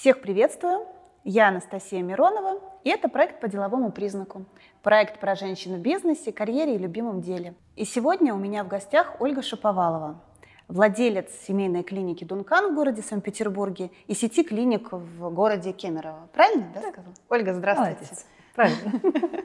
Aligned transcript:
Всех 0.00 0.22
приветствую! 0.22 0.86
Я 1.24 1.48
Анастасия 1.48 2.00
Миронова, 2.00 2.58
и 2.84 2.88
это 2.88 3.10
проект 3.10 3.38
по 3.38 3.48
деловому 3.48 3.92
признаку. 3.92 4.46
Проект 4.82 5.20
про 5.20 5.34
женщин 5.34 5.76
в 5.76 5.80
бизнесе, 5.80 6.32
карьере 6.32 6.76
и 6.76 6.78
любимом 6.78 7.20
деле. 7.20 7.52
И 7.76 7.84
сегодня 7.84 8.32
у 8.32 8.38
меня 8.38 8.64
в 8.64 8.68
гостях 8.68 9.20
Ольга 9.20 9.42
Шаповалова, 9.42 10.18
владелец 10.68 11.30
семейной 11.46 11.82
клиники 11.82 12.24
«Дункан» 12.24 12.72
в 12.72 12.74
городе 12.74 13.02
Санкт-Петербурге 13.02 13.90
и 14.06 14.14
сети 14.14 14.42
клиник 14.42 14.90
в 14.90 15.28
городе 15.34 15.72
Кемерово. 15.72 16.30
Правильно, 16.32 16.72
да, 16.72 16.80
сказала? 16.80 17.14
Ольга, 17.28 17.52
здравствуйте. 17.52 17.98
Молодец. 18.00 18.26
Правильно. 18.54 19.00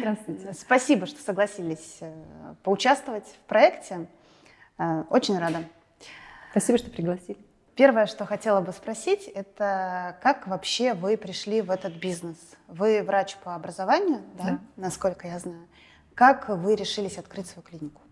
Здравствуйте. 0.00 0.54
Спасибо, 0.54 1.06
что 1.06 1.20
согласились 1.20 1.98
э, 2.00 2.12
поучаствовать 2.64 3.26
в 3.26 3.48
проекте. 3.48 4.08
Э, 4.76 5.04
Очень 5.08 5.38
рада. 5.38 5.62
Спасибо, 6.50 6.78
что 6.78 6.90
пригласили. 6.90 7.47
Первое, 7.78 8.06
что 8.06 8.24
хотела 8.26 8.60
бы 8.60 8.72
спросить, 8.72 9.28
это 9.28 10.16
как 10.20 10.48
вообще 10.48 10.94
вы 10.94 11.16
пришли 11.16 11.62
в 11.62 11.70
этот 11.70 11.94
бизнес? 11.94 12.36
Вы 12.66 13.04
врач 13.04 13.36
по 13.36 13.54
образованию, 13.54 14.18
да, 14.36 14.44
Да. 14.44 14.58
насколько 14.74 15.28
я 15.28 15.38
знаю. 15.38 15.64
Как 16.16 16.48
вы 16.48 16.74
решились 16.74 17.18
открыть 17.18 17.46
свою 17.46 17.64
клинику? 17.64 18.02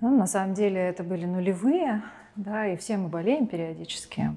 Ну, 0.00 0.16
на 0.18 0.26
самом 0.26 0.54
деле 0.54 0.80
это 0.80 1.04
были 1.04 1.26
нулевые, 1.26 2.02
да, 2.34 2.66
и 2.66 2.76
все 2.76 2.96
мы 2.96 3.06
болеем 3.06 3.46
периодически. 3.46 4.32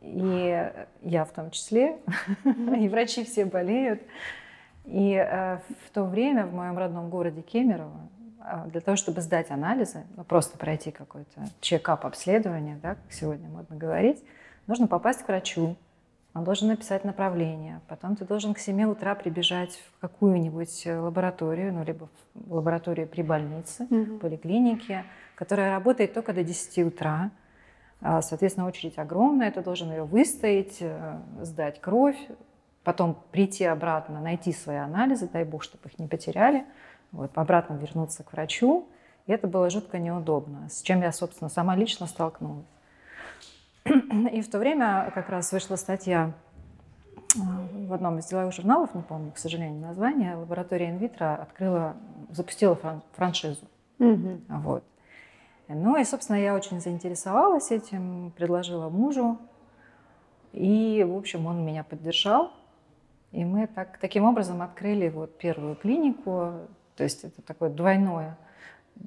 И 0.00 0.72
я 1.02 1.24
в 1.26 1.32
том 1.32 1.50
числе, 1.50 1.98
и 2.44 2.88
врачи 2.88 3.22
все 3.22 3.44
болеют. 3.44 4.00
И 4.86 5.12
э, 5.12 5.58
в 5.84 5.90
то 5.92 6.04
время 6.04 6.46
в 6.46 6.54
моем 6.54 6.78
родном 6.78 7.10
городе 7.10 7.42
Кемерово 7.42 8.08
для 8.66 8.80
того, 8.80 8.96
чтобы 8.96 9.20
сдать 9.20 9.50
анализы, 9.50 10.04
ну, 10.16 10.24
просто 10.24 10.58
пройти 10.58 10.90
какой-то 10.90 11.42
чекап 11.60 12.06
обследование, 12.06 12.78
да, 12.82 12.94
как 12.94 13.12
сегодня 13.12 13.48
модно 13.48 13.76
говорить, 13.76 14.22
нужно 14.66 14.86
попасть 14.86 15.22
к 15.22 15.28
врачу. 15.28 15.76
Он 16.34 16.44
должен 16.44 16.68
написать 16.68 17.04
направление. 17.04 17.80
Потом 17.88 18.14
ты 18.14 18.24
должен 18.24 18.54
к 18.54 18.58
7 18.58 18.82
утра 18.84 19.14
прибежать 19.14 19.72
в 19.96 20.00
какую-нибудь 20.00 20.86
лабораторию, 20.86 21.72
ну, 21.72 21.82
либо 21.84 22.08
в 22.34 22.54
лабораторию 22.54 23.08
при 23.08 23.22
больнице, 23.22 23.86
Мгм. 23.90 24.18
поликлинике, 24.20 25.04
которая 25.34 25.70
работает 25.72 26.14
только 26.14 26.32
до 26.32 26.44
10 26.44 26.84
утра. 26.84 27.30
А, 28.00 28.22
Соответственно, 28.22 28.66
очередь 28.68 28.98
огромная, 28.98 29.50
ты 29.50 29.60
должен 29.62 29.90
ее 29.90 30.04
выстоять, 30.04 30.76
э, 30.80 31.18
сдать 31.42 31.80
кровь, 31.80 32.18
потом 32.84 33.18
прийти 33.32 33.64
обратно, 33.64 34.20
найти 34.20 34.52
свои 34.52 34.76
анализы, 34.76 35.28
дай 35.32 35.44
бог, 35.44 35.64
чтобы 35.64 35.88
их 35.88 35.98
не 35.98 36.06
потеряли, 36.06 36.64
вот, 37.12 37.30
обратно 37.34 37.74
вернуться 37.74 38.22
к 38.22 38.32
врачу. 38.32 38.88
И 39.26 39.32
это 39.32 39.46
было 39.46 39.68
жутко 39.68 39.98
неудобно, 39.98 40.68
с 40.70 40.82
чем 40.82 41.02
я, 41.02 41.12
собственно, 41.12 41.50
сама 41.50 41.76
лично 41.76 42.06
столкнулась. 42.06 42.66
И 43.84 44.40
в 44.40 44.50
то 44.50 44.58
время 44.58 45.10
как 45.14 45.28
раз 45.28 45.52
вышла 45.52 45.76
статья 45.76 46.32
э, 47.36 47.86
в 47.86 47.92
одном 47.92 48.18
из 48.18 48.26
деловых 48.26 48.54
журналов, 48.54 48.94
не 48.94 49.02
помню, 49.02 49.32
к 49.32 49.38
сожалению, 49.38 49.80
название, 49.80 50.34
лаборатория 50.34 50.90
инвитро 50.90 51.34
открыла, 51.34 51.96
запустила 52.30 52.74
фран- 52.74 53.02
франшизу. 53.12 53.66
Мгм. 53.98 54.44
Вот. 54.48 54.84
Ну 55.68 55.96
и, 55.98 56.04
собственно, 56.04 56.36
я 56.36 56.54
очень 56.54 56.80
заинтересовалась 56.80 57.70
этим, 57.70 58.32
предложила 58.34 58.88
мужу. 58.88 59.38
И, 60.52 61.04
в 61.06 61.14
общем, 61.14 61.46
он 61.46 61.64
меня 61.64 61.84
поддержал. 61.84 62.52
И 63.32 63.44
мы 63.44 63.66
так, 63.66 63.98
таким 63.98 64.24
образом 64.24 64.62
открыли 64.62 65.10
вот 65.10 65.36
первую 65.36 65.76
клинику. 65.76 66.54
То 66.98 67.04
есть 67.04 67.22
это 67.22 67.40
такое 67.42 67.70
двойное 67.70 68.36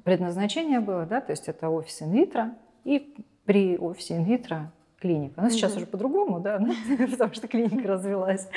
предназначение 0.04 0.80
было, 0.80 1.04
да, 1.04 1.20
то 1.20 1.30
есть 1.30 1.46
это 1.46 1.68
офис 1.68 2.00
инвитро 2.00 2.52
и 2.84 3.14
при 3.44 3.76
офисе 3.76 4.16
инвитро 4.16 4.72
клиника. 4.98 5.42
Ну, 5.42 5.50
сейчас 5.50 5.72
Мгм. 5.72 5.76
уже 5.82 5.86
по-другому, 5.86 6.40
да, 6.40 6.58
потому 7.10 7.34
что 7.34 7.48
клиника 7.48 7.86
развилась 7.86 8.48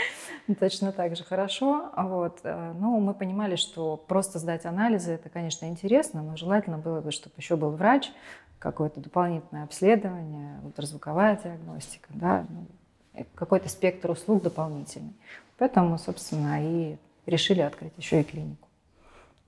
точно 0.58 0.94
так 0.94 1.18
же 1.18 1.26
хорошо. 1.26 1.92
Вот. 1.98 2.40
э, 2.44 2.74
Ну, 2.80 2.98
мы 3.02 3.14
понимали, 3.14 3.58
что 3.58 3.98
просто 3.98 4.40
сдать 4.40 4.66
анализы, 4.66 5.12
это, 5.12 5.28
конечно, 5.28 5.66
интересно, 5.66 6.22
но 6.22 6.38
желательно 6.38 6.78
было 6.78 7.02
бы, 7.02 7.12
чтобы 7.12 7.36
еще 7.38 7.58
был 7.58 7.72
врач, 7.72 8.14
какое-то 8.60 9.02
дополнительное 9.02 9.66
обследование, 9.66 10.62
ультразвуковая 10.64 11.38
диагностика, 11.44 12.08
да, 12.14 12.46
ну, 12.48 13.26
какой-то 13.36 13.68
спектр 13.68 14.12
услуг 14.12 14.44
дополнительный. 14.44 15.14
Поэтому, 15.58 15.98
собственно, 15.98 16.64
и 16.64 16.96
решили 17.26 17.60
открыть 17.60 17.92
еще 17.98 18.22
и 18.22 18.24
клинику. 18.24 18.65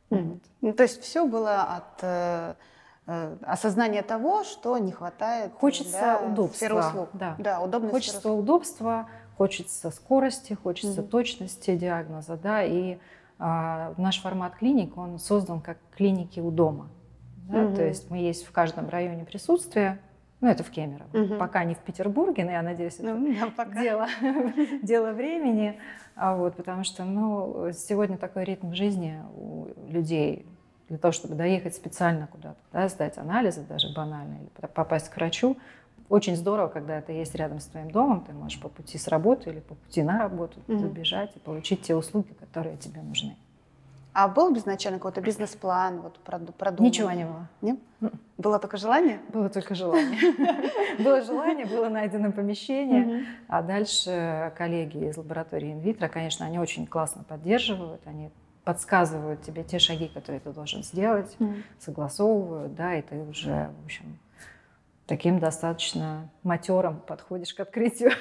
Мгм. 0.09 0.41
Ну, 0.61 0.73
то 0.73 0.83
есть 0.83 1.01
все 1.01 1.25
было 1.25 1.63
от 1.63 1.99
э, 2.01 2.55
э, 3.07 3.37
осознания 3.41 4.01
того, 4.03 4.43
что 4.43 4.77
не 4.77 4.91
хватает 4.91 5.51
Хочется 5.53 5.99
да, 5.99 6.17
удобства, 6.19 6.57
сферы 6.81 7.07
да. 7.13 7.35
да 7.37 7.61
удобной 7.61 7.89
сферы 7.89 8.01
Хочется 8.01 8.31
удобства, 8.31 9.09
хочется 9.37 9.91
скорости, 9.91 10.53
хочется 10.53 11.01
Мгм. 11.01 11.09
точности 11.09 11.75
диагноза, 11.75 12.37
да, 12.37 12.63
и 12.63 12.97
а, 13.39 13.93
наш 13.97 14.19
формат 14.21 14.55
клиник, 14.55 14.97
он 14.97 15.19
создан 15.19 15.61
как 15.61 15.77
клиники 15.95 16.39
у 16.39 16.49
дома. 16.51 16.89
да, 17.35 17.61
Мгм. 17.63 17.75
То 17.75 17.83
есть 17.83 18.09
мы 18.09 18.17
есть 18.17 18.45
в 18.47 18.51
каждом 18.51 18.89
районе 18.89 19.25
присутствия, 19.25 19.99
ну 20.41 20.47
это 20.47 20.63
в 20.63 20.71
Кемерово, 20.71 21.09
Мгм. 21.13 21.37
пока 21.37 21.63
не 21.63 21.75
в 21.75 21.79
Петербурге, 21.79 22.45
но 22.45 22.51
я 22.51 22.61
надеюсь, 22.63 22.95
это 22.95 23.13
Ну, 23.13 23.35
да, 23.39 23.51
пока. 23.55 23.79
дело, 23.79 24.07
дело 24.81 25.11
времени, 25.11 25.79
а 26.17 26.35
вот, 26.35 26.55
потому 26.55 26.83
что 26.83 27.03
ну, 27.05 27.71
сегодня 27.73 28.17
такой 28.17 28.43
ритм 28.43 28.73
жизни 28.73 29.21
у 29.35 29.67
людей, 29.89 30.45
для 30.89 30.97
того, 30.97 31.11
чтобы 31.11 31.35
доехать 31.35 31.75
специально 31.75 32.27
куда-то, 32.27 32.57
да, 32.73 32.87
сдать 32.89 33.17
анализы 33.17 33.61
даже 33.61 33.93
банальные, 33.93 34.41
или 34.41 34.49
по- 34.61 34.67
попасть 34.67 35.09
к 35.09 35.15
врачу, 35.15 35.57
очень 36.09 36.35
здорово, 36.37 36.69
когда 36.69 36.97
это 36.97 37.11
есть 37.11 37.35
рядом 37.35 37.59
с 37.59 37.65
твоим 37.65 37.91
домом, 37.91 38.21
ты 38.25 38.31
можешь 38.33 38.59
по 38.61 38.69
пути 38.69 38.97
с 38.97 39.07
работы 39.09 39.49
или 39.49 39.59
по 39.59 39.75
пути 39.75 40.01
на 40.03 40.19
работу 40.19 40.59
Мгм. 40.67 40.79
забежать 40.79 41.35
и 41.35 41.39
получить 41.39 41.81
те 41.81 41.95
услуги, 41.95 42.31
которые 42.39 42.77
тебе 42.77 43.01
нужны. 43.01 43.35
А 44.13 44.27
был 44.27 44.55
изначально 44.57 44.99
какой-то 44.99 45.21
бизнес-план, 45.21 46.01
вот 46.01 46.17
проду- 46.25 46.53
продуманный? 46.53 46.89
Ничего 46.89 47.11
не 47.11 47.25
было. 47.25 47.47
Нет? 47.61 47.79
Мгм. 47.99 48.16
Было 48.37 48.59
только 48.59 48.77
желание? 48.77 49.19
Было 49.29 49.49
только 49.49 49.73
желание. 49.73 50.17
Было 50.99 51.21
желание, 51.21 51.65
было 51.65 51.89
найдено 51.89 52.31
помещение. 52.31 53.25
А 53.47 53.61
дальше 53.61 54.53
коллеги 54.55 55.09
из 55.09 55.17
лаборатории 55.17 55.73
инвитро, 55.73 56.07
конечно, 56.07 56.45
они 56.45 56.59
очень 56.59 56.85
классно 56.85 57.23
поддерживают, 57.23 58.01
они 58.05 58.31
подсказывают 58.63 59.41
тебе 59.41 59.63
те 59.63 59.79
шаги, 59.79 60.07
которые 60.07 60.39
ты 60.39 60.51
должен 60.51 60.83
сделать, 60.83 61.37
согласовывают, 61.79 62.75
да, 62.75 62.95
и 62.95 63.01
ты 63.01 63.15
уже, 63.21 63.71
в 63.81 63.85
общем, 63.85 64.19
таким 65.05 65.39
достаточно 65.39 66.29
матером 66.43 66.99
подходишь 67.07 67.53
к 67.53 67.59
открытию. 67.59 68.11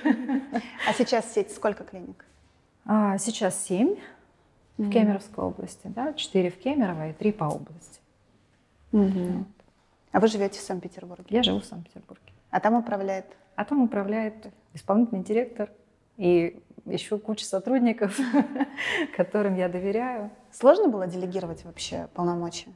А 0.88 0.92
сейчас 0.92 1.32
сеть 1.32 1.52
сколько 1.52 1.84
клиник? 1.84 2.24
А 2.84 3.18
сейчас 3.18 3.62
семь 3.64 3.96
в. 4.78 4.90
Кемеровской 4.90 5.44
области, 5.44 5.88
да, 5.88 6.12
четыре 6.12 6.50
в 6.50 6.58
Кемерово 6.58 7.10
и 7.10 7.12
три 7.12 7.32
по 7.32 7.44
области. 7.44 8.00
Мгм. 8.92 9.46
А 10.16 10.20
вы 10.20 10.28
живете 10.28 10.58
в 10.58 10.62
Санкт-Петербурге? 10.62 11.26
Я 11.28 11.42
живу 11.42 11.60
в 11.60 11.66
Санкт-Петербурге. 11.66 12.32
А 12.48 12.58
там 12.58 12.72
управляет? 12.72 13.26
А 13.54 13.66
там 13.66 13.82
управляет 13.82 14.46
исполнительный 14.72 15.22
директор 15.22 15.68
и 16.16 16.58
еще 16.86 17.18
куча 17.18 17.44
сотрудников, 17.44 18.18
которым 19.14 19.56
я 19.56 19.68
доверяю. 19.68 20.30
Сложно 20.50 20.88
было 20.88 21.06
делегировать 21.06 21.66
вообще 21.66 22.08
полномочия? 22.14 22.70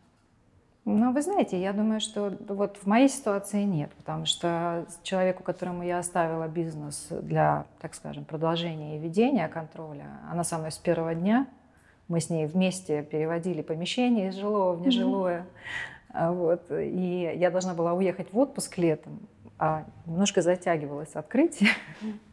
Ну, 0.84 1.14
вы 1.14 1.22
знаете, 1.22 1.58
я 1.58 1.72
думаю, 1.72 2.00
что 2.00 2.30
вот 2.46 2.76
в 2.76 2.84
моей 2.84 3.08
ситуации 3.08 3.62
нет, 3.62 3.90
потому 3.92 4.26
что 4.26 4.86
человеку, 5.02 5.42
которому 5.42 5.82
я 5.82 5.98
оставила 5.98 6.46
бизнес 6.46 7.06
для, 7.10 7.64
так 7.80 7.94
скажем, 7.94 8.26
продолжения 8.26 8.98
и 8.98 9.00
ведения 9.00 9.48
контроля, 9.48 10.20
она 10.30 10.44
со 10.44 10.58
мной 10.58 10.72
с 10.72 10.76
первого 10.76 11.14
дня, 11.14 11.46
мы 12.06 12.20
с 12.20 12.28
ней 12.28 12.44
вместе 12.44 13.02
переводили 13.02 13.62
помещение 13.62 14.28
из 14.28 14.34
жилого 14.34 14.74
в 14.74 14.82
нежилое, 14.82 15.46
А 15.46 15.99
вот, 16.14 16.70
и 16.70 17.32
я 17.36 17.50
должна 17.50 17.74
была 17.74 17.92
уехать 17.92 18.32
в 18.32 18.38
отпуск 18.38 18.78
летом, 18.78 19.28
а 19.58 19.84
немножко 20.10 20.42
затягивалось 20.42 21.14
открытие. 21.14 21.70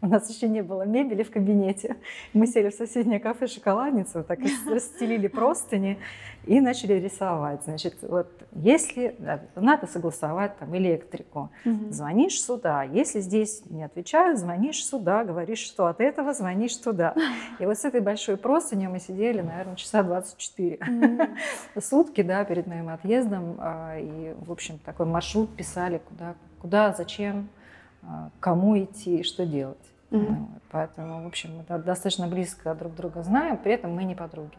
У 0.01 0.07
нас 0.07 0.27
еще 0.29 0.47
не 0.49 0.61
было 0.63 0.81
мебели 0.83 1.21
в 1.21 1.29
кабинете. 1.31 1.95
Мы 2.33 2.47
сели 2.47 2.69
в 2.69 2.73
соседнее 2.73 3.19
кафе 3.19 3.45
«Шоколадница», 3.47 4.19
вот 4.19 4.27
так 4.27 4.39
и 4.39 4.49
расстелили 4.69 5.27
простыни 5.27 5.99
и 6.45 6.59
начали 6.59 6.93
рисовать. 6.93 7.63
Значит, 7.65 7.97
вот 8.01 8.27
если 8.53 9.15
да, 9.19 9.41
надо 9.55 9.85
согласовать 9.85 10.57
там 10.57 10.75
электрику, 10.75 11.51
звонишь 11.91 12.41
сюда. 12.41 12.81
Если 12.83 13.19
здесь 13.19 13.61
не 13.69 13.83
отвечают, 13.83 14.39
звонишь 14.39 14.83
сюда, 14.83 15.23
говоришь, 15.23 15.59
что 15.59 15.85
от 15.85 16.01
этого 16.01 16.33
звонишь 16.33 16.75
туда. 16.77 17.13
И 17.59 17.65
вот 17.65 17.77
с 17.77 17.85
этой 17.85 18.01
большой 18.01 18.37
простынью 18.37 18.89
мы 18.89 18.99
сидели, 18.99 19.41
наверное, 19.41 19.75
часа 19.75 20.01
24 20.01 20.79
Мгм. 20.81 21.19
сутки, 21.81 22.23
да, 22.23 22.43
перед 22.43 22.65
моим 22.65 22.89
отъездом. 22.89 23.57
а, 23.59 23.97
И, 23.99 24.33
в 24.39 24.51
общем, 24.51 24.79
такой 24.79 25.05
маршрут 25.05 25.55
писали, 25.55 26.01
куда, 26.09 26.33
куда 26.59 26.93
зачем, 26.93 27.49
кому 28.39 28.77
идти 28.77 29.19
и 29.19 29.23
что 29.23 29.45
делать. 29.45 29.77
Ну, 30.09 30.19
вот, 30.19 30.61
Поэтому, 30.71 31.23
в 31.23 31.27
общем, 31.27 31.57
мы 31.57 31.63
до- 31.63 31.83
достаточно 31.83 32.27
близко 32.27 32.73
друг 32.75 32.95
друга 32.95 33.23
знаем, 33.23 33.57
при 33.57 33.73
этом 33.73 33.93
мы 33.93 34.03
не 34.03 34.15
подруги. 34.15 34.57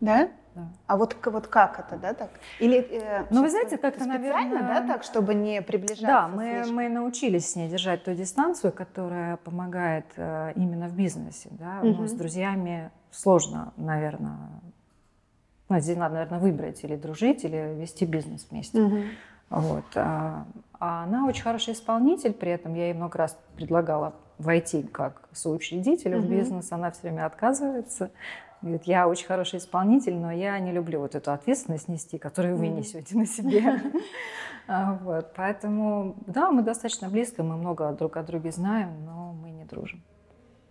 Да? 0.00 0.28
да. 0.54 0.68
А 0.86 0.96
вот, 0.96 1.16
вот 1.24 1.46
как 1.48 1.80
это, 1.80 1.96
да, 1.96 2.14
так? 2.14 2.30
Или, 2.60 2.78
э, 2.78 3.26
ну, 3.30 3.42
вы 3.42 3.50
знаете, 3.50 3.78
как-то, 3.78 4.04
специально, 4.04 4.60
наверное... 4.60 4.80
да, 4.82 4.86
так, 4.86 5.02
чтобы 5.02 5.34
не 5.34 5.60
приближаться 5.60 6.06
Да, 6.06 6.28
мы, 6.28 6.64
мы 6.70 6.88
научились 6.88 7.50
с 7.50 7.56
ней 7.56 7.68
держать 7.68 8.04
ту 8.04 8.14
дистанцию, 8.14 8.72
которая 8.72 9.38
помогает 9.38 10.06
э, 10.16 10.52
именно 10.54 10.88
в 10.88 10.94
бизнесе, 10.94 11.48
да. 11.52 11.80
Угу. 11.82 12.02
Ну, 12.02 12.06
с 12.06 12.12
друзьями 12.12 12.90
сложно, 13.10 13.72
наверное, 13.76 14.38
ну, 15.68 15.80
здесь 15.80 15.96
надо, 15.96 16.14
наверное, 16.14 16.38
выбрать 16.38 16.84
или 16.84 16.96
дружить, 16.96 17.44
или 17.44 17.74
вести 17.80 18.04
бизнес 18.04 18.46
вместе. 18.50 18.80
Угу. 18.80 19.02
Вот. 19.50 19.84
А, 19.94 20.46
а 20.78 21.04
она 21.04 21.26
очень 21.26 21.42
хороший 21.42 21.74
исполнитель, 21.74 22.32
при 22.32 22.52
этом 22.52 22.74
я 22.74 22.86
ей 22.86 22.94
много 22.94 23.18
раз 23.18 23.38
предлагала 23.56 24.14
войти 24.38 24.82
как 24.82 25.28
соучредителю 25.32 26.18
угу. 26.18 26.26
в 26.26 26.30
бизнес, 26.30 26.70
она 26.72 26.90
все 26.90 27.02
время 27.02 27.26
отказывается. 27.26 28.10
Говорит, 28.60 28.84
я 28.84 29.06
очень 29.06 29.26
хороший 29.26 29.58
исполнитель, 29.58 30.16
но 30.16 30.32
я 30.32 30.58
не 30.58 30.72
люблю 30.72 31.00
вот 31.00 31.14
эту 31.14 31.32
ответственность 31.32 31.88
нести, 31.88 32.18
которую 32.18 32.56
вы 32.56 32.68
несете 32.68 33.16
на 33.16 33.26
себе. 33.26 33.80
А, 34.70 34.98
вот, 35.02 35.32
поэтому, 35.34 36.14
да, 36.26 36.50
мы 36.50 36.60
достаточно 36.60 37.08
близко, 37.08 37.42
мы 37.42 37.56
много 37.56 37.90
друг 37.92 38.18
о 38.18 38.22
друге 38.22 38.52
знаем, 38.52 39.02
но 39.02 39.32
мы 39.32 39.48
не 39.48 39.64
дружим. 39.64 40.02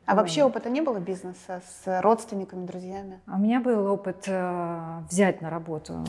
А 0.05 0.13
вообще 0.13 0.43
опыта 0.43 0.69
не 0.69 0.81
было 0.81 0.99
бизнеса 0.99 1.63
с 1.67 2.01
родственниками, 2.03 2.67
друзьями? 2.67 3.19
А 3.25 3.37
у 3.37 3.39
меня 3.39 3.59
был 3.59 3.87
опыт 3.87 4.25
э, 4.27 4.99
взять 5.09 5.41
на 5.41 5.49
работу 5.49 6.05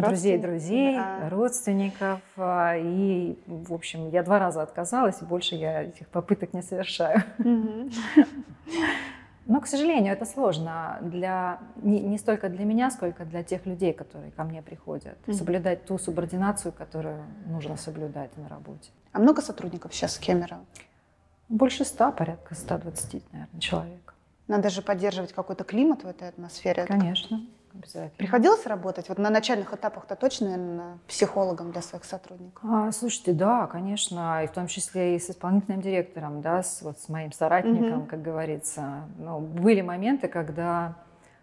друзей 0.00 0.38
друзей, 0.38 0.96
да. 0.96 1.28
родственников. 1.30 2.20
А, 2.36 2.76
и, 2.76 3.38
в 3.46 3.72
общем, 3.72 4.10
я 4.10 4.22
два 4.22 4.38
раза 4.38 4.62
отказалась, 4.62 5.22
и 5.22 5.24
больше 5.24 5.54
я 5.54 5.82
этих 5.82 6.08
попыток 6.08 6.52
не 6.52 6.62
совершаю. 6.62 7.22
Но, 9.46 9.60
к 9.60 9.66
сожалению, 9.66 10.12
это 10.12 10.26
сложно 10.26 10.98
для, 11.02 11.58
не, 11.82 11.98
не 12.00 12.18
столько 12.18 12.48
для 12.48 12.64
меня, 12.64 12.90
сколько 12.90 13.24
для 13.24 13.42
тех 13.42 13.66
людей, 13.66 13.92
которые 13.92 14.30
ко 14.30 14.44
мне 14.44 14.62
приходят. 14.62 15.18
Mm-hmm. 15.26 15.32
Соблюдать 15.32 15.84
ту 15.86 15.98
субординацию, 15.98 16.72
которую 16.72 17.24
нужно 17.46 17.76
соблюдать 17.76 18.36
на 18.36 18.48
работе. 18.48 18.90
А 19.12 19.18
много 19.18 19.42
сотрудников 19.42 19.92
сейчас 19.92 20.18
в 20.18 20.20
Кемерово? 20.20 20.64
Больше 21.48 21.84
ста, 21.84 22.12
порядка 22.12 22.54
120, 22.54 23.32
наверное, 23.32 23.60
человек. 23.60 24.14
Надо 24.46 24.70
же 24.70 24.82
поддерживать 24.82 25.32
какой-то 25.32 25.64
климат 25.64 26.04
в 26.04 26.06
этой 26.06 26.28
атмосфере. 26.28 26.84
Конечно. 26.84 27.40
Обязательно. 27.74 28.16
Приходилось 28.16 28.66
работать? 28.66 29.08
Вот 29.08 29.18
на 29.18 29.30
начальных 29.30 29.72
этапах-то 29.72 30.16
точно, 30.16 30.50
наверное, 30.50 30.98
психологом 31.06 31.72
для 31.72 31.82
своих 31.82 32.04
сотрудников? 32.04 32.62
А, 32.64 32.90
слушайте, 32.92 33.32
да, 33.32 33.66
конечно, 33.66 34.42
и 34.42 34.46
в 34.46 34.52
том 34.52 34.66
числе 34.66 35.16
и 35.16 35.18
с 35.18 35.30
исполнительным 35.30 35.80
директором, 35.80 36.42
да, 36.42 36.62
с, 36.62 36.82
вот, 36.82 36.98
с 36.98 37.08
моим 37.08 37.32
соратником, 37.32 38.00
угу. 38.00 38.06
как 38.06 38.22
говорится. 38.22 39.02
Ну, 39.18 39.38
были 39.40 39.80
моменты, 39.80 40.28
когда, 40.28 40.96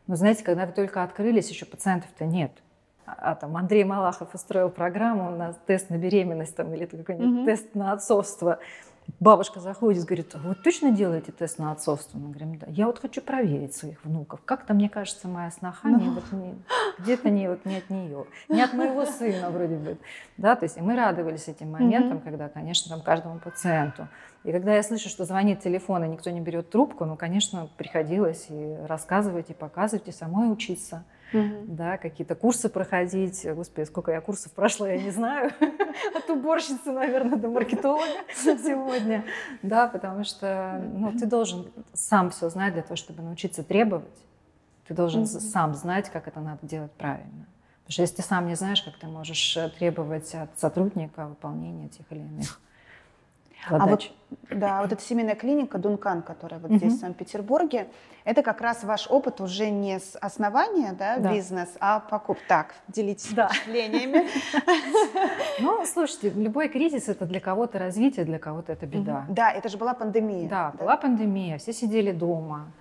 ну, 0.08 0.16
знаете, 0.16 0.44
когда 0.44 0.66
вы 0.66 0.74
только 0.74 1.04
открылись, 1.04 1.50
еще 1.50 1.66
пациентов-то 1.66 2.26
нет. 2.26 2.52
А, 3.06 3.32
а 3.32 3.36
там 3.36 3.56
Андрей 3.56 3.86
Малахов 3.86 4.36
устроил 4.36 4.70
программу 4.70 5.32
на 5.32 5.54
тест 5.54 5.90
на 5.90 5.98
беременность 5.98 6.56
там, 6.56 6.74
или 6.74 6.86
какой-нибудь 6.86 7.40
угу. 7.40 7.46
тест 7.46 7.74
на 7.74 7.94
отцовство. 7.94 8.60
Бабушка 9.20 9.60
заходит, 9.60 10.04
говорит, 10.04 10.36
вы 10.36 10.54
точно 10.54 10.92
делаете 10.92 11.32
тест 11.32 11.58
на 11.58 11.72
отцовство? 11.72 12.18
Мы 12.18 12.30
говорим, 12.30 12.58
да. 12.60 12.68
Я 12.70 12.86
вот 12.88 13.00
хочу 13.00 13.22
проверить 13.22 13.74
своих 13.76 14.04
внуков. 14.04 14.42
Как-то, 14.46 14.74
мне 14.74 14.90
кажется, 14.90 15.28
моя 15.28 15.50
сноха 15.50 15.88
ну. 15.88 16.14
вот 16.14 16.32
не, 16.34 16.56
где-то 17.00 17.30
не, 17.30 17.50
вот, 17.50 17.66
не 17.66 17.78
от 17.78 17.90
нее, 17.90 18.26
не 18.48 18.62
от 18.62 18.74
моего 18.74 19.06
сына 19.06 19.50
вроде 19.50 19.76
бы. 19.76 19.98
Да, 20.38 20.56
то 20.56 20.66
есть 20.66 20.78
и 20.78 20.82
мы 20.82 20.96
радовались 20.96 21.48
этим 21.48 21.72
моментам, 21.72 22.20
когда, 22.20 22.48
конечно, 22.50 22.96
там 22.96 23.04
каждому 23.04 23.40
пациенту. 23.40 24.08
И 24.44 24.52
когда 24.52 24.76
я 24.76 24.84
слышу, 24.84 25.10
что 25.10 25.26
звонит 25.26 25.62
телефон, 25.62 26.04
и 26.04 26.08
никто 26.08 26.30
не 26.30 26.42
берет 26.42 26.70
трубку, 26.70 27.06
ну, 27.06 27.16
конечно, 27.16 27.70
приходилось 27.78 28.48
и 28.50 28.78
рассказывать, 28.88 29.50
и 29.50 29.54
показывать, 29.54 30.08
и 30.08 30.12
самой 30.12 30.52
учиться 30.52 31.04
угу. 31.34 31.66
да, 31.68 31.98
какие-то 31.98 32.36
курсы 32.36 32.70
проходить. 32.70 33.46
Господи, 33.46 33.86
сколько 33.86 34.12
я 34.12 34.22
курсов 34.22 34.52
прошла, 34.52 34.90
я 34.90 35.02
не 35.02 35.12
знаю. 35.12 35.52
От 36.16 36.30
уборщицы, 36.30 36.92
наверное, 36.92 37.38
до 37.38 37.50
маркетолога 37.50 38.06
сегодня. 38.36 39.26
Да, 39.62 39.88
потому 39.88 40.24
что 40.24 40.82
ну, 40.94 41.12
ты 41.12 41.26
должен 41.26 41.72
сам 41.94 42.30
все 42.30 42.50
знать 42.50 42.74
для 42.74 42.84
того, 42.84 42.96
чтобы 42.96 43.22
научиться 43.24 43.64
требовать. 43.64 44.06
Ты 44.88 44.94
должен 44.94 45.22
угу. 45.22 45.28
сам 45.28 45.76
знать, 45.76 46.10
как 46.10 46.28
это 46.28 46.40
надо 46.40 46.66
делать 46.66 46.92
правильно. 46.92 47.48
Потому 47.88 47.94
что 47.94 48.02
если 48.02 48.16
ты 48.18 48.22
сам 48.22 48.48
не 48.48 48.56
знаешь, 48.56 48.82
как 48.82 48.98
ты 48.98 49.08
можешь 49.08 49.56
э, 49.56 49.70
требовать 49.70 50.36
от 50.36 50.60
сотрудника 50.60 51.26
выполнения 51.26 51.88
тех 51.88 52.06
или 52.10 52.20
иных 52.20 52.60
задач. 53.70 53.82
А 53.82 53.88
вот, 53.88 54.60
да, 54.60 54.82
вот 54.82 54.92
эта 54.92 55.02
семейная 55.02 55.36
клиника 55.36 55.78
Дункан, 55.78 56.22
которая 56.22 56.60
вот 56.60 56.72
угу. 56.72 56.78
здесь, 56.78 56.94
в 56.94 57.00
Санкт-Петербурге, 57.00 57.88
это 58.24 58.44
как 58.44 58.62
раз 58.62 58.84
ваш 58.84 59.08
опыт 59.10 59.40
уже 59.42 59.70
не 59.70 60.00
с 60.00 60.18
основания 60.18 60.94
да, 60.94 61.18
да. 61.18 61.32
бизнес, 61.32 61.70
а 61.80 62.00
покуп. 62.00 62.38
Так, 62.48 62.76
делитесь 62.88 63.32
да. 63.34 63.48
впечатлениями. 63.48 64.28
Ну, 65.60 65.84
слушайте, 65.86 66.30
любой 66.30 66.70
кризис– 66.70 67.08
это 67.10 67.26
для 67.26 67.40
кого-то 67.40 67.80
развитие, 67.80 68.26
для 68.26 68.38
кого-то 68.38 68.74
это 68.74 68.86
беда. 68.86 69.26
Да, 69.28 69.52
это 69.52 69.70
же 69.70 69.78
была 69.78 69.96
пандемия. 69.96 70.48
Да, 70.48 70.72
была 70.78 70.98
пандемия, 70.98 71.58
все 71.58 71.74
сидели 71.74 72.12
дома. 72.12 72.72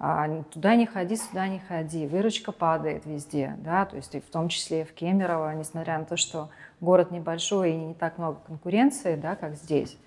А, 0.00 0.28
туда 0.44 0.76
не 0.76 0.86
ходи, 0.86 1.16
сюда 1.16 1.48
не 1.48 1.58
ходи, 1.58 2.06
выручка 2.06 2.52
падает 2.52 3.04
везде, 3.04 3.56
да, 3.58 3.84
то 3.84 3.96
есть 3.96 4.14
и 4.14 4.20
в 4.20 4.26
том 4.26 4.48
числе 4.48 4.82
и 4.82 4.84
в 4.84 4.92
Кемерово, 4.92 5.54
несмотря 5.54 5.98
на 5.98 6.04
то, 6.04 6.16
что 6.16 6.50
город 6.80 7.10
небольшой 7.10 7.72
и 7.72 7.76
не 7.76 7.94
так 7.94 8.16
много 8.16 8.38
конкуренции, 8.46 9.16
да, 9.16 9.34
как 9.34 9.56
здесь, 9.56 9.98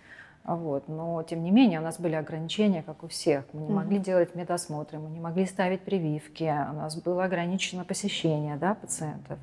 вот. 0.43 0.87
Но, 0.87 1.21
тем 1.23 1.43
не 1.43 1.51
менее, 1.51 1.79
у 1.79 1.83
нас 1.83 1.99
были 1.99 2.15
ограничения, 2.15 2.81
как 2.83 3.03
у 3.03 3.07
всех. 3.07 3.45
Мы 3.53 3.61
не 3.61 3.67
mm-hmm. 3.67 3.73
могли 3.73 3.99
делать 3.99 4.35
медосмотры, 4.35 4.99
мы 4.99 5.09
не 5.09 5.19
могли 5.19 5.45
ставить 5.45 5.81
прививки, 5.81 6.43
у 6.43 6.73
нас 6.73 6.95
было 7.01 7.25
ограничено 7.25 7.85
посещение 7.85 8.57
да, 8.57 8.75
пациентов. 8.75 9.37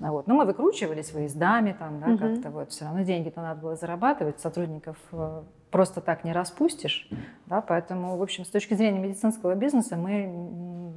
Вот. 0.00 0.26
Но 0.26 0.34
мы 0.34 0.44
выкручивались 0.44 1.12
выездами, 1.12 1.74
там, 1.78 2.00
да, 2.00 2.08
mm-hmm. 2.08 2.18
как-то 2.18 2.50
вот. 2.50 2.70
Все 2.70 2.84
равно 2.84 3.02
деньги-то 3.02 3.40
надо 3.40 3.60
было 3.60 3.76
зарабатывать, 3.76 4.40
сотрудников 4.40 4.96
э, 5.12 5.42
просто 5.70 6.00
так 6.00 6.24
не 6.24 6.32
распустишь. 6.32 7.08
Да, 7.46 7.60
поэтому, 7.60 8.16
в 8.16 8.22
общем, 8.22 8.44
с 8.44 8.48
точки 8.48 8.74
зрения 8.74 8.98
медицинского 8.98 9.54
бизнеса 9.54 9.96
мы, 9.96 10.26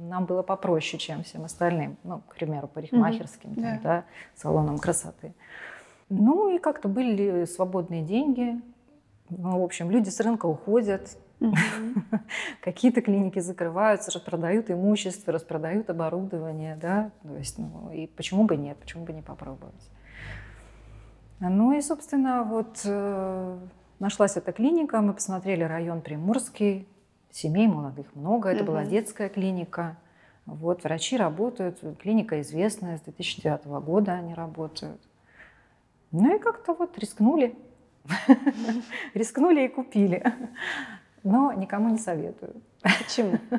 нам 0.08 0.24
было 0.24 0.42
попроще, 0.42 0.98
чем 0.98 1.22
всем 1.22 1.44
остальным. 1.44 1.96
Ну, 2.02 2.22
к 2.28 2.34
примеру, 2.34 2.66
парикмахерским, 2.66 3.50
mm-hmm. 3.50 3.62
там, 3.62 3.74
yeah. 3.74 3.82
да, 3.82 4.04
салонам 4.34 4.78
красоты. 4.78 5.32
Ну 6.08 6.54
и 6.54 6.58
как-то 6.58 6.88
были 6.88 7.44
свободные 7.44 8.02
деньги, 8.02 8.60
ну, 9.30 9.60
в 9.60 9.64
общем, 9.64 9.90
люди 9.90 10.08
с 10.08 10.20
рынка 10.20 10.46
уходят, 10.46 11.16
какие-то 12.62 13.00
клиники 13.00 13.38
закрываются, 13.38 14.10
распродают 14.10 14.70
имущество, 14.70 15.32
распродают 15.32 15.90
оборудование, 15.90 16.76
да, 16.76 17.10
то 17.22 17.36
есть, 17.36 17.58
ну, 17.58 17.90
и 17.92 18.06
почему 18.06 18.44
бы 18.44 18.56
нет, 18.56 18.78
почему 18.78 19.04
бы 19.04 19.12
не 19.12 19.22
попробовать. 19.22 19.90
Ну 21.40 21.72
и, 21.72 21.80
собственно, 21.80 22.42
вот 22.42 22.80
э, 22.84 23.58
нашлась 24.00 24.36
эта 24.36 24.52
клиника, 24.52 25.00
мы 25.00 25.12
посмотрели 25.12 25.62
район 25.62 26.00
Приморский, 26.00 26.88
семей 27.30 27.68
молодых 27.68 28.14
много, 28.14 28.48
это 28.48 28.64
была 28.64 28.84
детская 28.84 29.28
клиника. 29.28 29.96
Вот, 30.46 30.82
врачи 30.82 31.16
работают, 31.16 31.78
клиника 32.00 32.40
известная, 32.40 32.96
с 32.96 33.02
2009 33.02 33.66
года 33.84 34.12
они 34.12 34.34
работают. 34.34 35.00
Ну 36.10 36.34
и 36.34 36.38
как-то 36.38 36.72
вот 36.72 36.98
рискнули. 36.98 37.54
Рискнули 39.14 39.64
и 39.64 39.68
купили. 39.68 40.22
Но 41.24 41.52
никому 41.52 41.90
не 41.90 41.98
советую. 41.98 42.62
Почему? 42.82 43.38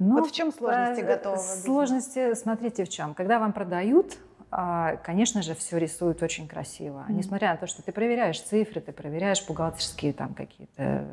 Ну, 0.00 0.20
вот 0.20 0.28
в 0.28 0.32
чем 0.32 0.52
сложности 0.52 1.00
готового 1.00 1.40
Сложности, 1.40 2.34
смотрите, 2.34 2.84
в 2.84 2.88
чем. 2.88 3.14
Когда 3.14 3.40
вам 3.40 3.52
продают, 3.52 4.16
а, 4.48 4.94
конечно 4.96 5.42
же, 5.42 5.56
все 5.56 5.76
рисуют 5.76 6.22
очень 6.22 6.46
красиво. 6.46 7.04
Mm-hmm. 7.08 7.14
Несмотря 7.14 7.50
на 7.50 7.56
то, 7.56 7.66
что 7.66 7.82
ты 7.82 7.90
проверяешь 7.90 8.40
цифры, 8.40 8.80
ты 8.80 8.92
проверяешь 8.92 9.44
бухгалтерские 9.44 10.12
там 10.12 10.34
какие-то 10.34 11.04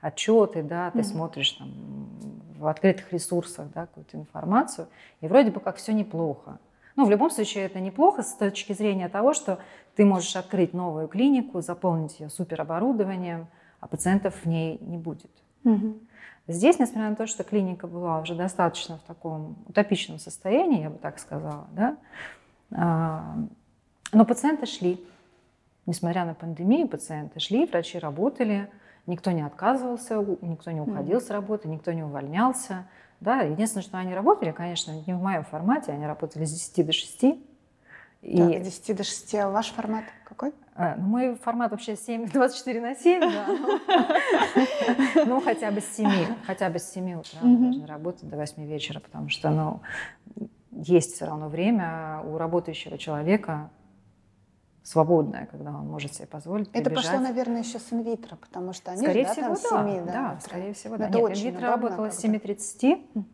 отчеты, 0.00 0.62
да, 0.62 0.90
ты 0.90 1.00
mm-hmm. 1.00 1.04
смотришь 1.04 1.52
там 1.52 1.72
в 2.58 2.66
открытых 2.66 3.12
ресурсах 3.12 3.68
да, 3.74 3.82
какую-то 3.82 4.16
информацию, 4.16 4.88
и 5.20 5.28
вроде 5.28 5.50
бы 5.50 5.60
как 5.60 5.76
все 5.76 5.92
неплохо. 5.92 6.58
Ну, 6.96 7.06
в 7.06 7.10
любом 7.10 7.30
случае, 7.30 7.64
это 7.64 7.80
неплохо 7.80 8.22
с 8.22 8.34
точки 8.34 8.72
зрения 8.72 9.08
того, 9.08 9.34
что 9.34 9.58
ты 9.94 10.04
можешь 10.04 10.36
открыть 10.36 10.74
новую 10.74 11.08
клинику, 11.08 11.60
заполнить 11.60 12.20
ее 12.20 12.28
супероборудованием, 12.28 13.46
а 13.80 13.86
пациентов 13.86 14.34
в 14.42 14.46
ней 14.46 14.78
не 14.80 14.98
будет. 14.98 15.30
Угу. 15.64 15.98
Здесь, 16.48 16.78
несмотря 16.78 17.10
на 17.10 17.16
то, 17.16 17.26
что 17.26 17.44
клиника 17.44 17.86
была 17.86 18.20
уже 18.20 18.34
достаточно 18.34 18.98
в 18.98 19.02
таком 19.02 19.56
утопичном 19.68 20.18
состоянии, 20.18 20.82
я 20.82 20.90
бы 20.90 20.98
так 20.98 21.18
сказала, 21.18 21.66
да, 21.72 21.96
а, 22.74 23.36
но 24.12 24.24
пациенты 24.24 24.66
шли. 24.66 25.04
Несмотря 25.86 26.24
на 26.24 26.34
пандемию, 26.34 26.88
пациенты 26.88 27.40
шли, 27.40 27.66
врачи 27.66 27.98
работали, 27.98 28.70
никто 29.06 29.30
не 29.30 29.42
отказывался, 29.42 30.16
никто 30.42 30.70
не 30.70 30.80
уходил 30.80 31.18
mm 31.18 31.20
с 31.20 31.30
работы, 31.30 31.68
никто 31.68 31.92
не 31.92 32.02
увольнялся. 32.02 32.86
Да, 33.20 33.42
единственное, 33.42 33.84
что 33.84 33.98
они 33.98 34.14
работали, 34.14 34.50
конечно, 34.50 34.92
не 35.06 35.12
в 35.12 35.22
моем 35.22 35.44
формате, 35.44 35.92
они 35.92 36.06
работали 36.06 36.44
с 36.44 36.52
10 36.52 36.86
до 36.86 36.92
6. 36.92 37.24
И... 38.22 38.36
Так, 38.36 38.64
с 38.64 38.64
10 38.64 38.96
до 38.96 39.04
6, 39.04 39.34
а 39.36 39.50
ваш 39.50 39.70
формат 39.70 40.04
какой? 40.24 40.52
А, 40.74 40.96
ну, 40.96 41.04
мой 41.04 41.34
формат 41.36 41.70
вообще 41.70 41.96
7, 41.96 42.30
24 42.30 42.80
на 42.82 42.94
7, 42.94 43.20
да. 43.20 43.46
Ну, 45.26 45.40
хотя 45.40 45.70
бы 45.70 45.80
с 45.80 45.96
7, 45.96 46.08
хотя 46.46 46.70
бы 46.70 46.78
с 46.78 46.90
7 46.90 47.14
утра 47.14 47.40
мы 47.42 47.58
должны 47.58 47.86
работать 47.86 48.28
до 48.28 48.36
8 48.36 48.64
вечера, 48.64 49.00
потому 49.00 49.28
что, 49.28 49.50
ну, 49.50 49.80
есть 50.72 51.14
все 51.14 51.26
равно 51.26 51.48
время 51.48 52.22
у 52.24 52.38
работающего 52.38 52.98
человека 52.98 53.70
свободное, 54.82 55.46
когда 55.46 55.70
он 55.70 55.86
может 55.88 56.14
себе 56.14 56.26
позволить 56.26 56.68
Это 56.72 56.90
пошло, 56.90 57.18
наверное, 57.18 57.62
еще 57.62 57.78
с 57.78 57.92
инвитро, 57.92 58.36
потому 58.36 58.72
что 58.72 58.90
они 58.92 59.02
скорее 59.02 59.26
же, 59.26 59.32
всего, 59.32 59.48
да, 59.48 59.54
там 59.54 59.86
да, 59.86 59.92
7, 59.92 60.06
да, 60.06 60.12
да, 60.12 60.40
скорее 60.40 60.74
всего, 60.74 60.96
да. 60.96 61.08
Это 61.08 61.18
Нет, 61.18 61.30
очень 61.30 61.48
инвитро 61.50 61.68
работала 61.68 62.10
с 62.10 62.16
когда- 62.20 62.38
7.30. 62.38 63.26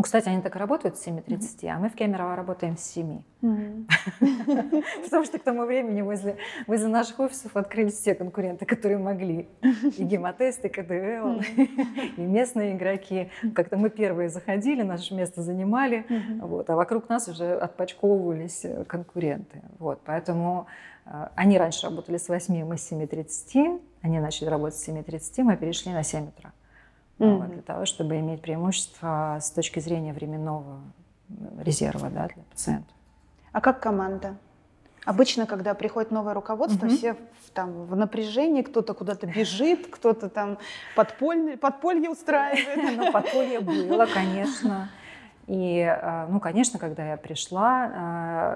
Ну, 0.00 0.04
Кстати, 0.04 0.30
они 0.30 0.40
так 0.40 0.56
и 0.56 0.58
работают 0.58 0.96
с 0.96 1.06
7.30, 1.06 1.68
а 1.68 1.78
мы 1.78 1.90
в 1.90 1.94
Кемерово 1.94 2.34
работаем 2.34 2.78
с 2.78 2.84
7. 2.84 3.20
Мгм. 3.42 3.86
Потому 5.04 5.24
что 5.26 5.38
к 5.38 5.42
тому 5.42 5.66
времени 5.66 6.00
возле, 6.00 6.38
возле 6.66 6.88
наших 6.88 7.20
офисов 7.20 7.54
открылись 7.54 7.92
все 7.92 8.14
конкуренты, 8.14 8.64
которые 8.64 8.96
могли. 8.96 9.50
И 9.98 10.02
гемотест, 10.04 10.64
и 10.64 10.70
КДЛ, 10.70 11.42
и 12.16 12.22
местные 12.22 12.76
игроки. 12.76 13.30
Как-то 13.54 13.76
мы 13.76 13.90
первые 13.90 14.30
заходили, 14.30 14.80
наше 14.80 15.14
место 15.14 15.42
занимали, 15.42 16.06
вот, 16.40 16.70
а 16.70 16.76
вокруг 16.76 17.10
нас 17.10 17.28
уже 17.28 17.52
отпочковывались 17.52 18.64
э, 18.64 18.84
конкуренты. 18.84 19.60
Вот, 19.78 20.00
поэтому 20.02 20.66
э, 21.04 21.28
они 21.34 21.58
раньше 21.58 21.88
работали 21.88 22.16
с 22.16 22.26
8, 22.30 22.64
мы 22.64 22.78
с 22.78 22.90
7.30, 22.90 23.78
они 24.00 24.18
начали 24.18 24.48
работать 24.48 24.78
с 24.78 24.88
7.30, 24.88 25.42
мы 25.42 25.58
перешли 25.58 25.92
на 25.92 26.02
7 26.02 26.28
утра. 26.28 26.52
Мгм. 27.20 27.52
для 27.52 27.62
того, 27.62 27.84
чтобы 27.84 28.18
иметь 28.18 28.40
преимущество 28.40 29.38
с 29.40 29.50
точки 29.50 29.78
зрения 29.78 30.12
временного 30.12 30.80
э, 31.28 31.62
резерва 31.62 32.08
да, 32.10 32.28
для 32.28 32.42
пациента. 32.44 32.92
А 33.52 33.60
как 33.60 33.80
команда? 33.80 34.36
Обычно, 35.04 35.46
когда 35.46 35.74
приходит 35.74 36.10
новое 36.10 36.34
руководство, 36.34 36.86
Мгм. 36.86 36.96
все 36.96 37.14
в, 37.14 37.50
там, 37.52 37.84
в 37.84 37.96
напряжении, 37.96 38.62
кто-то 38.62 38.94
куда-то 38.94 39.26
бежит, 39.26 39.86
кто-то 39.88 40.28
там 40.28 40.58
подполье, 40.94 41.56
подполье 41.56 42.10
устраивает. 42.10 42.96
Ну, 42.96 43.12
подполье 43.12 43.60
было, 43.60 44.06
конечно. 44.06 44.88
И, 45.50 45.80
э, 45.80 46.26
ну, 46.28 46.38
конечно, 46.38 46.78
когда 46.78 47.04
я 47.04 47.16
пришла, 47.16 47.90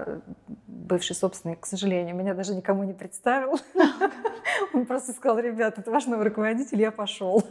э, 0.06 0.20
бывший 0.68 1.16
собственник, 1.16 1.58
к 1.58 1.66
сожалению, 1.66 2.14
меня 2.14 2.34
даже 2.34 2.54
никому 2.54 2.84
не 2.84 2.92
представил. 2.92 3.58
Он 4.72 4.86
просто 4.86 5.12
сказал, 5.12 5.40
ребята, 5.40 5.80
это 5.80 5.90
ваш 5.90 6.06
новый 6.06 6.26
руководитель, 6.26 6.80
я 6.80 6.92
пошел. 6.92 7.42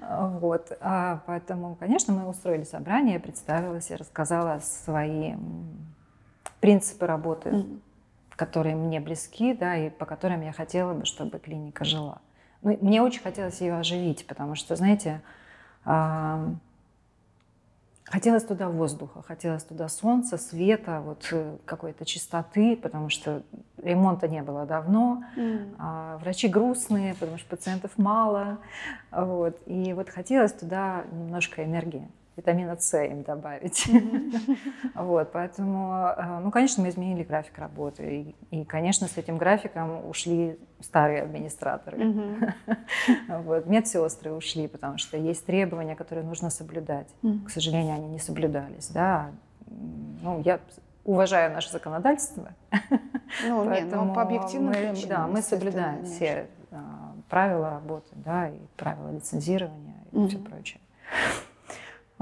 Вот. 0.00 0.72
А 0.80 1.20
Поэтому, 1.26 1.74
конечно, 1.74 2.14
мы 2.14 2.26
устроили 2.26 2.64
собрание, 2.64 3.14
я 3.14 3.20
представилась, 3.20 3.90
я 3.90 3.98
рассказала 3.98 4.60
свои 4.60 5.34
принципы 6.60 7.06
работы, 7.06 7.66
которые 8.36 8.76
мне 8.76 9.00
близки, 9.00 9.52
да, 9.52 9.76
и 9.76 9.90
по 9.90 10.06
которым 10.06 10.40
я 10.40 10.52
хотела 10.52 10.94
бы, 10.94 11.04
чтобы 11.04 11.38
клиника 11.38 11.84
жила. 11.84 12.22
Ну, 12.62 12.78
мне 12.80 13.02
очень 13.02 13.20
хотелось 13.20 13.60
ее 13.60 13.74
оживить, 13.74 14.26
потому 14.26 14.54
что, 14.54 14.74
знаете, 14.74 15.20
а, 15.84 16.54
хотелось 18.12 18.44
туда 18.44 18.68
воздуха, 18.68 19.22
хотелось 19.22 19.64
туда 19.64 19.88
солнца, 19.88 20.36
света, 20.36 21.00
вот 21.00 21.26
э, 21.32 21.56
какой-то 21.64 22.04
чистоты, 22.04 22.76
потому 22.76 23.08
что 23.08 23.42
ремонта 23.82 24.28
не 24.28 24.42
было 24.42 24.66
давно, 24.66 25.24
М. 25.34 25.74
а 25.78 26.18
врачи 26.18 26.46
грустные, 26.46 27.14
потому 27.14 27.38
что 27.38 27.48
пациентов 27.48 27.92
мало, 27.96 28.58
вот, 29.10 29.58
и 29.64 29.94
вот 29.94 30.10
хотелось 30.10 30.52
туда 30.52 31.04
немножко 31.10 31.64
энергии, 31.64 32.06
витамина 32.36 32.76
С 32.76 32.98
им 32.98 33.22
добавить. 33.22 33.88
Вот, 34.94 35.32
поэтому, 35.32 35.94
э, 36.16 36.40
ну, 36.40 36.50
конечно, 36.50 36.82
мы 36.82 36.88
изменили 36.88 37.22
график 37.22 37.58
работы. 37.58 38.34
И, 38.50 38.60
и, 38.60 38.64
конечно, 38.64 39.08
с 39.08 39.16
этим 39.16 39.38
графиком 39.38 40.08
ушли 40.08 40.58
старые 40.80 41.22
администраторы. 41.22 42.34
Вот, 43.28 43.66
медсестры 43.66 44.32
ушли, 44.32 44.68
потому 44.68 44.98
что 44.98 45.16
есть 45.16 45.44
требования, 45.46 45.96
которые 45.96 46.24
нужно 46.24 46.50
соблюдать. 46.50 47.08
К 47.46 47.50
сожалению, 47.50 47.94
они 47.94 48.08
не 48.08 48.18
соблюдались. 48.18 48.88
Да. 48.88 49.30
Ну, 49.66 50.40
я 50.44 50.60
уважаю 51.04 51.52
наше 51.52 51.70
законодательство, 51.72 52.54
Ну, 53.48 53.64
не, 53.64 53.70
поэтому 53.70 54.04
ну, 54.06 54.14
по 54.14 54.22
объективным 54.22 54.68
мы, 54.68 54.92
причинам. 54.92 55.08
да, 55.08 55.26
мы 55.26 55.42
соблюдаем 55.42 56.04
все 56.04 56.46
а, 56.70 57.14
правила 57.28 57.70
работы, 57.70 58.08
да, 58.14 58.48
и 58.48 58.58
правила 58.76 59.10
лицензирования 59.10 59.96
и 60.12 60.28
все 60.28 60.38
прочее. 60.38 60.80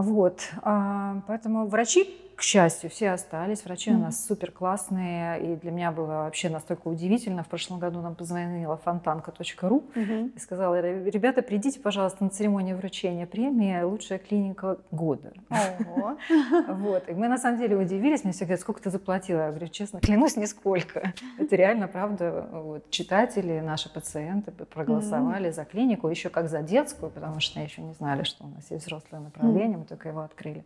Вот, 0.01 0.49
а, 0.63 1.21
поэтому 1.27 1.67
врачи, 1.67 2.09
к 2.41 2.43
счастью, 2.43 2.89
все 2.89 3.11
остались. 3.11 3.67
Врачи 3.67 3.91
у 3.91 3.99
нас 3.99 4.25
супер 4.27 4.51
классные, 4.51 5.43
и 5.43 5.57
для 5.57 5.71
меня 5.71 5.93
было 5.93 6.07
вообще 6.25 6.49
настолько 6.49 6.89
удивительно. 6.89 7.43
В 7.45 7.49
прошлом 7.49 7.79
году 7.79 8.01
нам 8.01 8.15
позвонила 8.15 8.79
фонтанка.ру 8.79 9.85
Мгм. 9.95 10.33
и 10.35 10.39
сказала, 10.39 10.81
«Ре- 10.81 11.11
ребята, 11.11 11.43
придите, 11.43 11.79
пожалуйста, 11.81 12.25
на 12.25 12.31
церемонию 12.31 12.79
вручения 12.79 13.27
премии 13.27 13.83
«Лучшая 13.83 14.19
клиника 14.19 14.79
года». 14.91 15.35
Вот. 16.69 17.09
И 17.11 17.13
мы 17.13 17.29
на 17.29 17.37
самом 17.37 17.59
деле 17.59 17.77
удивились, 17.77 18.25
мне 18.25 18.33
все 18.33 18.47
говорят, 18.47 18.61
сколько 18.61 18.81
ты 18.81 18.89
заплатила? 18.89 19.41
Я 19.41 19.49
говорю, 19.51 19.69
честно, 19.69 20.01
клянусь, 20.01 20.37
нисколько. 20.37 21.13
Это 21.39 21.57
реально 21.57 21.89
правда. 21.89 22.49
Вот. 22.53 22.89
Читатели, 22.91 23.61
наши 23.61 23.93
пациенты 23.93 24.51
проголосовали 24.53 25.51
за 25.51 25.67
клинику, 25.67 26.09
еще 26.09 26.31
как 26.31 26.49
за 26.49 26.63
детскую, 26.63 27.11
потому 27.11 27.41
что 27.41 27.61
еще 27.61 27.83
не 27.83 27.93
знали, 27.93 28.23
что 28.23 28.45
у 28.45 28.49
нас 28.49 28.71
есть 28.71 28.87
взрослое 28.87 29.21
направление, 29.21 29.77
мы 29.77 29.85
только 29.85 30.09
его 30.09 30.21
открыли. 30.21 30.65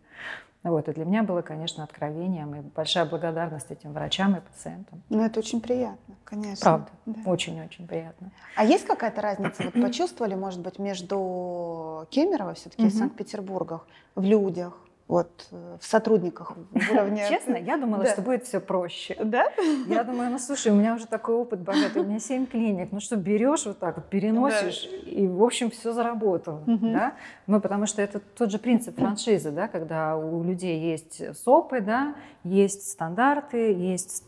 Вот. 0.65 0.89
И 0.89 0.93
для 0.93 1.05
меня 1.05 1.21
было, 1.21 1.43
конечно, 1.43 1.83
откровением 1.83 2.55
и 2.55 2.61
большая 2.61 3.05
благодарность 3.05 3.69
этим 3.69 3.93
врачам 3.93 4.35
и 4.35 4.39
пациентам. 4.41 5.03
Ну, 5.09 5.23
это 5.23 5.39
очень 5.39 5.61
приятно, 5.61 6.15
конечно. 6.23 6.63
Правда. 6.63 6.87
Да. 7.05 7.29
Очень-очень 7.29 7.87
приятно. 7.87 8.31
А 8.55 8.65
есть 8.65 8.83
какая-то 8.85 9.21
разница, 9.21 9.63
вот 9.63 9.73
почувствовали, 9.73 10.33
может 10.33 10.61
быть, 10.61 10.79
между 10.79 12.07
Кемерово 12.09 12.55
все-таки 12.55 12.81
и 12.81 12.85
Мгм. 12.87 12.95
Санкт-Петербургах 12.95 13.85
в 14.15 14.23
людях, 14.23 14.73
вот 15.07 15.47
э, 15.51 15.77
в 15.79 15.85
сотрудниках 15.85 16.53
в 16.55 16.91
уровне... 16.91 17.25
Честно, 17.29 17.55
я 17.55 17.77
думала, 17.77 18.03
Да. 18.03 18.11
что 18.11 18.21
будет 18.21 18.43
все 18.43 18.59
проще. 18.59 19.15
Да? 19.23 19.45
Я 19.87 20.03
думаю, 20.03 20.31
ну 20.31 20.39
слушай, 20.39 20.71
у 20.71 20.75
меня 20.75 20.95
уже 20.95 21.05
такой 21.05 21.35
опыт 21.35 21.59
богатый, 21.59 22.01
у 22.01 22.05
меня 22.05 22.19
7 22.19 22.47
клиник, 22.47 22.91
ну 22.91 22.99
что, 22.99 23.15
берешь 23.15 23.65
вот 23.65 23.77
так 23.77 23.97
вот, 23.97 24.05
переносишь, 24.09 24.89
и 25.05 25.27
в 25.27 25.43
общем 25.43 25.69
все 25.69 25.93
заработало. 25.93 26.63
Мгм. 26.65 26.93
Да? 26.93 27.13
Ну, 27.45 27.61
потому 27.61 27.85
что 27.85 28.01
это 28.01 28.19
тот 28.19 28.49
же 28.51 28.57
принцип 28.57 28.97
франшизы, 28.97 29.51
да, 29.51 29.67
когда 29.67 30.17
у 30.17 30.43
людей 30.43 30.79
есть 30.79 31.21
СОПы, 31.37 31.81
да, 31.81 32.15
есть 32.43 32.89
стандарты, 32.89 33.73
есть 33.73 34.27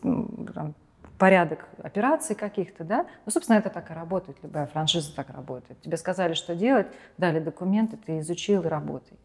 там, 0.54 0.74
порядок 1.18 1.66
операций 1.82 2.36
каких-то, 2.36 2.84
да. 2.84 3.06
Ну, 3.26 3.32
собственно, 3.32 3.56
это 3.56 3.70
так 3.70 3.90
и 3.90 3.94
работает, 3.94 4.38
любая 4.44 4.66
франшиза 4.66 5.12
так 5.14 5.30
работает. 5.30 5.80
Тебе 5.80 5.96
сказали, 5.96 6.34
что 6.34 6.54
делать, 6.54 6.86
дали 7.16 7.40
документы, 7.40 7.96
ты 7.96 8.20
изучил 8.20 8.62
и 8.62 8.68
работай. 8.68 9.18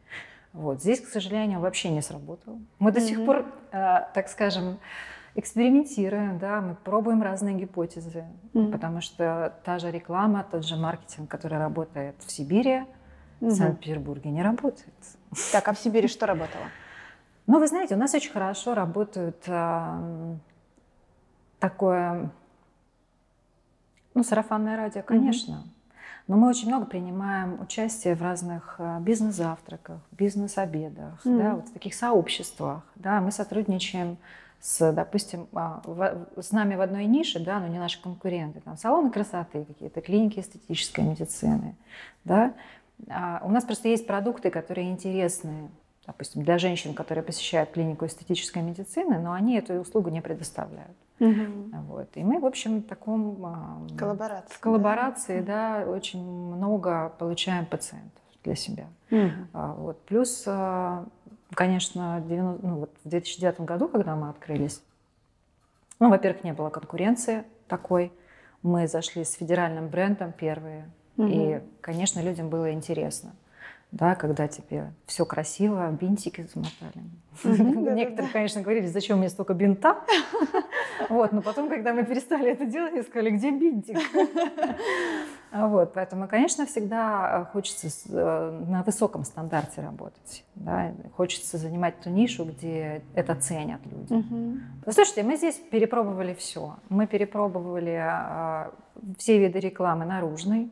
Вот. 0.53 0.81
Здесь, 0.81 1.01
к 1.01 1.07
сожалению, 1.07 1.59
вообще 1.59 1.89
не 1.89 2.01
сработало. 2.01 2.59
Мы 2.79 2.91
до 2.91 3.01
сих 3.01 3.25
пор, 3.25 3.45
э, 3.71 4.01
так 4.13 4.29
скажем, 4.29 4.79
экспериментируем, 5.35 6.37
да, 6.37 6.61
мы 6.61 6.75
пробуем 6.75 7.23
разные 7.23 7.55
гипотезы, 7.55 8.25
Мгм. 8.53 8.71
потому 8.71 9.01
что 9.01 9.51
та 9.65 9.79
же 9.79 9.89
реклама, 9.89 10.45
тот 10.49 10.63
же 10.63 10.75
маркетинг, 10.77 11.29
который 11.29 11.57
работает 11.57 12.15
в 12.23 12.31
Сибири, 12.31 12.83
в 13.39 13.45
Мгм. 13.45 13.55
Санкт-Петербурге 13.55 14.29
не 14.29 14.43
работает. 14.43 14.93
Так, 15.51 15.67
а 15.67 15.73
в 15.73 15.79
Сибири 15.79 16.07
что 16.07 16.27
работало? 16.27 16.65
Но 17.47 17.57
вы 17.59 17.67
знаете, 17.67 17.95
у 17.95 17.97
нас 17.97 18.13
очень 18.13 18.31
хорошо 18.31 18.75
работают 18.75 19.43
ам, 19.47 20.39
такое, 21.59 22.29
ну, 24.13 24.23
сарафанное 24.23 24.77
радио, 24.77 25.01
конечно. 25.01 25.63
Но 26.27 26.37
мы 26.37 26.47
очень 26.49 26.67
много 26.69 26.85
принимаем 26.85 27.59
участие 27.59 28.15
в 28.15 28.21
разных 28.21 28.75
а, 28.79 28.99
бизнес-завтраках, 28.99 29.99
бизнес-обедах, 30.11 31.19
да, 31.25 31.31
Мгм. 31.31 31.55
вот 31.57 31.67
в 31.69 31.73
таких 31.73 31.93
сообществах. 31.95 32.83
Да, 32.95 33.19
мы 33.19 33.31
сотрудничаем 33.31 34.17
с, 34.61 34.93
допустим, 34.93 35.47
а, 35.53 35.81
с 36.39 36.51
нами 36.51 36.75
в 36.75 36.81
одной 36.81 37.05
нише, 37.05 37.39
да, 37.43 37.59
но 37.59 37.67
не 37.67 37.77
наши 37.77 38.01
конкуренты, 38.01 38.61
там 38.61 38.77
салоны 38.77 39.09
красоты 39.11 39.65
какие-то, 39.65 39.99
клиники 39.99 40.39
эстетической 40.39 41.01
медицины, 41.01 41.75
да. 42.23 42.53
А 43.09 43.41
у 43.43 43.49
нас 43.49 43.65
просто 43.65 43.89
есть 43.89 44.07
продукты, 44.07 44.49
которые 44.49 44.89
интересны, 44.89 45.69
допустим, 46.05 46.43
для 46.43 46.57
женщин, 46.57 46.93
которые 46.93 47.23
посещают 47.23 47.71
клинику 47.71 48.05
эстетической 48.05 48.61
медицины, 48.61 49.19
но 49.19 49.31
они 49.33 49.57
эту 49.57 49.75
услугу 49.75 50.09
не 50.09 50.21
предоставляют. 50.21 50.95
Вот. 51.19 52.09
И 52.15 52.23
мы, 52.23 52.39
в 52.39 52.45
общем, 52.45 52.79
в 52.79 52.87
таком 52.87 53.45
а, 53.45 53.81
Коллаборация. 53.97 54.55
в 54.55 54.59
коллаборации, 54.59 55.41
да, 55.41 55.85
очень 55.87 56.21
много 56.23 57.13
получаем 57.17 57.65
пациентов 57.65 58.21
для 58.43 58.55
себя. 58.55 58.85
да? 59.09 59.17
А, 59.53 59.73
Вот. 59.73 60.01
Плюс, 60.01 60.43
а, 60.47 61.05
конечно, 61.53 62.21
90 62.27 62.65
ну, 62.67 62.75
вот 62.79 62.91
в 63.05 63.09
2009 63.09 63.61
году, 63.61 63.87
когда 63.87 64.15
мы 64.15 64.29
открылись, 64.29 64.81
ну, 65.99 66.09
во-первых, 66.09 66.43
не 66.43 66.51
было 66.53 66.69
конкуренции 66.69 67.43
такой. 67.67 68.11
Мы 68.61 68.87
зашли 68.87 69.23
с 69.23 69.33
федеральным 69.33 69.87
брендом 69.87 70.31
первые. 70.33 70.89
И, 71.17 71.21
Мгм. 71.21 71.61
конечно, 71.81 72.19
людям 72.21 72.49
было 72.49 72.73
интересно. 72.73 73.31
Да, 73.93 74.15
когда 74.15 74.47
тебе 74.47 74.91
все 75.05 75.23
красиво, 75.23 75.87
бинтики 75.91 76.47
замотали. 76.51 77.05
Некоторые, 77.93 78.33
конечно, 78.33 78.61
говорили, 78.63 78.87
зачем 78.87 79.19
мне 79.19 79.29
столько 79.29 79.53
бинта? 79.53 79.97
Вот, 81.09 81.31
но 81.31 81.41
потом, 81.41 81.69
когда 81.69 81.91
мы 81.93 82.05
перестали 82.05 82.51
это 82.51 82.65
делать, 82.65 82.93
они 82.93 83.01
сказали, 83.01 83.31
где 83.31 83.51
бинтик? 83.51 83.97
Вот, 85.51 85.93
поэтому, 85.93 86.27
конечно, 86.27 86.65
всегда 86.65 87.47
хочется 87.53 87.87
э, 88.09 88.65
на 88.67 88.81
высоком 88.81 89.23
стандарте 89.23 89.81
работать. 89.81 90.43
Да? 90.55 90.91
Хочется 91.15 91.57
занимать 91.57 91.99
ту 92.01 92.09
нишу, 92.09 92.45
где 92.45 93.03
это 93.13 93.35
ценят 93.35 93.81
люди. 93.85 94.13
Угу. 94.13 94.91
Слушайте, 94.91 95.21
мы 95.21 95.35
здесь 95.35 95.55
перепробовали 95.69 96.33
все. 96.33 96.77
Мы 96.89 97.05
перепробовали 97.05 98.01
э, 98.01 98.71
все 99.19 99.37
виды 99.37 99.59
рекламы 99.59 100.05
наружной, 100.05 100.71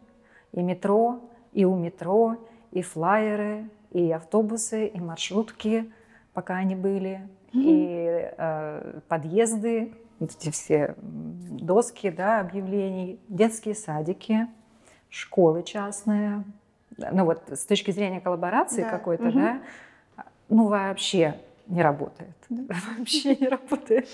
и 0.52 0.62
метро, 0.64 1.20
и 1.54 1.66
у 1.66 1.76
метро, 1.76 2.38
и 2.72 2.82
флайеры, 2.82 3.70
и 3.92 4.12
автобусы, 4.12 4.88
и 4.88 5.00
маршрутки, 5.00 5.92
пока 6.34 6.56
они 6.56 6.76
были, 6.76 7.28
mm-hmm. 7.54 7.62
и 7.62 8.32
э, 8.38 9.00
подъезды, 9.08 9.94
вот 10.20 10.32
эти 10.32 10.52
все 10.52 10.96
доски 10.98 12.10
да, 12.10 12.40
объявлений, 12.40 13.20
детские 13.28 13.76
садики, 13.76 14.48
школы 15.10 15.64
частные. 15.64 16.44
Ну 16.98 17.26
вот 17.26 17.44
с 17.50 17.66
точки 17.66 17.92
зрения 17.92 18.22
коллаборации 18.22 18.84
да. 18.84 18.90
какой-то, 18.90 19.26
mm-hmm. 19.26 19.34
да, 19.34 20.26
ну 20.50 20.68
вообще 20.68 21.36
не 21.72 21.82
работает. 21.82 22.36
Да. 22.50 22.76
Вообще 22.98 23.36
не 23.36 23.48
работает. 23.48 24.08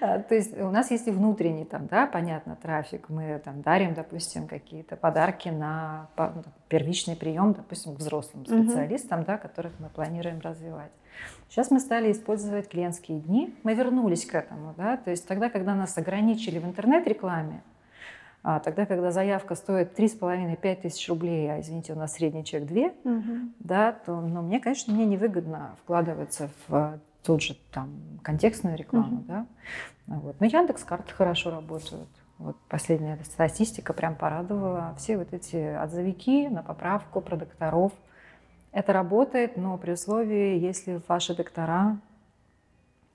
А, 0.00 0.20
то 0.20 0.34
есть 0.34 0.56
у 0.58 0.70
нас 0.70 0.90
есть 0.90 1.08
и 1.08 1.10
внутренний 1.10 1.64
там, 1.64 1.86
да, 1.86 2.06
понятно, 2.06 2.56
трафик. 2.56 3.08
Мы 3.08 3.40
там 3.44 3.60
дарим, 3.62 3.94
допустим, 3.94 4.46
какие-то 4.46 4.96
подарки 4.96 5.48
на 5.48 6.08
ну, 6.16 6.44
первичный 6.68 7.16
прием, 7.16 7.52
допустим, 7.52 7.94
к 7.94 7.98
взрослым 7.98 8.46
специалистам, 8.46 9.20
угу. 9.20 9.26
да, 9.26 9.38
которых 9.38 9.72
мы 9.80 9.88
планируем 9.88 10.40
развивать. 10.40 10.92
Сейчас 11.48 11.70
мы 11.70 11.80
стали 11.80 12.10
использовать 12.12 12.68
клиентские 12.68 13.20
дни. 13.20 13.54
Мы 13.64 13.74
вернулись 13.74 14.24
к 14.24 14.34
этому, 14.34 14.72
да, 14.76 14.96
то 14.96 15.10
есть 15.10 15.26
тогда, 15.26 15.50
когда 15.50 15.74
нас 15.74 15.98
ограничили 15.98 16.58
в 16.58 16.64
интернет-рекламе, 16.64 17.62
тогда, 18.58 18.86
когда 18.86 19.12
заявка 19.12 19.54
стоит 19.54 19.98
3,5-5 19.98 20.82
тысяч 20.82 21.08
рублей, 21.08 21.50
а, 21.52 21.60
извините, 21.60 21.92
у 21.92 21.96
нас 21.96 22.14
средний 22.14 22.44
чек 22.44 22.66
2, 22.66 22.82
угу. 23.04 23.22
да, 23.60 23.92
то 23.92 24.20
ну, 24.20 24.42
мне, 24.42 24.58
конечно, 24.58 24.92
мне 24.92 25.06
невыгодно 25.06 25.76
вкладываться 25.84 26.50
в 26.66 26.98
тот 27.22 27.40
же 27.40 27.56
там 27.70 27.90
контекстную 28.22 28.76
рекламу. 28.76 29.18
Угу. 29.18 29.24
Да? 29.28 29.46
Вот. 30.06 30.40
Но 30.40 30.46
Яндекс 30.46 30.82
карты 30.82 31.12
хорошо 31.14 31.50
работают. 31.50 32.08
Вот 32.38 32.56
последняя 32.68 33.18
статистика 33.24 33.92
прям 33.92 34.16
порадовала. 34.16 34.94
Все 34.98 35.16
вот 35.16 35.32
эти 35.32 35.56
отзывики 35.56 36.48
на 36.48 36.62
поправку 36.62 37.20
продукторов. 37.20 37.92
Это 38.72 38.92
работает, 38.92 39.56
но 39.56 39.78
при 39.78 39.92
условии, 39.92 40.58
если 40.58 41.00
ваши 41.06 41.36
доктора 41.36 41.98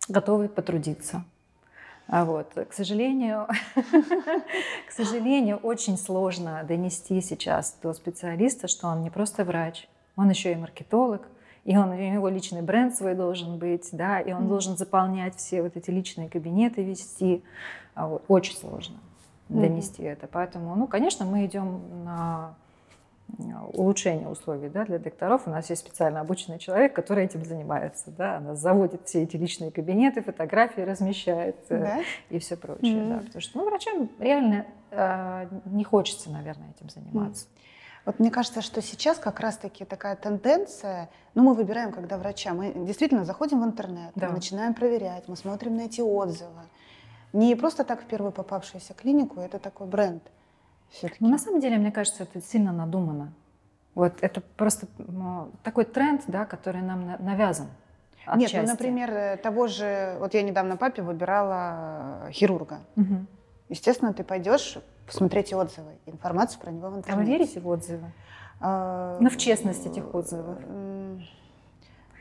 готовы 0.07 0.47
потрудиться. 0.47 1.25
А 2.07 2.23
вот, 2.23 2.53
к 2.69 2.73
сожалению, 2.73 3.47
к 4.87 4.91
сожалению, 4.91 5.57
очень 5.57 5.97
сложно 5.97 6.63
донести 6.65 7.19
сейчас 7.21 7.77
до 7.83 7.93
специалиста, 7.93 8.67
что 8.67 8.87
он 8.87 9.01
не 9.03 9.09
просто 9.09 9.43
врач, 9.43 9.89
он 10.15 10.29
еще 10.29 10.53
и 10.53 10.55
маркетолог, 10.55 11.27
и 11.65 11.75
он, 11.75 11.89
у 11.89 11.95
него 11.95 12.29
личный 12.29 12.61
бренд 12.61 12.95
свой 12.95 13.13
должен 13.13 13.57
быть, 13.57 13.89
да, 13.91 14.21
и 14.21 14.31
он 14.31 14.47
должен 14.47 14.77
заполнять 14.77 15.35
все 15.35 15.61
вот 15.61 15.75
эти 15.75 15.91
личные 15.91 16.29
кабинеты, 16.29 16.81
вести. 16.81 17.43
А 17.93 18.07
вот, 18.07 18.23
очень 18.29 18.55
сложно 18.55 18.95
донести 19.49 20.03
mm 20.03 20.13
это. 20.13 20.27
Поэтому, 20.27 20.75
ну, 20.75 20.87
конечно, 20.87 21.25
мы 21.25 21.45
идем 21.45 21.81
на 22.05 22.55
улучшение 23.73 24.27
условий 24.27 24.69
да, 24.69 24.85
для 24.85 24.99
докторов. 24.99 25.43
У 25.45 25.49
нас 25.49 25.69
есть 25.69 25.81
специально 25.81 26.21
обученный 26.21 26.59
человек, 26.59 26.93
который 26.93 27.25
этим 27.25 27.43
занимается. 27.45 28.11
Да? 28.11 28.37
Она 28.37 28.55
заводит 28.55 29.01
все 29.05 29.23
эти 29.23 29.35
личные 29.35 29.71
кабинеты, 29.71 30.21
фотографии 30.21 30.81
размещает 30.81 31.57
э, 31.69 31.79
да? 31.79 31.99
и 32.29 32.39
все 32.39 32.55
прочее. 32.55 32.93
Mm-hmm. 32.93 33.09
Да? 33.09 33.17
Потому 33.19 33.41
что 33.41 33.57
ну, 33.57 33.65
врачам 33.65 34.09
реально 34.19 34.65
э, 34.91 35.47
не 35.65 35.83
хочется, 35.83 36.29
наверное, 36.31 36.69
этим 36.75 36.89
заниматься. 36.89 37.45
Mm-hmm. 37.45 37.61
Вот 38.05 38.19
мне 38.19 38.31
кажется, 38.31 38.61
что 38.61 38.81
сейчас 38.81 39.17
как 39.19 39.41
раз-таки 39.41 39.83
такая 39.83 40.15
тенденция, 40.15 41.09
ну 41.35 41.43
мы 41.43 41.53
выбираем, 41.53 41.91
когда 41.91 42.17
врача, 42.17 42.53
мы 42.53 42.71
действительно 42.73 43.25
заходим 43.25 43.61
в 43.61 43.65
интернет, 43.65 44.13
да. 44.15 44.29
начинаем 44.29 44.73
проверять, 44.73 45.27
мы 45.27 45.35
смотрим 45.35 45.75
на 45.75 45.81
эти 45.81 45.99
отзывы. 45.99 46.63
Не 47.33 47.53
просто 47.55 47.83
так 47.83 48.01
в 48.01 48.05
первую 48.05 48.31
попавшуюся 48.31 48.93
клинику, 48.93 49.41
это 49.41 49.59
такой 49.59 49.87
бренд 49.87 50.23
все-таки? 50.89 51.23
Ну, 51.23 51.29
на 51.29 51.37
самом 51.37 51.59
деле, 51.59 51.77
мне 51.77 51.91
кажется, 51.91 52.23
это 52.23 52.41
сильно 52.41 52.71
надумано. 52.71 53.33
Вот 53.95 54.13
это 54.21 54.41
просто 54.41 54.87
такой 55.63 55.85
тренд, 55.85 56.21
да, 56.27 56.45
который 56.45 56.81
нам 56.81 57.15
навязан. 57.19 57.67
Отчасти. 58.25 58.55
Нет, 58.55 58.63
ну, 58.65 58.71
например, 58.71 59.09
э, 59.11 59.37
того 59.37 59.67
же, 59.67 60.17
вот 60.19 60.33
я 60.33 60.43
недавно 60.43 60.75
папе 60.75 61.01
выбирала 61.01 62.27
э, 62.27 62.31
хирурга. 62.31 62.79
Угу. 62.97 63.25
Естественно, 63.69 64.13
ты 64.13 64.23
пойдешь 64.23 64.77
посмотреть 65.05 65.53
отзывы, 65.53 65.93
информацию 66.05 66.59
про 66.59 66.71
него 66.71 66.89
в 66.89 66.97
интернете. 66.97 67.13
А 67.13 67.23
вы 67.23 67.25
верите 67.25 67.59
в 67.61 67.67
отзывы? 67.67 68.11
А, 68.59 69.17
ну, 69.19 69.29
в 69.29 69.37
честность 69.37 69.85
этих 69.85 70.13
отзывов. 70.13 70.57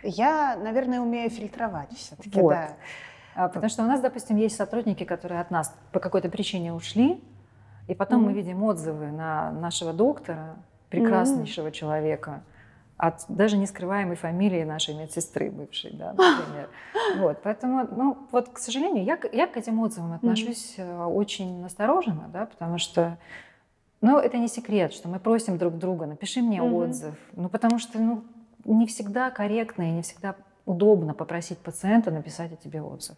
Я, 0.03 0.57
наверное, 0.57 1.01
умею 1.01 1.29
фильтровать 1.31 1.93
все-таки, 1.97 2.41
вот. 2.41 2.51
да. 2.51 2.71
А, 3.35 3.49
потому 3.49 3.69
что 3.69 3.83
у 3.83 3.87
нас, 3.87 4.01
допустим, 4.01 4.37
есть 4.37 4.57
сотрудники, 4.57 5.05
которые 5.05 5.41
от 5.41 5.51
нас 5.51 5.75
по 5.93 5.99
какой-то 5.99 6.29
причине 6.29 6.73
ушли, 6.73 7.23
и 7.89 7.95
потом 7.95 8.23
mm-hmm. 8.23 8.27
мы 8.27 8.33
видим 8.33 8.63
отзывы 8.63 9.11
на 9.11 9.53
нашего 9.53 9.93
доктора, 9.93 10.57
прекраснейшего 10.91 11.69
mm-hmm. 11.69 11.73
человека, 11.73 12.43
от 12.97 13.25
даже 13.29 13.57
не 13.57 13.67
скрываемой 13.67 14.17
фамилии 14.17 14.65
нашей 14.65 14.95
медсестры 14.95 15.51
бывшей, 15.51 15.93
да, 15.93 16.13
например. 16.17 16.69
Вот, 17.19 17.39
поэтому, 17.43 17.87
ну, 17.91 18.17
вот, 18.33 18.49
к 18.49 18.59
сожалению, 18.59 19.05
я, 19.05 19.19
я 19.33 19.47
к 19.47 19.57
этим 19.57 19.79
отзывам 19.81 20.15
отношусь 20.15 20.77
mm-hmm. 20.79 21.13
очень 21.13 21.61
настороженно, 21.61 22.29
да, 22.33 22.47
потому 22.47 22.79
что, 22.79 23.19
ну, 24.01 24.19
это 24.19 24.39
не 24.39 24.49
секрет, 24.49 24.93
что 24.93 25.09
мы 25.09 25.19
просим 25.19 25.59
друг 25.59 25.77
друга, 25.79 26.07
напиши 26.07 26.41
мне 26.41 26.59
mm-hmm. 26.59 26.75
отзыв, 26.75 27.15
ну, 27.33 27.49
потому 27.49 27.79
что, 27.79 27.99
ну, 27.99 28.25
не 28.65 28.87
всегда 28.87 29.31
корректно 29.31 29.83
и 29.83 29.93
не 29.93 30.03
всегда 30.03 30.35
удобно 30.65 31.15
попросить 31.15 31.59
пациента 31.59 32.11
написать 32.11 32.53
о 32.53 32.57
тебе 32.57 32.83
отзыв. 32.83 33.17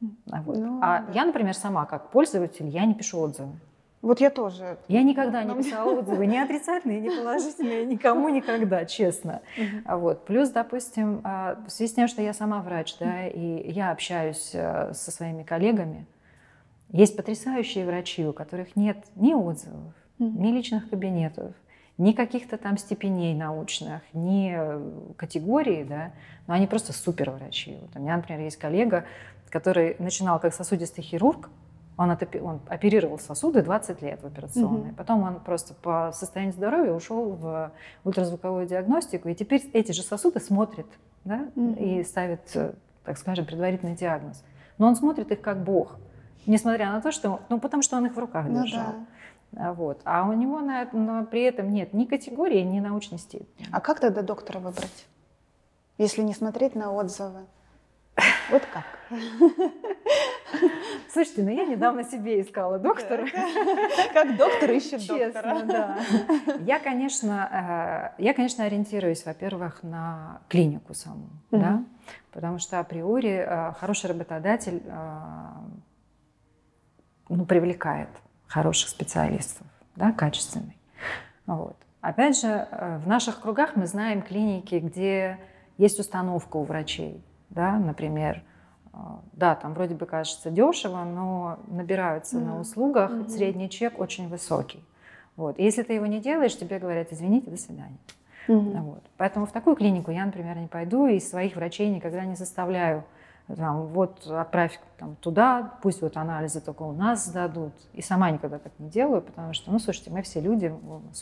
Вот. 0.00 0.56
Ну, 0.56 0.80
а 0.82 1.02
да. 1.02 1.12
я, 1.12 1.24
например, 1.24 1.54
сама 1.54 1.84
как 1.86 2.10
пользователь, 2.10 2.68
я 2.68 2.84
не 2.84 2.94
пишу 2.94 3.20
отзывы. 3.20 3.52
Вот 4.02 4.20
я 4.20 4.30
тоже. 4.30 4.78
Я 4.88 5.02
никогда 5.02 5.44
не 5.44 5.54
писала 5.54 5.90
отзывы, 5.98 6.26
ни 6.26 6.36
отрицательные, 6.36 7.00
ни 7.00 7.08
положительные, 7.08 7.84
никому 7.86 8.28
никогда, 8.30 8.86
честно. 8.86 9.42
Uh-huh. 9.58 9.98
Вот. 9.98 10.24
Плюс, 10.24 10.48
допустим, 10.48 11.20
в 11.22 11.68
связи 11.68 11.92
с 11.92 11.94
тем, 11.94 12.08
что 12.08 12.22
я 12.22 12.32
сама 12.32 12.62
врач, 12.62 12.96
да, 12.98 13.26
и 13.26 13.70
я 13.70 13.90
общаюсь 13.90 14.50
э, 14.54 14.92
со 14.94 15.10
своими 15.10 15.42
коллегами, 15.42 16.06
есть 16.88 17.14
потрясающие 17.16 17.84
врачи, 17.84 18.26
у 18.26 18.32
которых 18.32 18.74
нет 18.74 19.04
ни 19.16 19.34
отзывов, 19.34 19.92
uh-huh. 20.18 20.30
ни 20.30 20.50
личных 20.50 20.88
кабинетов, 20.88 21.54
ни 21.98 22.12
каких-то 22.12 22.56
там 22.56 22.78
степеней 22.78 23.34
научных, 23.34 24.00
ни 24.14 24.56
категории, 25.16 25.84
да, 25.84 26.12
но 26.46 26.54
они 26.54 26.66
просто 26.66 26.94
супер 26.94 27.30
врачи. 27.30 27.76
Вот 27.78 27.90
у 27.94 27.98
меня, 28.00 28.16
например, 28.16 28.40
есть 28.40 28.56
коллега, 28.56 29.04
который 29.50 29.96
начинал 29.98 30.40
как 30.40 30.54
сосудистый 30.54 31.04
хирург, 31.04 31.50
он, 31.96 32.10
отопи, 32.10 32.38
он 32.38 32.60
оперировал 32.66 33.18
сосуды 33.18 33.62
20 33.62 34.00
лет 34.02 34.22
в 34.22 34.26
операционной. 34.26 34.90
Угу. 34.90 34.96
Потом 34.96 35.22
он 35.22 35.40
просто 35.40 35.74
по 35.74 36.12
состоянию 36.14 36.54
здоровья 36.54 36.92
ушел 36.92 37.32
в 37.32 37.72
ультразвуковую 38.04 38.66
диагностику. 38.66 39.28
И 39.28 39.34
теперь 39.34 39.68
эти 39.72 39.92
же 39.92 40.02
сосуды 40.02 40.40
смотрит 40.40 40.86
да, 41.24 41.48
угу. 41.54 41.74
и 41.74 42.02
ставит, 42.04 42.40
так 43.04 43.18
скажем, 43.18 43.44
предварительный 43.44 43.96
диагноз. 43.96 44.42
Но 44.78 44.86
он 44.86 44.96
смотрит 44.96 45.30
их 45.30 45.40
как 45.40 45.62
бог. 45.62 45.98
Несмотря 46.46 46.90
на 46.90 47.02
то, 47.02 47.12
что... 47.12 47.40
Ну, 47.50 47.60
потому 47.60 47.82
что 47.82 47.96
он 47.98 48.06
их 48.06 48.14
в 48.14 48.18
руках 48.18 48.46
ну, 48.48 48.62
держал. 48.62 48.94
Да. 49.52 49.72
Вот. 49.72 50.00
А 50.04 50.26
у 50.28 50.32
него 50.32 50.60
на, 50.60 50.88
но 50.92 51.24
при 51.26 51.42
этом 51.42 51.70
нет 51.70 51.92
ни 51.92 52.04
категории, 52.04 52.62
ни 52.62 52.80
научной 52.80 53.18
степени. 53.18 53.68
А 53.70 53.80
как 53.80 54.00
тогда 54.00 54.22
доктора 54.22 54.58
выбрать, 54.58 55.06
если 55.98 56.22
не 56.22 56.34
смотреть 56.34 56.74
на 56.74 56.92
отзывы? 56.92 57.40
Вот 58.50 58.62
как? 58.72 58.84
Слушайте, 61.12 61.42
ну 61.42 61.50
я 61.50 61.64
недавно 61.64 62.04
себе 62.04 62.40
искала 62.40 62.78
доктора. 62.78 63.26
Как 64.12 64.36
доктор 64.36 64.70
ищет 64.70 65.06
доктора. 65.06 65.62
да. 65.64 65.98
Я, 66.60 66.78
конечно, 66.78 68.14
э, 68.18 68.22
я, 68.22 68.34
конечно, 68.34 68.64
ориентируюсь, 68.64 69.24
во-первых, 69.26 69.82
на 69.82 70.40
клинику 70.48 70.94
саму, 70.94 71.28
да, 71.50 71.82
потому 72.32 72.58
что 72.58 72.78
априори 72.78 73.44
э, 73.46 73.72
хороший 73.74 74.10
работодатель 74.10 74.82
э, 74.84 75.50
ну, 77.28 77.44
привлекает 77.44 78.08
хороших 78.46 78.88
специалистов, 78.88 79.66
да, 79.96 80.12
качественный. 80.12 80.76
Вот. 81.46 81.76
Опять 82.00 82.40
же, 82.40 82.66
в 83.04 83.08
наших 83.08 83.40
кругах 83.42 83.76
мы 83.76 83.86
знаем 83.86 84.22
клиники, 84.22 84.76
где 84.76 85.38
есть 85.76 85.98
установка 85.98 86.56
у 86.56 86.64
врачей, 86.64 87.22
да, 87.50 87.78
например, 87.78 88.42
а, 88.92 89.20
да, 89.32 89.54
там 89.54 89.74
вроде 89.74 89.94
бы 89.94 90.06
кажется 90.06 90.50
дешево, 90.50 91.04
но 91.04 91.58
набираются 91.68 92.38
mm-hmm. 92.38 92.44
на 92.44 92.60
услугах, 92.60 93.10
mm-hmm. 93.10 93.28
средний 93.28 93.70
чек 93.70 93.98
очень 93.98 94.28
высокий. 94.28 94.84
Вот. 95.36 95.58
И 95.58 95.64
если 95.64 95.82
ты 95.82 95.94
его 95.94 96.06
не 96.06 96.20
делаешь, 96.20 96.56
тебе 96.56 96.78
говорят, 96.78 97.08
извините, 97.12 97.50
до 97.50 97.56
свидания. 97.56 97.96
Угу. 98.48 98.70
Вот. 98.70 99.02
Поэтому 99.16 99.46
в 99.46 99.52
такую 99.52 99.76
клинику 99.76 100.10
я, 100.10 100.26
например, 100.26 100.56
не 100.56 100.66
пойду 100.66 101.06
и 101.06 101.20
своих 101.20 101.56
врачей 101.56 101.88
никогда 101.88 102.24
не 102.24 102.34
заставляю 102.34 103.04
там, 103.56 103.86
вот 103.86 104.26
отправь 104.26 104.78
там, 104.98 105.16
туда, 105.16 105.74
пусть 105.82 106.02
вот 106.02 106.16
анализы 106.16 106.60
только 106.60 106.82
у 106.82 106.92
нас 106.92 107.26
сдадут. 107.26 107.72
И 107.94 108.02
сама 108.02 108.30
никогда 108.30 108.58
так 108.58 108.72
не 108.78 108.88
делаю, 108.88 109.22
потому 109.22 109.52
что, 109.52 109.70
ну, 109.72 109.78
слушайте, 109.78 110.10
мы 110.10 110.22
все 110.22 110.40
люди, 110.40 110.72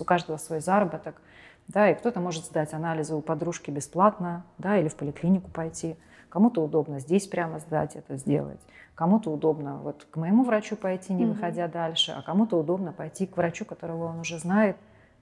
у 0.01 0.05
каждого 0.05 0.37
свой 0.37 0.61
заработок, 0.61 1.21
да, 1.69 1.91
и 1.91 1.95
кто-то 1.95 2.21
может 2.21 2.45
сдать 2.45 2.73
анализы 2.75 3.15
у 3.15 3.21
подружки 3.21 3.71
бесплатно, 3.71 4.45
да, 4.59 4.79
или 4.79 4.89
в 4.89 4.97
поликлинику 4.97 5.51
пойти. 5.51 5.97
Кому-то 6.29 6.63
удобно 6.63 7.01
здесь 7.01 7.27
прямо 7.27 7.59
сдать 7.59 7.97
это, 7.97 8.17
сделать. 8.17 8.61
Кому-то 8.95 9.31
удобно 9.31 9.79
вот 9.79 10.07
к 10.11 10.17
моему 10.17 10.45
врачу 10.45 10.77
пойти, 10.77 11.13
не 11.13 11.25
выходя 11.25 11.67
mm-hmm. 11.67 11.73
дальше, 11.73 12.15
а 12.17 12.23
кому-то 12.23 12.59
удобно 12.59 12.93
пойти 12.93 13.27
к 13.27 13.37
врачу, 13.37 13.65
которого 13.65 14.07
он 14.07 14.21
уже 14.21 14.39
знает 14.39 14.77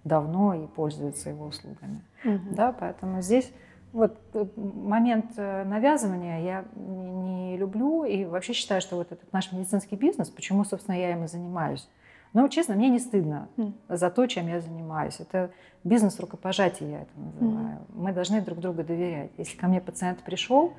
давно 0.04 0.54
и 0.54 0.66
пользуется 0.66 1.30
его 1.30 1.46
услугами. 1.46 2.00
Mm-hmm. 2.24 2.54
Да, 2.54 2.72
поэтому 2.72 3.20
здесь 3.20 3.52
вот 3.92 4.16
э, 4.34 4.46
момент 4.56 5.32
э, 5.36 5.64
навязывания 5.64 6.40
я 6.40 6.64
не, 6.74 7.10
не 7.10 7.56
люблю 7.56 8.04
и 8.04 8.24
вообще 8.24 8.52
считаю, 8.52 8.80
что 8.80 8.96
вот 8.96 9.12
этот 9.12 9.32
наш 9.32 9.52
медицинский 9.52 9.96
бизнес, 9.96 10.28
почему, 10.30 10.64
собственно, 10.64 10.96
я 10.96 11.12
им 11.12 11.24
и 11.24 11.28
занимаюсь. 11.28 11.88
Но, 12.36 12.48
честно, 12.48 12.74
мне 12.74 12.90
не 12.90 12.98
стыдно 12.98 13.48
mm. 13.56 13.72
за 13.88 14.10
то, 14.10 14.26
чем 14.26 14.46
я 14.46 14.60
занимаюсь. 14.60 15.20
Это 15.20 15.50
бизнес 15.84 16.20
рукопожатия, 16.20 16.86
я 16.86 17.00
это 17.00 17.10
называю. 17.16 17.78
Mm. 17.78 17.86
Мы 17.94 18.12
должны 18.12 18.42
друг 18.42 18.58
другу 18.58 18.84
доверять. 18.84 19.30
Если 19.38 19.56
ко 19.56 19.68
мне 19.68 19.80
пациент 19.80 20.22
пришел, 20.22 20.74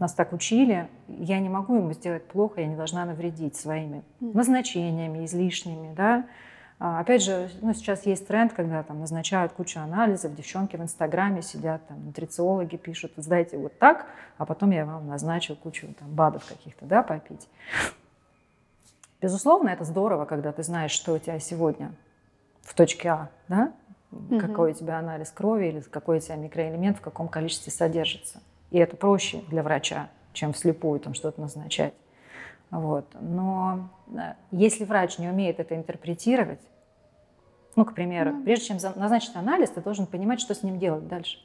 нас 0.00 0.12
так 0.12 0.32
учили, 0.32 0.88
я 1.06 1.38
не 1.38 1.48
могу 1.48 1.76
ему 1.76 1.92
сделать 1.92 2.26
плохо, 2.26 2.62
я 2.62 2.66
не 2.66 2.74
должна 2.74 3.04
навредить 3.04 3.54
своими 3.54 4.02
mm. 4.20 4.32
назначениями 4.34 5.24
излишними, 5.24 5.94
да, 5.94 6.24
а, 6.80 6.98
опять 7.00 7.22
же, 7.22 7.48
ну, 7.60 7.74
сейчас 7.74 8.04
есть 8.06 8.26
тренд, 8.26 8.52
когда 8.52 8.82
там 8.82 8.98
назначают 8.98 9.52
кучу 9.52 9.78
анализов, 9.80 10.34
девчонки 10.34 10.76
в 10.76 10.82
Инстаграме 10.82 11.42
сидят, 11.42 11.86
там, 11.86 12.06
нутрициологи 12.06 12.76
пишут, 12.76 13.12
сдайте 13.16 13.56
вот 13.56 13.78
так, 13.78 14.06
а 14.36 14.46
потом 14.46 14.70
я 14.70 14.84
вам 14.84 15.06
назначу 15.08 15.56
кучу 15.56 15.88
там, 15.98 16.08
БАДов 16.08 16.44
каких-то, 16.44 16.86
да, 16.86 17.02
попить. 17.02 17.48
Безусловно, 19.20 19.70
это 19.70 19.84
здорово, 19.84 20.24
когда 20.24 20.52
ты 20.52 20.62
знаешь, 20.62 20.92
что 20.92 21.14
у 21.14 21.18
тебя 21.18 21.38
сегодня 21.40 21.92
в 22.62 22.74
точке 22.74 23.08
А, 23.08 23.30
да, 23.48 23.72
угу. 24.12 24.38
какой 24.38 24.70
у 24.72 24.74
тебя 24.74 24.98
анализ 24.98 25.30
крови 25.30 25.66
или 25.66 25.80
какой 25.80 26.18
у 26.18 26.20
тебя 26.20 26.36
микроэлемент 26.36 26.98
в 26.98 27.00
каком 27.00 27.28
количестве 27.28 27.72
содержится. 27.72 28.40
И 28.70 28.78
это 28.78 28.96
проще 28.96 29.42
для 29.48 29.62
врача, 29.62 30.08
чем 30.32 30.52
вслепую 30.52 31.00
там 31.00 31.14
что-то 31.14 31.40
назначать. 31.40 31.94
Вот. 32.70 33.06
Но 33.20 33.88
э, 34.14 34.34
если 34.50 34.84
врач 34.84 35.18
не 35.18 35.28
умеет 35.28 35.58
это 35.58 35.74
интерпретировать, 35.74 36.60
ну, 37.76 37.84
к 37.84 37.94
примеру, 37.94 38.30
mm. 38.30 38.44
прежде 38.44 38.66
чем 38.66 38.78
назначить 38.96 39.34
анализ, 39.36 39.70
ты 39.70 39.80
должен 39.80 40.06
понимать, 40.06 40.40
что 40.40 40.54
с 40.54 40.62
ним 40.62 40.78
делать 40.78 41.08
дальше. 41.08 41.38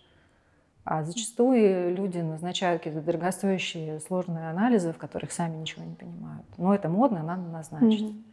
А 0.85 1.03
зачастую 1.03 1.95
люди 1.95 2.17
назначают 2.17 2.83
какие-то 2.83 3.05
дорогостоящие 3.05 3.99
сложные 4.01 4.49
анализы, 4.49 4.91
в 4.91 4.97
которых 4.97 5.31
сами 5.31 5.55
ничего 5.55 5.83
не 5.85 5.95
понимают. 5.95 6.45
Но 6.57 6.75
это 6.75 6.89
модно, 6.89 7.23
надо 7.23 7.43
назначить. 7.43 8.01
Mm-hmm. 8.01 8.23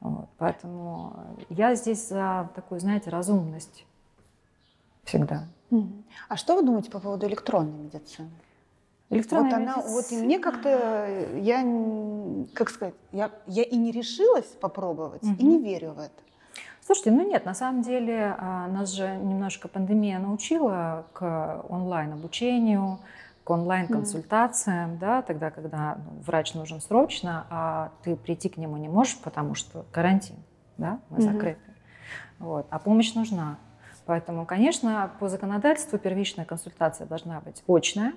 Вот. 0.00 0.28
Поэтому 0.38 1.16
я 1.48 1.76
здесь 1.76 2.08
за 2.08 2.50
такую, 2.56 2.80
знаете, 2.80 3.10
разумность 3.10 3.86
всегда. 5.04 5.46
Mm-hmm. 5.70 6.02
А 6.28 6.36
что 6.36 6.56
вы 6.56 6.62
думаете 6.62 6.90
по 6.90 6.98
поводу 6.98 7.26
электронной 7.26 7.78
медицины? 7.84 8.30
Электронная 9.12 9.50
вот 9.50 9.56
она, 9.56 9.76
вот 9.76 10.10
и 10.10 10.16
мне 10.16 10.38
как-то, 10.38 11.36
я, 11.36 11.62
как 12.54 12.70
сказать, 12.70 12.94
я, 13.12 13.30
я 13.46 13.62
и 13.62 13.76
не 13.76 13.92
решилась 13.92 14.46
попробовать, 14.46 15.22
угу. 15.22 15.34
и 15.38 15.44
не 15.44 15.62
верю 15.62 15.92
в 15.92 15.98
это. 15.98 16.14
Слушайте, 16.84 17.12
ну 17.12 17.26
нет, 17.26 17.44
на 17.44 17.54
самом 17.54 17.82
деле 17.82 18.34
а, 18.36 18.66
нас 18.66 18.90
же 18.90 19.06
немножко 19.06 19.68
пандемия 19.68 20.18
научила 20.18 21.06
к 21.12 21.64
онлайн-обучению, 21.68 22.98
к 23.44 23.50
онлайн-консультациям, 23.50 24.94
mm. 24.94 24.98
да, 24.98 25.22
тогда, 25.22 25.50
когда 25.50 25.98
ну, 26.04 26.20
врач 26.22 26.54
нужен 26.54 26.80
срочно, 26.80 27.46
а 27.50 27.92
ты 28.02 28.16
прийти 28.16 28.48
к 28.48 28.56
нему 28.56 28.76
не 28.78 28.88
можешь, 28.88 29.16
потому 29.18 29.54
что 29.54 29.84
карантин, 29.92 30.36
да, 30.76 30.98
мы 31.08 31.18
mm-hmm. 31.18 31.32
закрыты. 31.32 31.60
Вот, 32.40 32.66
а 32.70 32.78
помощь 32.80 33.14
нужна. 33.14 33.58
Поэтому, 34.04 34.44
конечно, 34.44 35.12
по 35.20 35.28
законодательству 35.28 35.98
первичная 35.98 36.44
консультация 36.44 37.06
должна 37.06 37.40
быть 37.40 37.62
очная, 37.68 38.14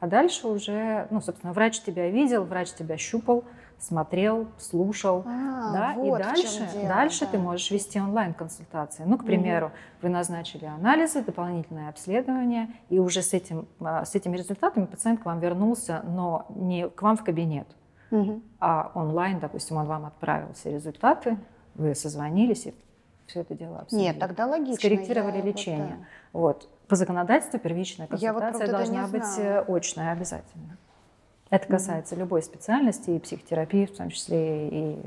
а 0.00 0.06
дальше 0.06 0.48
уже, 0.48 1.06
ну, 1.10 1.22
собственно, 1.22 1.54
врач 1.54 1.80
тебя 1.80 2.10
видел, 2.10 2.44
врач 2.44 2.72
тебя 2.72 2.98
щупал, 2.98 3.44
смотрел, 3.82 4.46
слушал, 4.58 5.24
а, 5.26 5.72
да, 5.72 5.94
вот 5.96 6.20
и 6.20 6.22
дальше, 6.22 6.68
дело, 6.72 6.88
дальше 6.88 7.20
да. 7.24 7.32
ты 7.32 7.38
можешь 7.38 7.70
вести 7.70 8.00
онлайн-консультации. 8.00 9.02
Ну, 9.04 9.18
к 9.18 9.24
примеру, 9.24 9.66
угу. 9.66 9.74
вы 10.02 10.08
назначили 10.08 10.64
анализы, 10.66 11.22
дополнительное 11.22 11.88
обследование, 11.88 12.68
и 12.88 12.98
уже 12.98 13.22
с, 13.22 13.34
этим, 13.34 13.66
а, 13.80 14.04
с 14.04 14.14
этими 14.14 14.36
результатами 14.36 14.86
пациент 14.86 15.20
к 15.20 15.26
вам 15.26 15.40
вернулся, 15.40 16.02
но 16.04 16.46
не 16.50 16.88
к 16.88 17.02
вам 17.02 17.16
в 17.16 17.24
кабинет, 17.24 17.66
угу. 18.10 18.40
а 18.60 18.92
онлайн, 18.94 19.40
допустим, 19.40 19.76
он 19.76 19.86
вам 19.86 20.06
отправил 20.06 20.52
все 20.54 20.72
результаты, 20.72 21.36
вы 21.74 21.94
созвонились 21.94 22.66
и 22.66 22.74
все 23.26 23.40
это 23.40 23.54
дело 23.54 23.80
обсудили. 23.80 24.06
Нет, 24.06 24.18
тогда 24.18 24.46
логично. 24.46 24.76
Скорректировали 24.76 25.38
я, 25.38 25.42
лечение. 25.42 26.06
Вот, 26.32 26.58
да. 26.60 26.68
вот. 26.68 26.68
По 26.88 26.96
законодательству 26.96 27.58
первичная 27.58 28.06
консультация 28.06 28.66
вот, 28.66 28.70
должна 28.70 29.06
быть 29.06 29.38
э, 29.38 29.64
очная 29.66 30.12
обязательно. 30.12 30.76
Это 31.52 31.68
касается 31.68 32.14
mm-hmm. 32.14 32.18
любой 32.20 32.42
специальности, 32.42 33.10
и 33.10 33.18
психотерапии, 33.18 33.84
в 33.84 33.94
том 33.94 34.08
числе 34.08 34.68
и 34.68 34.98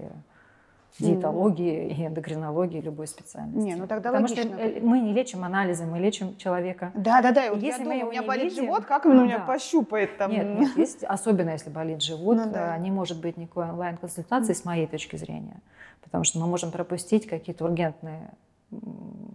диетологии, 1.00 1.74
mm-hmm. 1.74 1.96
и 1.96 2.06
эндокринологии, 2.06 2.82
любой 2.82 3.08
специальности. 3.08 3.68
Не, 3.68 3.74
ну 3.74 3.88
тогда 3.88 4.12
Потому 4.12 4.28
логично. 4.28 4.44
что 4.44 4.62
э, 4.62 4.80
мы 4.80 5.00
не 5.00 5.12
лечим 5.12 5.44
анализы, 5.44 5.88
мы 5.88 5.98
лечим 5.98 6.38
человека. 6.38 6.92
Да, 6.94 7.24
да, 7.24 7.32
да. 7.32 7.48
И 7.48 7.50
вот 7.50 7.64
если 7.64 7.82
я 7.82 7.90
мы 7.90 7.94
думаю, 7.94 8.08
у 8.08 8.12
меня 8.12 8.22
болит 8.22 8.52
видим, 8.52 8.66
живот, 8.66 8.86
как 8.86 9.08
он 9.08 9.16
ну, 9.16 9.26
меня 9.26 9.40
да. 9.40 9.46
пощупает 9.46 10.20
там? 10.20 10.30
Нет, 10.30 10.60
нет, 10.60 10.78
есть, 10.78 11.04
особенно 11.04 11.50
если 11.50 11.72
болит 11.72 12.04
живот, 12.04 12.38
ну, 12.38 12.52
да. 12.52 12.78
не 12.78 12.92
может 12.92 13.20
быть 13.20 13.38
никакой 13.38 13.68
онлайн-консультации 13.68 14.54
mm-hmm. 14.54 14.62
с 14.62 14.66
моей 14.66 14.86
точки 14.86 15.16
зрения. 15.16 15.60
Потому 16.04 16.26
что 16.26 16.38
мы 16.38 16.46
можем 16.46 16.70
пропустить 16.70 17.26
какие-то 17.26 17.66
ургентные 17.66 18.30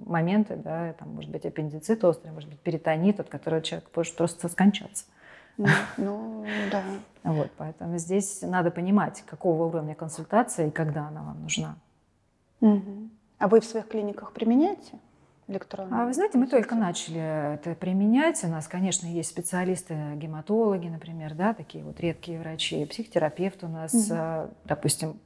моменты, 0.07 0.55
да, 0.55 0.92
там 0.92 1.12
может 1.16 1.33
быть 1.33 1.44
аппендицит 1.44 2.05
острый, 2.05 2.31
может 2.31 2.49
быть 2.49 2.61
перитонит, 2.61 3.18
от 3.18 3.29
которого 3.29 3.62
человек 3.62 3.88
может 3.96 4.14
просто 4.14 4.49
скончаться. 4.49 5.07
Ну, 5.96 6.44
да. 6.70 6.82
Вот, 7.22 7.50
поэтому 7.56 7.98
здесь 7.98 8.40
надо 8.42 8.70
понимать, 8.70 9.22
какого 9.26 9.64
уровня 9.64 9.94
консультация 9.94 10.68
и 10.68 10.70
когда 10.70 11.08
она 11.08 11.22
вам 11.22 11.42
нужна. 11.42 11.76
Угу. 12.60 13.10
А 13.38 13.48
вы 13.48 13.60
в 13.60 13.64
своих 13.64 13.88
клиниках 13.88 14.32
применяете? 14.32 14.98
электронную? 15.50 16.02
А 16.02 16.06
вы 16.06 16.14
знаете, 16.14 16.38
мы 16.38 16.46
только 16.46 16.74
начали 16.74 17.54
это 17.54 17.74
применять. 17.74 18.42
У 18.44 18.48
нас, 18.48 18.68
конечно, 18.68 19.06
есть 19.06 19.30
специалисты, 19.30 19.94
гематологи, 20.14 20.88
например, 20.88 21.34
да, 21.34 21.52
такие 21.52 21.84
вот 21.84 22.00
редкие 22.00 22.38
врачи, 22.40 22.84
психотерапевт 22.86 23.64
у 23.64 23.68
нас, 23.68 23.92
угу. 23.92 24.54
допустим, 24.64 25.18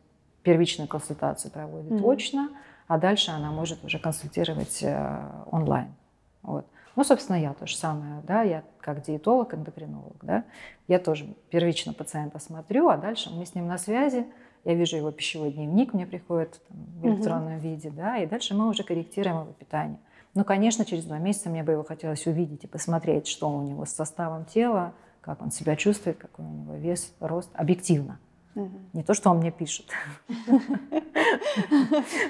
первичную 0.42 0.88
консультацию 0.88 1.50
проводит 1.50 1.92
угу. 1.92 2.10
очно, 2.10 2.50
а 2.86 2.98
дальше 2.98 3.30
она 3.30 3.50
может 3.50 3.84
уже 3.84 3.98
консультировать 3.98 4.82
э, 4.82 5.20
онлайн. 5.50 5.94
Вот. 6.42 6.66
Ну, 6.96 7.04
собственно, 7.04 7.36
я 7.36 7.52
то 7.54 7.66
же 7.66 7.76
самое, 7.76 8.22
да, 8.26 8.42
я 8.42 8.62
как 8.80 9.02
диетолог, 9.02 9.54
эндокринолог, 9.54 10.16
да, 10.22 10.44
я 10.86 10.98
тоже 10.98 11.26
первично 11.50 11.92
пациента 11.92 12.38
смотрю, 12.38 12.88
а 12.88 12.96
дальше 12.96 13.30
мы 13.30 13.44
с 13.46 13.54
ним 13.54 13.66
на 13.66 13.78
связи, 13.78 14.26
я 14.64 14.74
вижу 14.74 14.96
его 14.96 15.10
пищевой 15.10 15.52
дневник, 15.52 15.92
мне 15.92 16.06
приходит 16.06 16.60
там, 16.68 16.76
в 17.00 17.06
электронном 17.06 17.56
угу. 17.56 17.62
виде, 17.62 17.90
да, 17.90 18.18
и 18.18 18.26
дальше 18.26 18.54
мы 18.54 18.68
уже 18.68 18.84
корректируем 18.84 19.42
его 19.42 19.52
питание. 19.52 19.98
Ну, 20.34 20.44
конечно, 20.44 20.84
через 20.84 21.04
два 21.04 21.18
месяца 21.18 21.48
мне 21.48 21.62
бы 21.62 21.72
его 21.72 21.84
хотелось 21.84 22.26
увидеть 22.26 22.64
и 22.64 22.66
посмотреть, 22.66 23.26
что 23.26 23.48
у 23.48 23.62
него 23.62 23.84
с 23.84 23.90
составом 23.90 24.44
тела, 24.44 24.92
как 25.20 25.42
он 25.42 25.50
себя 25.50 25.76
чувствует, 25.76 26.18
какой 26.18 26.44
у 26.44 26.48
него 26.48 26.74
вес, 26.74 27.12
рост, 27.20 27.50
объективно. 27.54 28.18
Угу. 28.54 28.80
Не 28.92 29.02
то, 29.02 29.14
что 29.14 29.30
он 29.30 29.38
мне 29.38 29.50
пишет. 29.50 29.86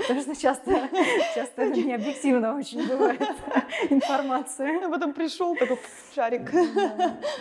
Потому 0.01 0.21
что 0.23 0.35
часто, 0.35 0.89
часто 1.35 1.67
необъективно 1.67 2.57
очень 2.57 2.89
бывает 2.89 3.21
информация. 3.91 4.87
А 4.87 4.91
потом 4.91 5.13
пришел 5.13 5.55
такой 5.55 5.79
шарик. 6.15 6.51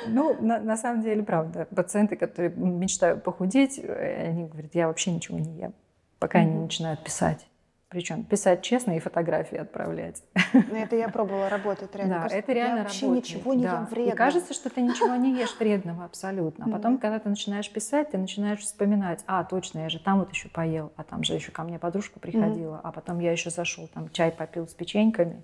Ну, 0.07 0.35
на 0.41 0.77
самом 0.77 1.01
деле, 1.01 1.23
правда. 1.23 1.67
Пациенты, 1.73 2.15
которые 2.15 2.53
мечтают 2.55 3.23
похудеть, 3.23 3.79
они 3.79 4.45
говорят, 4.45 4.75
я 4.75 4.87
вообще 4.87 5.11
ничего 5.11 5.39
не 5.39 5.57
ем, 5.59 5.73
пока 6.19 6.39
они 6.39 6.59
начинают 6.59 7.03
писать. 7.03 7.47
Причем 7.93 8.23
писать 8.23 8.63
честно 8.63 8.97
и 8.97 8.99
фотографии 8.99 9.55
отправлять. 9.55 10.23
Ну, 10.51 10.75
это 10.75 10.95
я 10.95 11.09
пробовала 11.09 11.47
работать 11.47 11.89
реально. 11.95 12.15
Да, 12.15 12.21
кажется, 12.21 12.39
это 12.39 12.53
реально 12.53 12.77
я 12.77 12.83
вообще 12.83 13.05
работает. 13.05 13.35
ничего 13.35 13.53
не 13.53 13.63
да. 13.63 13.71
ем 13.73 13.85
вредного. 13.85 14.15
И 14.15 14.17
кажется, 14.17 14.53
что 14.55 14.69
ты 14.71 14.81
ничего 14.81 15.15
не 15.15 15.39
ешь 15.39 15.55
вредного 15.59 16.05
абсолютно. 16.05 16.65
А 16.65 16.69
потом, 16.69 16.97
когда 16.97 17.19
ты 17.19 17.29
начинаешь 17.29 17.71
писать, 17.71 18.09
ты 18.09 18.17
начинаешь 18.17 18.61
вспоминать, 18.61 19.23
а, 19.27 19.43
точно, 19.43 19.81
я 19.81 19.89
же 19.89 19.99
там 19.99 20.17
вот 20.19 20.31
еще 20.31 20.49
поел, 20.49 20.91
а 20.95 21.03
там 21.03 21.23
же 21.23 21.35
еще 21.35 21.51
ко 21.51 21.61
мне 21.61 21.77
подружка 21.77 22.19
приходила, 22.19 22.81
а 22.83 22.91
потом 22.91 23.19
я 23.19 23.31
еще 23.31 23.51
зашел, 23.51 23.87
там 23.87 24.09
чай 24.09 24.31
попил 24.31 24.67
с 24.67 24.73
печеньками 24.73 25.43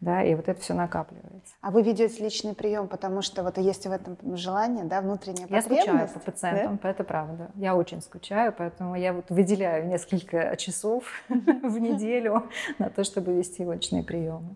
да, 0.00 0.22
и 0.22 0.34
вот 0.34 0.48
это 0.48 0.60
все 0.60 0.74
накапливается. 0.74 1.54
А 1.60 1.70
вы 1.70 1.82
ведете 1.82 2.22
личный 2.22 2.54
прием, 2.54 2.86
потому 2.86 3.20
что 3.20 3.42
вот 3.42 3.58
есть 3.58 3.84
в 3.86 3.90
этом 3.90 4.16
желание, 4.36 4.84
да, 4.84 5.00
внутренняя 5.00 5.48
я 5.48 5.62
потребность? 5.62 5.86
Я 5.86 5.92
скучаю 5.92 6.08
по 6.08 6.20
пациентам, 6.20 6.80
да? 6.82 6.90
это 6.90 7.04
правда. 7.04 7.50
Я 7.56 7.74
очень 7.74 8.00
скучаю, 8.00 8.54
поэтому 8.56 8.94
я 8.94 9.12
вот 9.12 9.30
выделяю 9.30 9.86
несколько 9.88 10.56
часов 10.56 11.04
в 11.28 11.78
неделю 11.78 12.44
на 12.78 12.90
то, 12.90 13.02
чтобы 13.02 13.34
вести 13.34 13.64
личные 13.64 14.04
приемы. 14.04 14.54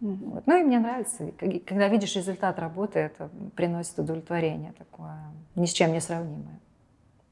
Вот. 0.00 0.46
Ну 0.46 0.60
и 0.60 0.64
мне 0.64 0.78
нравится, 0.78 1.30
когда 1.66 1.88
видишь 1.88 2.14
результат 2.16 2.58
работы, 2.58 2.98
это 2.98 3.30
приносит 3.54 3.98
удовлетворение 3.98 4.72
такое, 4.72 5.16
ни 5.54 5.66
с 5.66 5.72
чем 5.72 5.92
не 5.92 6.00
сравнимое. 6.00 6.60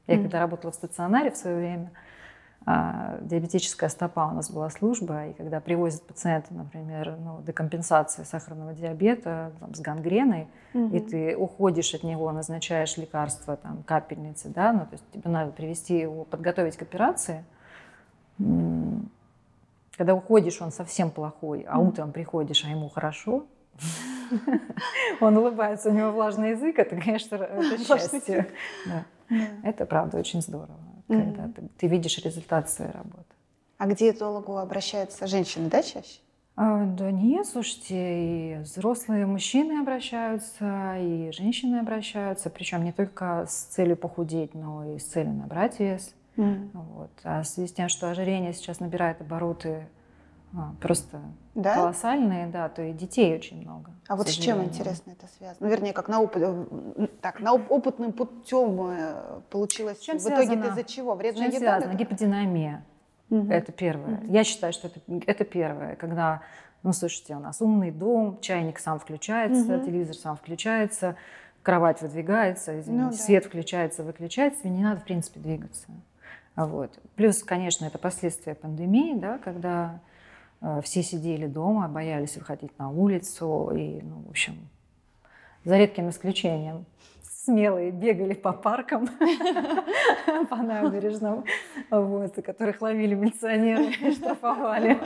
Я 0.07 0.17
когда 0.17 0.39
работала 0.39 0.71
в 0.71 0.75
стационаре 0.75 1.31
в 1.31 1.37
свое 1.37 1.57
время, 1.57 1.91
диабетическая 2.65 3.89
стопа 3.89 4.27
у 4.27 4.35
нас 4.35 4.51
была 4.51 4.69
служба, 4.69 5.27
и 5.27 5.33
когда 5.33 5.59
привозят 5.59 6.03
пациента, 6.03 6.53
например, 6.53 7.17
ну, 7.19 7.41
декомпенсации 7.41 8.23
сахарного 8.23 8.73
диабета 8.73 9.51
там, 9.59 9.73
с 9.73 9.79
гангреной, 9.79 10.47
угу. 10.73 10.95
и 10.95 10.99
ты 10.99 11.35
уходишь 11.35 11.95
от 11.95 12.03
него, 12.03 12.31
назначаешь 12.31 12.97
лекарства, 12.97 13.57
там, 13.57 13.81
капельницы, 13.83 14.49
да, 14.49 14.73
ну, 14.73 14.81
то 14.81 14.91
есть 14.91 15.03
тебе 15.11 15.29
надо 15.29 15.51
привести 15.51 15.97
его, 15.97 16.23
подготовить 16.23 16.77
к 16.77 16.83
операции. 16.83 17.43
Когда 19.97 20.13
уходишь, 20.13 20.61
он 20.61 20.71
совсем 20.71 21.09
плохой, 21.09 21.65
а 21.67 21.79
утром 21.79 22.11
приходишь, 22.11 22.63
а 22.65 22.69
ему 22.69 22.89
хорошо, 22.89 23.45
он 25.19 25.35
улыбается, 25.35 25.89
у 25.89 25.93
него 25.93 26.11
влажный 26.11 26.51
язык, 26.51 26.77
это, 26.77 26.95
конечно, 26.95 27.35
это 27.37 27.83
счастье. 27.83 28.47
Это 29.63 29.85
правда 29.85 30.19
очень 30.19 30.41
здорово 30.41 30.90
когда 31.17 31.47
ты, 31.47 31.67
ты 31.77 31.87
видишь 31.87 32.17
результат 32.19 32.69
своей 32.69 32.91
работы. 32.91 33.25
А 33.77 33.87
к 33.87 33.95
диетологу 33.95 34.57
обращаются 34.57 35.27
женщины, 35.27 35.69
да, 35.69 35.81
чаще? 35.81 36.19
А, 36.55 36.85
да 36.85 37.11
нет, 37.11 37.47
слушайте, 37.47 37.95
и 37.95 38.57
взрослые 38.57 39.25
мужчины 39.25 39.79
обращаются, 39.79 40.97
и 40.99 41.31
женщины 41.31 41.77
обращаются, 41.77 42.49
причем 42.49 42.83
не 42.83 42.91
только 42.91 43.45
с 43.49 43.63
целью 43.63 43.95
похудеть, 43.95 44.53
но 44.53 44.85
и 44.85 44.99
с 44.99 45.05
целью 45.05 45.33
набрать 45.33 45.79
вес. 45.79 46.13
Mm. 46.35 46.69
Вот. 46.73 47.11
А 47.23 47.41
в 47.41 47.47
связи 47.47 47.69
с 47.69 47.73
тем, 47.73 47.89
что 47.89 48.09
ожирение 48.09 48.53
сейчас 48.53 48.79
набирает 48.79 49.21
обороты 49.21 49.87
просто 50.79 51.21
да? 51.55 51.75
колоссальные, 51.75 52.47
да, 52.47 52.69
то 52.69 52.81
и 52.81 52.93
детей 52.93 53.35
очень 53.35 53.61
много. 53.61 53.91
А 54.07 54.15
вот 54.15 54.27
с 54.27 54.33
чем, 54.33 54.63
интересно, 54.63 55.11
это 55.11 55.27
связано? 55.37 55.57
Ну, 55.59 55.67
вернее, 55.69 55.93
как 55.93 56.07
на 56.07 56.21
опыт, 56.21 56.43
так, 57.21 57.39
на 57.39 57.53
опытным 57.53 58.11
путем 58.11 58.89
э, 58.89 59.41
получилось. 59.49 59.99
Чем 59.99 60.17
в 60.17 60.25
итоге 60.25 60.55
это 60.55 60.67
из-за 60.69 60.83
чего? 60.83 61.15
Вредная 61.15 61.49
чем 61.51 61.61
еда? 61.61 61.79
связано? 61.79 61.97
Гиподинамия. 61.97 62.83
Угу. 63.29 63.51
Это 63.51 63.71
первое. 63.71 64.15
Угу. 64.15 64.33
Я 64.33 64.43
считаю, 64.43 64.73
что 64.73 64.87
это, 64.87 64.99
это 65.25 65.45
первое, 65.45 65.95
когда, 65.95 66.41
ну, 66.83 66.91
слушайте, 66.91 67.35
у 67.35 67.39
нас 67.39 67.61
умный 67.61 67.91
дом, 67.91 68.39
чайник 68.41 68.79
сам 68.79 68.99
включается, 68.99 69.75
угу. 69.75 69.85
телевизор 69.85 70.15
сам 70.15 70.35
включается, 70.35 71.15
кровать 71.63 72.01
выдвигается, 72.01 72.79
извините, 72.79 73.03
ну, 73.03 73.11
да. 73.11 73.17
свет 73.17 73.45
включается, 73.45 74.03
выключается, 74.03 74.67
и 74.67 74.69
не 74.69 74.83
надо, 74.83 74.99
в 74.99 75.05
принципе, 75.05 75.39
двигаться. 75.39 75.87
Вот. 76.57 76.99
Плюс, 77.15 77.41
конечно, 77.43 77.85
это 77.85 77.97
последствия 77.97 78.55
пандемии, 78.55 79.13
да, 79.17 79.37
когда 79.37 79.93
Э, 79.93 80.10
все 80.83 81.03
сидели 81.03 81.47
дома, 81.47 81.87
боялись 81.87 82.37
выходить 82.37 82.77
на 82.77 82.89
улицу. 82.89 83.71
И, 83.75 84.01
ну, 84.01 84.23
в 84.27 84.29
общем, 84.29 84.53
за 85.63 85.77
редким 85.77 86.09
исключением 86.09 86.85
смелые 87.23 87.91
бегали 87.91 88.33
по 88.33 88.53
паркам, 88.53 89.07
по 90.49 90.55
набережным, 90.57 91.43
вот, 91.89 92.35
которых 92.35 92.81
ловили 92.81 93.15
милиционеры 93.15 93.91
и 93.91 94.11
штрафовали. 94.11 94.99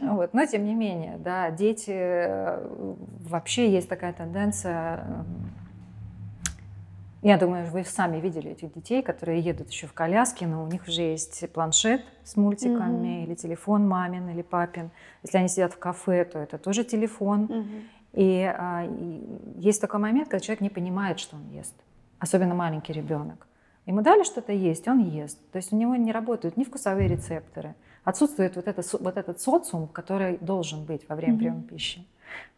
Вот. 0.00 0.32
Но 0.32 0.46
тем 0.46 0.64
не 0.64 0.74
менее, 0.74 1.16
да, 1.18 1.50
дети, 1.50 1.90
э, 1.90 2.64
вообще 3.28 3.70
есть 3.70 3.88
такая 3.88 4.12
тенденция 4.12 5.24
я 7.22 7.36
думаю, 7.36 7.66
вы 7.70 7.84
сами 7.84 8.20
видели 8.20 8.52
этих 8.52 8.72
детей, 8.72 9.02
которые 9.02 9.40
едут 9.40 9.70
еще 9.70 9.86
в 9.88 9.92
коляске, 9.92 10.46
но 10.46 10.62
у 10.62 10.68
них 10.68 10.86
уже 10.86 11.02
есть 11.02 11.50
планшет 11.52 12.02
с 12.22 12.36
мультиками 12.36 13.06
mm-hmm. 13.06 13.24
или 13.24 13.34
телефон 13.34 13.88
мамин 13.88 14.28
или 14.28 14.42
папин. 14.42 14.90
Если 15.24 15.38
они 15.38 15.48
сидят 15.48 15.72
в 15.72 15.78
кафе, 15.78 16.24
то 16.24 16.38
это 16.38 16.58
тоже 16.58 16.84
телефон. 16.84 17.46
Mm-hmm. 17.46 17.82
И, 18.12 18.42
а, 18.56 18.84
и 18.84 19.22
есть 19.56 19.80
такой 19.80 19.98
момент, 19.98 20.28
когда 20.28 20.40
человек 20.40 20.60
не 20.60 20.70
понимает, 20.70 21.18
что 21.18 21.36
он 21.36 21.48
ест, 21.50 21.74
особенно 22.20 22.54
маленький 22.54 22.92
ребенок. 22.92 23.48
Ему 23.86 24.02
дали 24.02 24.22
что-то 24.22 24.52
есть, 24.52 24.86
он 24.86 25.00
ест. 25.00 25.38
То 25.50 25.56
есть 25.56 25.72
у 25.72 25.76
него 25.76 25.96
не 25.96 26.12
работают 26.12 26.56
ни 26.56 26.62
вкусовые 26.62 27.08
рецепторы. 27.08 27.74
Отсутствует 28.04 28.54
вот, 28.54 28.68
это, 28.68 28.82
вот 29.00 29.16
этот 29.16 29.40
социум, 29.40 29.88
который 29.88 30.38
должен 30.38 30.84
быть 30.84 31.08
во 31.08 31.16
время 31.16 31.34
mm-hmm. 31.34 31.38
приема 31.38 31.62
пищи. 31.62 32.06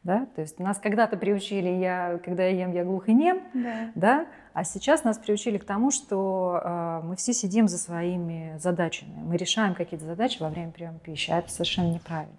Да? 0.02 0.26
То 0.34 0.40
есть 0.42 0.58
нас 0.58 0.78
когда-то 0.78 1.16
приучили, 1.16 1.68
я, 1.68 2.20
когда 2.24 2.44
я 2.44 2.64
ем, 2.64 2.72
я 2.72 2.84
глух 2.84 3.08
и 3.08 3.14
нем, 3.14 3.40
да. 3.54 3.92
Да? 3.94 4.26
А 4.60 4.64
сейчас 4.64 5.04
нас 5.04 5.16
приучили 5.16 5.56
к 5.56 5.64
тому, 5.64 5.90
что 5.90 6.60
э, 6.62 7.00
мы 7.02 7.16
все 7.16 7.32
сидим 7.32 7.66
за 7.66 7.78
своими 7.78 8.58
задачами, 8.58 9.14
мы 9.22 9.38
решаем 9.38 9.74
какие-то 9.74 10.04
задачи 10.04 10.36
во 10.38 10.50
время 10.50 10.70
приема 10.70 10.98
пищи, 10.98 11.30
а 11.30 11.38
это 11.38 11.50
совершенно 11.50 11.94
неправильно. 11.94 12.36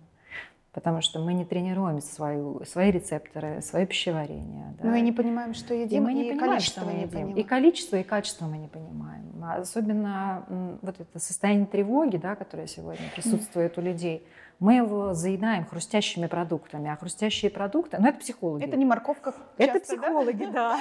Потому 0.71 1.01
что 1.01 1.19
мы 1.19 1.33
не 1.33 1.45
тренируем 1.45 1.99
свою, 1.99 2.63
свои 2.65 2.91
рецепторы, 2.91 3.63
свое 3.63 3.87
пищеварение. 3.87 4.75
Да? 4.79 4.89
Мы 4.89 5.01
не 5.01 5.11
понимаем, 5.11 5.55
что 5.55 5.73
едим, 5.73 6.03
и, 6.03 6.05
мы 6.05 6.13
не 6.13 6.27
и 6.27 6.29
понимаем, 6.29 6.51
количество 6.51 6.81
что 6.83 6.91
мы 6.91 6.97
едим. 6.97 7.09
Понимаем. 7.09 7.37
И 7.37 7.43
количество, 7.43 7.95
и 7.95 8.03
качество 8.03 8.45
мы 8.45 8.57
не 8.59 8.67
понимаем. 8.67 9.20
Особенно 9.43 10.77
вот 10.81 10.99
это 10.99 11.19
состояние 11.19 11.65
тревоги, 11.65 12.17
да, 12.17 12.35
которое 12.35 12.67
сегодня 12.67 13.09
присутствует 13.15 13.77
у 13.77 13.81
людей– 13.81 14.25
мы 14.61 14.75
его 14.75 15.15
заедаем 15.15 15.65
хрустящими 15.65 16.27
продуктами. 16.27 16.91
А 16.91 16.95
хрустящие 16.95 17.49
продукты, 17.49 17.97
ну 17.99 18.07
это 18.07 18.19
психологи. 18.19 18.63
Это 18.63 18.77
не 18.77 18.85
морковка. 18.85 19.33
Это 19.57 19.79
психологи, 19.79 20.45
да. 20.45 20.79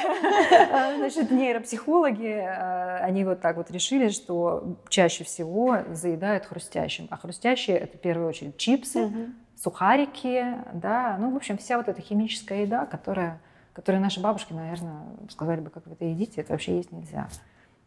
А, 0.70 0.96
значит, 0.98 1.30
нейропсихологи, 1.30 2.44
а, 2.46 2.98
они 2.98 3.24
вот 3.24 3.40
так 3.40 3.56
вот 3.56 3.70
решили, 3.70 4.10
что 4.10 4.76
чаще 4.90 5.24
всего 5.24 5.78
заедают 5.92 6.44
хрустящим. 6.44 7.08
А 7.10 7.16
хрустящие 7.16 7.78
это 7.78 7.96
в 7.96 8.00
первую 8.02 8.28
очередь 8.28 8.58
чипсы, 8.58 9.32
сухарики, 9.56 10.44
да, 10.74 11.16
ну 11.18 11.30
в 11.30 11.36
общем 11.36 11.56
вся 11.56 11.78
вот 11.78 11.88
эта 11.88 12.02
химическая 12.02 12.62
еда, 12.62 12.84
которая, 12.84 13.40
которую 13.72 14.02
наши 14.02 14.20
бабушки, 14.20 14.52
наверное, 14.52 15.04
сказали 15.30 15.60
бы, 15.60 15.70
как 15.70 15.86
вы 15.86 15.94
это 15.94 16.04
едите, 16.04 16.42
это 16.42 16.52
вообще 16.52 16.76
есть 16.76 16.92
нельзя, 16.92 17.28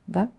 да. 0.08 0.30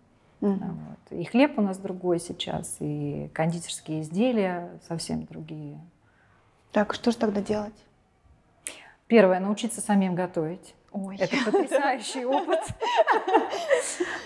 Mm. 0.41 0.59
Вот. 0.61 1.19
И 1.19 1.25
хлеб 1.25 1.59
у 1.59 1.63
нас 1.63 1.79
другой 1.79 2.21
сейчас, 2.21 2.77
и 2.81 3.31
кондитерские 3.33 4.03
изделия 4.03 4.79
совсем 4.87 5.25
другие. 5.25 5.79
Так, 6.73 6.95
что 6.95 7.11
же 7.11 7.17
тогда 7.17 7.41
делать? 7.41 7.75
Первое, 9.07 9.41
научиться 9.41 9.81
самим 9.81 10.15
готовить. 10.15 10.75
Ой. 10.93 11.17
Это 11.19 11.37
потрясающий 11.45 12.25
опыт. 12.25 12.61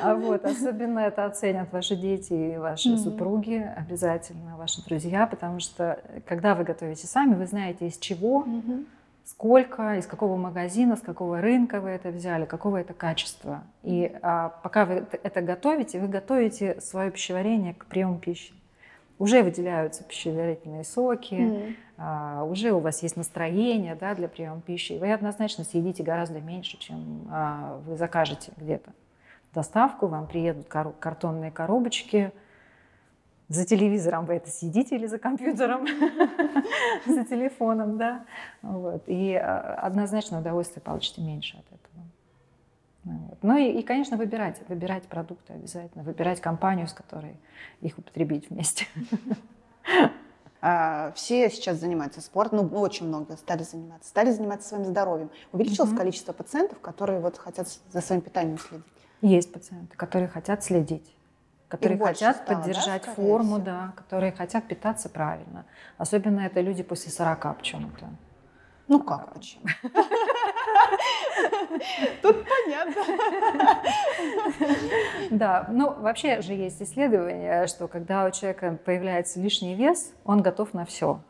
А 0.00 0.14
вот, 0.14 0.44
особенно 0.44 1.00
это 1.00 1.24
оценят 1.24 1.72
ваши 1.72 1.96
дети 1.96 2.32
и 2.32 2.56
ваши 2.58 2.90
mm-hmm. 2.90 2.98
супруги, 2.98 3.72
обязательно 3.76 4.56
ваши 4.56 4.84
друзья, 4.84 5.26
потому 5.26 5.60
что 5.60 6.00
когда 6.26 6.54
вы 6.54 6.64
готовите 6.64 7.06
сами, 7.06 7.34
вы 7.34 7.46
знаете 7.46 7.86
из 7.86 7.98
чего, 7.98 8.44
mm-hmm 8.46 8.86
сколько, 9.30 9.98
из 9.98 10.06
какого 10.06 10.36
магазина, 10.36 10.96
с 10.96 11.00
какого 11.00 11.40
рынка 11.40 11.80
вы 11.80 11.90
это 11.90 12.08
взяли, 12.08 12.46
какого 12.46 12.78
это 12.78 12.94
качества. 12.94 13.62
И 13.82 14.10
а, 14.22 14.48
пока 14.62 14.86
вы 14.86 15.06
это 15.22 15.42
готовите, 15.42 16.00
вы 16.00 16.08
готовите 16.08 16.80
свое 16.80 17.10
пищеварение 17.10 17.74
к 17.74 17.84
приему 17.86 18.18
пищи. 18.18 18.54
Уже 19.18 19.42
выделяются 19.42 20.04
пищеварительные 20.04 20.84
соки, 20.84 21.34
mm. 21.34 21.74
а, 21.98 22.44
уже 22.44 22.72
у 22.72 22.78
вас 22.78 23.02
есть 23.02 23.16
настроение 23.16 23.96
да, 23.96 24.14
для 24.14 24.28
приема 24.28 24.62
пищи. 24.62 24.96
Вы 24.98 25.12
однозначно 25.12 25.64
съедите 25.64 26.02
гораздо 26.02 26.40
меньше, 26.40 26.78
чем 26.78 27.28
а, 27.30 27.80
вы 27.86 27.96
закажете 27.96 28.52
где-то 28.56 28.92
доставку. 29.52 30.06
Вам 30.06 30.26
приедут 30.26 30.68
кар- 30.68 30.94
картонные 30.98 31.50
коробочки, 31.50 32.32
за 33.48 33.64
телевизором 33.64 34.26
вы 34.26 34.34
это 34.34 34.50
сидите 34.50 34.96
или 34.96 35.06
за 35.06 35.18
компьютером, 35.18 35.86
за 37.06 37.24
телефоном, 37.24 37.96
да. 37.96 38.24
Вот. 38.62 39.04
И 39.06 39.34
а, 39.34 39.74
однозначно 39.82 40.40
удовольствие 40.40 40.82
получите 40.82 41.22
меньше 41.22 41.56
от 41.56 41.66
этого. 41.66 42.04
Вот. 43.04 43.38
Ну 43.42 43.56
и, 43.56 43.80
и, 43.80 43.82
конечно, 43.82 44.18
выбирать, 44.18 44.60
выбирать 44.68 45.04
продукты 45.04 45.54
обязательно, 45.54 46.04
выбирать 46.04 46.40
компанию, 46.40 46.86
с 46.86 46.92
которой 46.92 47.36
их 47.80 47.98
употребить 47.98 48.50
вместе. 48.50 48.86
А, 50.60 51.12
все 51.14 51.48
сейчас 51.50 51.76
занимаются 51.76 52.20
спортом, 52.20 52.68
ну, 52.72 52.80
очень 52.80 53.06
много 53.06 53.36
стали 53.36 53.62
заниматься, 53.62 54.08
стали 54.08 54.32
заниматься 54.32 54.70
своим 54.70 54.84
здоровьем. 54.86 55.30
Увеличилось 55.52 55.96
количество 55.96 56.32
пациентов, 56.32 56.80
которые 56.80 57.20
вот 57.20 57.38
хотят 57.38 57.68
за 57.92 58.00
своим 58.00 58.22
питанием 58.22 58.58
следить? 58.58 58.84
Есть 59.22 59.52
пациенты, 59.52 59.96
которые 59.96 60.26
хотят 60.26 60.64
следить 60.64 61.14
которые 61.68 61.98
хотят 61.98 62.36
стало, 62.36 62.60
поддержать 62.60 63.02
да, 63.04 63.12
форму, 63.12 63.56
всего? 63.56 63.64
да, 63.64 63.92
которые 63.96 64.32
хотят 64.32 64.66
питаться 64.66 65.08
правильно. 65.08 65.64
Особенно 65.98 66.40
это 66.40 66.60
люди 66.60 66.82
после 66.82 67.12
40 67.12 67.58
почему-то. 67.58 68.08
Ну 68.88 69.00
как, 69.00 69.34
почему? 69.34 69.64
Тут 72.22 72.44
понятно. 72.48 73.02
Да, 75.30 75.66
ну 75.70 75.92
вообще 75.92 76.40
же 76.40 76.54
есть 76.54 76.80
исследование, 76.80 77.66
что 77.66 77.86
когда 77.86 78.24
у 78.24 78.30
человека 78.30 78.78
появляется 78.84 79.40
лишний 79.40 79.74
вес, 79.74 80.12
он 80.24 80.40
готов 80.40 80.72
на 80.72 80.86
все. 80.86 81.20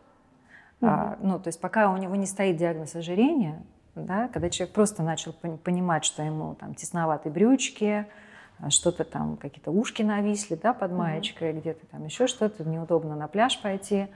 А, 0.81 1.19
ну, 1.21 1.41
то 1.41 1.49
есть 1.49 1.61
пока 1.61 1.91
у 1.91 1.97
него 1.97 2.15
не 2.15 2.27
стоит 2.27 2.57
диагноз 2.57 2.95
ожирения, 2.95 3.61
да, 3.97 4.29
когда 4.29 4.49
человек 4.49 4.73
просто 4.75 5.03
начал 5.03 5.33
понимать, 5.33 6.05
что 6.05 6.23
ему 6.23 6.55
там 6.55 6.75
тесноваты 6.75 7.31
брючки, 7.31 8.07
что-то 8.71 9.05
там, 9.05 9.37
какие-то 9.37 9.71
ушки 9.71 10.03
нависли, 10.03 10.59
да, 10.61 10.73
под 10.73 10.93
маечкой, 10.93 11.51
mm-hmm. 11.51 11.61
где-то 11.61 11.87
там 11.87 12.05
еще 12.05 12.27
что-то, 12.27 12.65
неудобно 12.65 13.17
на 13.17 13.29
пляж 13.29 13.61
пойти. 13.61 14.09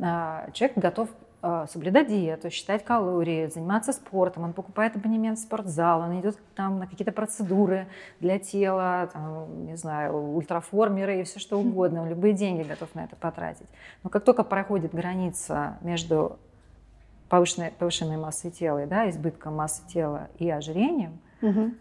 А, 0.00 0.50
человек 0.52 0.76
готов 0.76 1.08
э, 1.42 1.66
соблюдать 1.70 2.08
диету, 2.08 2.50
считать 2.50 2.84
калории, 2.84 3.46
заниматься 3.46 3.92
спортом, 3.92 4.44
он 4.44 4.52
покупает 4.52 4.96
абонемент 4.96 5.38
в 5.38 5.42
спортзал, 5.42 6.02
он 6.02 6.20
идет 6.20 6.38
там 6.54 6.78
на 6.78 6.86
какие-то 6.86 7.12
процедуры 7.12 7.86
для 8.20 8.38
тела, 8.38 9.08
там, 9.12 9.64
не 9.64 9.76
знаю, 9.76 10.34
ультраформеры 10.34 11.20
и 11.20 11.24
все 11.24 11.40
что 11.40 11.58
угодно, 11.58 12.02
он 12.02 12.08
любые 12.08 12.34
деньги 12.34 12.62
готов 12.62 12.94
на 12.94 13.04
это 13.04 13.16
потратить. 13.16 13.66
Но 14.02 14.10
как 14.10 14.24
только 14.24 14.44
проходит 14.44 14.94
граница 14.94 15.78
между 15.80 16.38
повышенной, 17.28 17.70
повышенной 17.70 18.16
массой 18.16 18.50
тела, 18.50 18.86
да, 18.86 19.08
избытком 19.10 19.56
массы 19.56 19.86
тела 19.88 20.28
и 20.38 20.48
ожирением, 20.50 21.18
угу. 21.42 21.72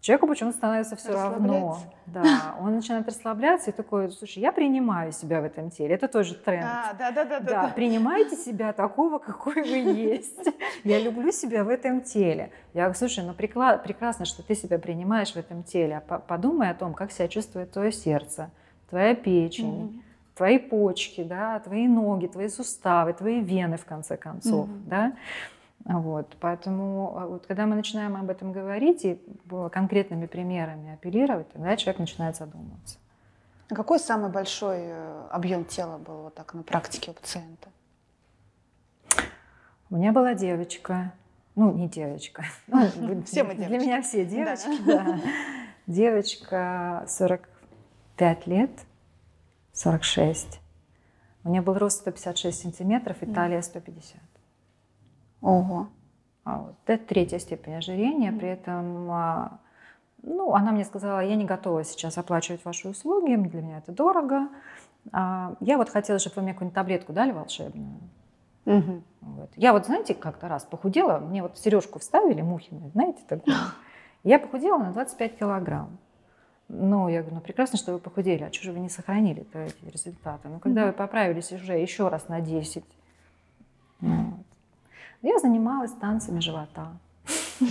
Человеку 0.00 0.26
почему-то 0.26 0.56
становится 0.56 0.96
все 0.96 1.12
равно. 1.12 1.78
Да, 2.06 2.56
он 2.60 2.74
начинает 2.74 3.06
расслабляться 3.06 3.70
и 3.70 3.72
такой, 3.72 4.10
слушай, 4.10 4.38
я 4.38 4.52
принимаю 4.52 5.12
себя 5.12 5.40
в 5.40 5.44
этом 5.44 5.70
теле. 5.70 5.94
Это 5.94 6.08
тоже 6.08 6.34
тренд. 6.34 6.64
А, 6.64 6.94
да, 6.98 7.10
да, 7.10 7.24
да, 7.24 7.40
да, 7.40 7.62
да. 7.62 7.72
Принимайте 7.74 8.36
себя 8.36 8.72
такого, 8.72 9.18
какой 9.18 9.62
вы 9.62 9.76
есть. 9.92 10.48
Я 10.84 11.00
люблю 11.00 11.30
себя 11.32 11.64
в 11.64 11.68
этом 11.68 12.00
теле. 12.00 12.50
Я 12.72 12.84
говорю, 12.84 12.98
слушай, 12.98 13.24
ну 13.24 13.34
прекрасно, 13.34 14.24
что 14.24 14.42
ты 14.42 14.54
себя 14.54 14.78
принимаешь 14.78 15.32
в 15.32 15.36
этом 15.36 15.62
теле. 15.62 16.02
А 16.08 16.18
подумай 16.18 16.70
о 16.70 16.74
том, 16.74 16.94
как 16.94 17.12
себя 17.12 17.28
чувствует 17.28 17.72
твое 17.72 17.92
сердце, 17.92 18.50
твоя 18.88 19.14
печень 19.14 20.02
твои 20.38 20.58
почки, 20.58 21.24
да, 21.24 21.58
твои 21.58 21.88
ноги, 21.88 22.28
твои 22.28 22.48
суставы, 22.48 23.12
твои 23.12 23.40
вены, 23.40 23.76
в 23.76 23.84
конце 23.84 24.16
концов, 24.16 24.68
mm-hmm. 24.68 24.88
да. 24.88 25.12
Вот, 25.88 26.36
поэтому 26.38 27.16
а, 27.16 27.26
вот, 27.26 27.46
когда 27.46 27.64
мы 27.64 27.74
начинаем 27.74 28.14
об 28.14 28.28
этом 28.28 28.52
говорить 28.52 29.06
и 29.06 29.18
конкретными 29.72 30.26
примерами 30.26 30.92
апеллировать, 30.92 31.50
тогда 31.50 31.76
человек 31.76 31.98
начинает 31.98 32.36
задумываться. 32.36 32.98
А 33.70 33.74
какой 33.74 33.98
самый 33.98 34.30
большой 34.30 34.80
э, 34.80 35.26
объем 35.30 35.64
тела 35.64 35.96
был 35.96 36.24
вот 36.24 36.34
так 36.34 36.52
на 36.52 36.62
практике 36.62 37.10
у 37.10 37.14
пациента? 37.14 37.68
У 39.88 39.96
меня 39.96 40.12
была 40.12 40.34
девочка, 40.34 41.14
ну 41.54 41.72
не 41.72 41.88
девочка, 41.88 42.44
ну, 42.66 43.22
все 43.26 43.42
мы 43.44 43.54
Для 43.54 43.78
меня 43.78 44.02
все 44.02 44.26
девочки, 44.26 44.82
да. 44.84 45.18
Девочка 45.86 47.06
45 47.08 48.46
лет, 48.46 48.70
46. 49.72 50.60
У 51.44 51.48
нее 51.48 51.62
был 51.62 51.78
рост 51.78 52.00
156 52.00 52.60
сантиметров 52.60 53.22
и 53.22 53.26
талия 53.26 53.62
150. 53.62 54.20
Ого. 55.40 55.88
А 56.44 56.58
вот 56.58 56.74
это 56.86 57.04
третья 57.04 57.38
степень 57.38 57.74
ожирения. 57.74 58.32
При 58.32 58.48
этом 58.48 59.10
а, 59.10 59.58
ну, 60.22 60.54
она 60.54 60.72
мне 60.72 60.84
сказала, 60.84 61.20
я 61.20 61.36
не 61.36 61.44
готова 61.44 61.84
сейчас 61.84 62.18
оплачивать 62.18 62.64
ваши 62.64 62.88
услуги, 62.88 63.34
для 63.36 63.62
меня 63.62 63.78
это 63.78 63.92
дорого. 63.92 64.48
А, 65.12 65.54
я 65.60 65.76
вот 65.76 65.88
хотела, 65.88 66.18
чтобы 66.18 66.36
вы 66.36 66.42
мне 66.42 66.52
какую-нибудь 66.52 66.74
таблетку 66.74 67.12
дали 67.12 67.32
волшебную. 67.32 68.00
Угу. 68.66 69.02
Вот. 69.20 69.50
Я 69.56 69.72
вот, 69.72 69.86
знаете, 69.86 70.14
как-то 70.14 70.48
раз 70.48 70.64
похудела, 70.64 71.18
мне 71.18 71.42
вот 71.42 71.56
сережку 71.56 71.98
вставили, 71.98 72.42
мухины, 72.42 72.90
знаете, 72.90 73.20
такую. 73.26 73.56
Я 74.24 74.38
похудела 74.38 74.78
на 74.78 74.92
25 74.92 75.38
килограмм. 75.38 75.98
Ну, 76.68 77.08
я 77.08 77.20
говорю, 77.20 77.36
ну 77.36 77.40
прекрасно, 77.40 77.78
что 77.78 77.92
вы 77.92 77.98
похудели, 77.98 78.42
а 78.42 78.52
что 78.52 78.64
же 78.64 78.72
вы 78.72 78.80
не 78.80 78.90
сохранили 78.90 79.46
эти 79.54 79.90
результаты? 79.90 80.48
Ну, 80.48 80.58
когда 80.58 80.82
mm-hmm. 80.82 80.86
вы 80.88 80.92
поправились 80.92 81.50
уже 81.52 81.78
еще 81.78 82.08
раз 82.08 82.28
на 82.28 82.40
10, 82.40 82.84
вот. 84.00 84.37
Я 85.22 85.38
занималась 85.38 85.92
танцами 85.92 86.40
живота. 86.40 86.98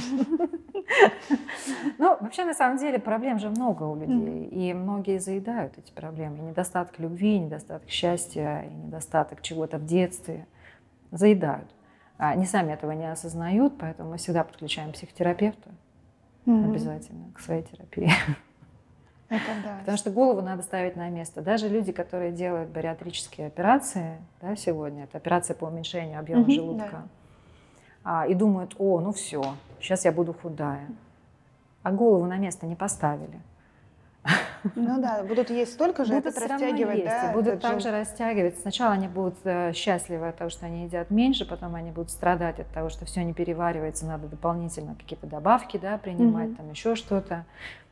Ну, 1.97 2.17
вообще, 2.19 2.45
на 2.45 2.53
самом 2.53 2.77
деле, 2.77 2.99
проблем 2.99 3.39
же 3.39 3.49
много 3.49 3.83
у 3.83 3.95
людей, 3.95 4.45
и 4.45 4.73
многие 4.73 5.19
заедают 5.19 5.77
эти 5.77 5.91
проблемы. 5.91 6.37
И 6.37 6.41
недостаток 6.41 6.97
любви, 6.99 7.35
и 7.35 7.39
недостаток 7.39 7.89
счастья, 7.89 8.61
и 8.61 8.73
недостаток 8.73 9.41
чего-то 9.41 9.77
в 9.77 9.85
детстве 9.85 10.47
заедают. 11.11 11.69
Они 12.17 12.45
сами 12.45 12.73
этого 12.73 12.91
не 12.91 13.11
осознают, 13.11 13.77
поэтому 13.77 14.11
мы 14.11 14.17
всегда 14.17 14.43
подключаем 14.43 14.91
психотерапевта 14.91 15.71
обязательно 16.45 17.31
к 17.33 17.39
своей 17.39 17.63
терапии. 17.63 18.09
Это 19.29 19.43
да. 19.63 19.77
Потому 19.79 19.97
что 19.97 20.09
голову 20.09 20.41
надо 20.41 20.63
ставить 20.63 20.95
на 20.95 21.09
место. 21.09 21.41
Даже 21.41 21.67
люди, 21.67 21.91
которые 21.91 22.31
делают 22.31 22.69
бариатрические 22.69 23.47
операции 23.47 24.21
да, 24.41 24.55
сегодня, 24.55 25.03
это 25.03 25.17
операция 25.17 25.53
по 25.53 25.65
уменьшению 25.65 26.19
объема 26.19 26.43
угу, 26.43 26.51
желудка, 26.51 26.89
да. 26.91 27.07
А, 28.09 28.25
и 28.25 28.33
думают, 28.33 28.73
о, 28.79 29.01
ну 29.01 29.11
все, 29.11 29.43
сейчас 29.81 30.05
я 30.05 30.13
буду 30.13 30.33
худая. 30.33 30.87
А 31.83 31.91
голову 31.91 32.25
на 32.25 32.37
место 32.37 32.65
не 32.65 32.75
поставили. 32.75 33.41
Ну 34.75 35.01
да, 35.01 35.23
будут 35.23 35.49
есть 35.49 35.73
столько 35.73 36.05
же, 36.05 36.13
будут 36.13 36.37
этот 36.37 36.49
растягивать, 36.49 36.99
есть, 36.99 37.05
да? 37.05 37.31
Будут 37.33 37.61
также 37.61 37.91
растягивать. 37.91 38.57
Сначала 38.59 38.93
они 38.93 39.07
будут 39.07 39.35
э, 39.43 39.71
счастливы 39.73 40.29
от 40.29 40.37
того, 40.37 40.49
что 40.49 40.65
они 40.65 40.85
едят 40.85 41.11
меньше, 41.11 41.45
потом 41.45 41.75
они 41.75 41.91
будут 41.91 42.11
страдать 42.11 42.59
от 42.59 42.67
того, 42.67 42.89
что 42.89 43.05
все 43.05 43.23
не 43.23 43.33
переваривается, 43.33 44.05
надо 44.05 44.27
дополнительно 44.27 44.95
какие-то 44.95 45.27
добавки 45.27 45.77
да, 45.77 45.97
принимать, 45.97 46.49
угу. 46.49 46.55
там 46.55 46.71
еще 46.71 46.95
что-то. 46.95 47.45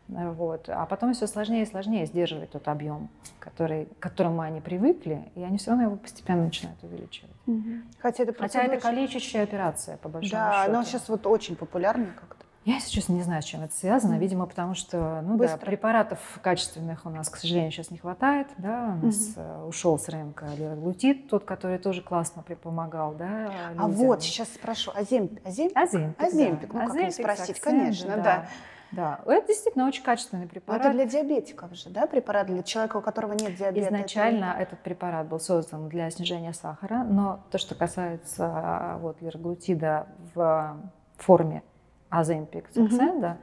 Вот. 0.07 0.69
А 0.69 0.85
потом 0.85 1.13
все 1.13 1.27
сложнее 1.27 1.63
и 1.63 1.65
сложнее 1.65 2.05
сдерживать 2.05 2.51
тот 2.51 2.67
объем, 2.67 3.09
который, 3.39 3.85
к 3.85 3.99
которому 3.99 4.41
они 4.41 4.61
привыкли, 4.61 5.31
и 5.35 5.43
они 5.43 5.57
все 5.57 5.71
равно 5.71 5.85
его 5.85 5.95
постепенно 5.95 6.43
начинают 6.43 6.81
увеличивать. 6.83 7.31
Угу. 7.47 7.69
Хотя, 7.99 8.23
это, 8.23 8.33
Хотя 8.33 8.63
это 8.63 8.79
калечащая 8.79 9.43
операция, 9.43 9.97
по 9.97 10.09
большому 10.09 10.41
да, 10.41 10.51
счету. 10.51 10.71
Да, 10.71 10.77
но 10.77 10.83
сейчас 10.83 11.09
вот 11.09 11.25
очень 11.25 11.55
популярна 11.55 12.07
как-то. 12.19 12.45
Я, 12.65 12.75
если 12.75 12.89
честно, 12.89 13.13
не 13.13 13.21
знаю, 13.21 13.43
с 13.43 13.45
чем 13.45 13.61
это 13.61 13.75
связано. 13.75 14.15
Видимо, 14.15 14.47
потому 14.47 14.73
что 14.73 15.21
ну, 15.23 15.37
да, 15.37 15.55
препаратов 15.57 16.19
качественных 16.41 17.05
у 17.05 17.11
нас, 17.11 17.29
к 17.29 17.37
сожалению, 17.37 17.71
сейчас 17.71 17.91
не 17.91 17.99
хватает. 17.99 18.47
Да? 18.57 18.97
У 19.03 19.05
нас 19.05 19.35
угу. 19.37 19.67
ушел 19.67 19.99
с 19.99 20.09
рынка 20.09 20.47
лираглутид, 20.57 21.29
тот, 21.29 21.45
который 21.45 21.77
тоже 21.77 22.01
классно 22.01 22.41
помогал. 22.41 23.13
Да, 23.13 23.51
а 23.77 23.87
вот, 23.87 24.23
сейчас 24.23 24.49
спрошу, 24.49 24.91
аземпик? 24.95 25.45
Аземпик, 25.45 25.77
аземпик, 25.77 26.23
аземпик 26.23 26.73
да. 26.73 26.79
ну 26.79 26.87
как 26.87 26.95
не 26.95 27.11
спросить, 27.11 27.59
конечно, 27.59 28.15
да. 28.15 28.23
да. 28.23 28.49
Да, 28.91 29.21
это 29.25 29.47
действительно 29.47 29.87
очень 29.87 30.03
качественный 30.03 30.47
препарат. 30.47 30.81
Но 30.81 30.89
это 30.89 30.97
для 30.97 31.05
диабетиков 31.05 31.73
же, 31.75 31.89
да, 31.89 32.07
препарат 32.07 32.47
для 32.47 32.63
человека, 32.63 32.97
у 32.97 33.01
которого 33.01 33.33
нет 33.33 33.55
диабета? 33.55 33.87
Изначально 33.87 34.45
это... 34.45 34.61
этот 34.61 34.79
препарат 34.79 35.27
был 35.27 35.39
создан 35.39 35.89
для 35.89 36.09
снижения 36.09 36.53
сахара, 36.53 37.03
но 37.03 37.43
то, 37.51 37.57
что 37.57 37.75
касается 37.75 38.45
а, 38.45 38.97
вот, 38.99 39.21
лираглутида 39.21 40.07
в 40.33 40.77
форме 41.17 41.63
Аземпик 42.09 42.69
угу. 42.75 43.35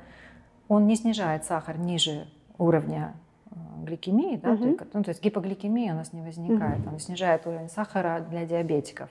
он 0.68 0.86
не 0.86 0.96
снижает 0.96 1.44
сахар 1.44 1.78
ниже 1.78 2.28
уровня 2.58 3.14
а, 3.50 3.84
гликемии, 3.84 4.36
да, 4.36 4.52
угу. 4.52 4.74
то, 4.74 4.86
ну, 4.92 5.02
то 5.02 5.10
есть 5.10 5.22
гипогликемии 5.22 5.90
у 5.90 5.94
нас 5.94 6.12
не 6.12 6.22
возникает, 6.22 6.80
угу. 6.80 6.94
он 6.94 6.98
снижает 7.00 7.46
уровень 7.46 7.68
сахара 7.68 8.20
для 8.20 8.46
диабетиков. 8.46 9.10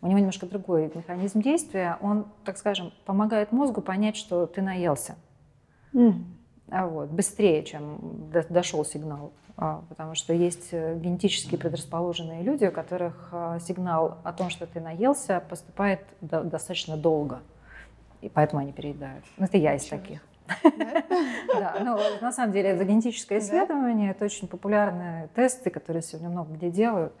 У 0.00 0.06
него 0.06 0.18
немножко 0.18 0.46
другой 0.46 0.90
механизм 0.94 1.40
действия, 1.40 1.96
он, 2.00 2.26
так 2.44 2.58
скажем, 2.58 2.92
помогает 3.04 3.52
мозгу 3.52 3.80
понять, 3.80 4.16
что 4.16 4.46
ты 4.46 4.60
наелся. 4.62 5.16
Mm. 5.92 6.24
Вот, 6.68 7.10
быстрее, 7.10 7.64
чем 7.64 8.30
дошел 8.48 8.84
сигнал. 8.84 9.32
А, 9.56 9.84
потому 9.88 10.14
что 10.14 10.32
есть 10.32 10.68
э, 10.72 10.98
генетически 10.98 11.56
предрасположенные 11.56 12.42
люди, 12.42 12.64
у 12.64 12.72
которых 12.72 13.28
а, 13.32 13.58
сигнал 13.60 14.18
о 14.24 14.32
том, 14.32 14.48
что 14.48 14.66
ты 14.66 14.80
наелся, 14.80 15.42
поступает 15.46 16.00
достаточно 16.20 16.96
долго. 16.96 17.42
И 18.22 18.28
поэтому 18.28 18.62
они 18.62 18.72
переедают. 18.72 19.24
Ну, 19.36 19.44
это 19.44 19.58
я 19.58 19.74
из 19.74 19.84
таких. 19.84 20.22
Да, 20.62 21.76
ну, 21.84 21.98
на 22.20 22.32
самом 22.32 22.52
деле 22.52 22.70
это 22.70 22.84
генетическое 22.84 23.38
исследование, 23.38 24.10
это 24.12 24.24
очень 24.24 24.48
популярные 24.48 25.28
тесты, 25.34 25.70
которые 25.70 26.02
сегодня 26.02 26.30
много 26.30 26.54
где 26.54 26.70
делают. 26.70 27.12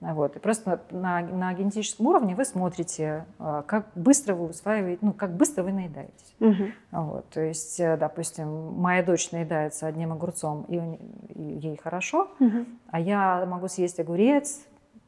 Вот. 0.00 0.36
И 0.36 0.38
просто 0.38 0.80
на, 0.90 1.20
на 1.20 1.52
генетическом 1.52 2.06
уровне 2.06 2.34
вы 2.34 2.44
смотрите, 2.44 3.26
а, 3.38 3.62
как 3.62 3.88
быстро 3.94 4.34
вы 4.34 4.48
усваиваете, 4.48 4.98
ну, 5.02 5.12
как 5.12 5.36
быстро 5.36 5.62
вы 5.62 5.72
наедаетесь. 5.72 6.34
Угу. 6.40 6.64
Вот. 6.92 7.28
То 7.28 7.40
есть, 7.42 7.78
э, 7.80 7.98
допустим, 7.98 8.72
моя 8.74 9.02
дочь 9.02 9.30
наедается 9.30 9.86
одним 9.86 10.12
огурцом, 10.12 10.64
и, 10.68 10.76
и 11.34 11.42
ей 11.42 11.76
хорошо, 11.76 12.30
угу. 12.40 12.64
а 12.90 12.98
я 12.98 13.44
могу 13.46 13.68
съесть 13.68 14.00
огурец, 14.00 14.60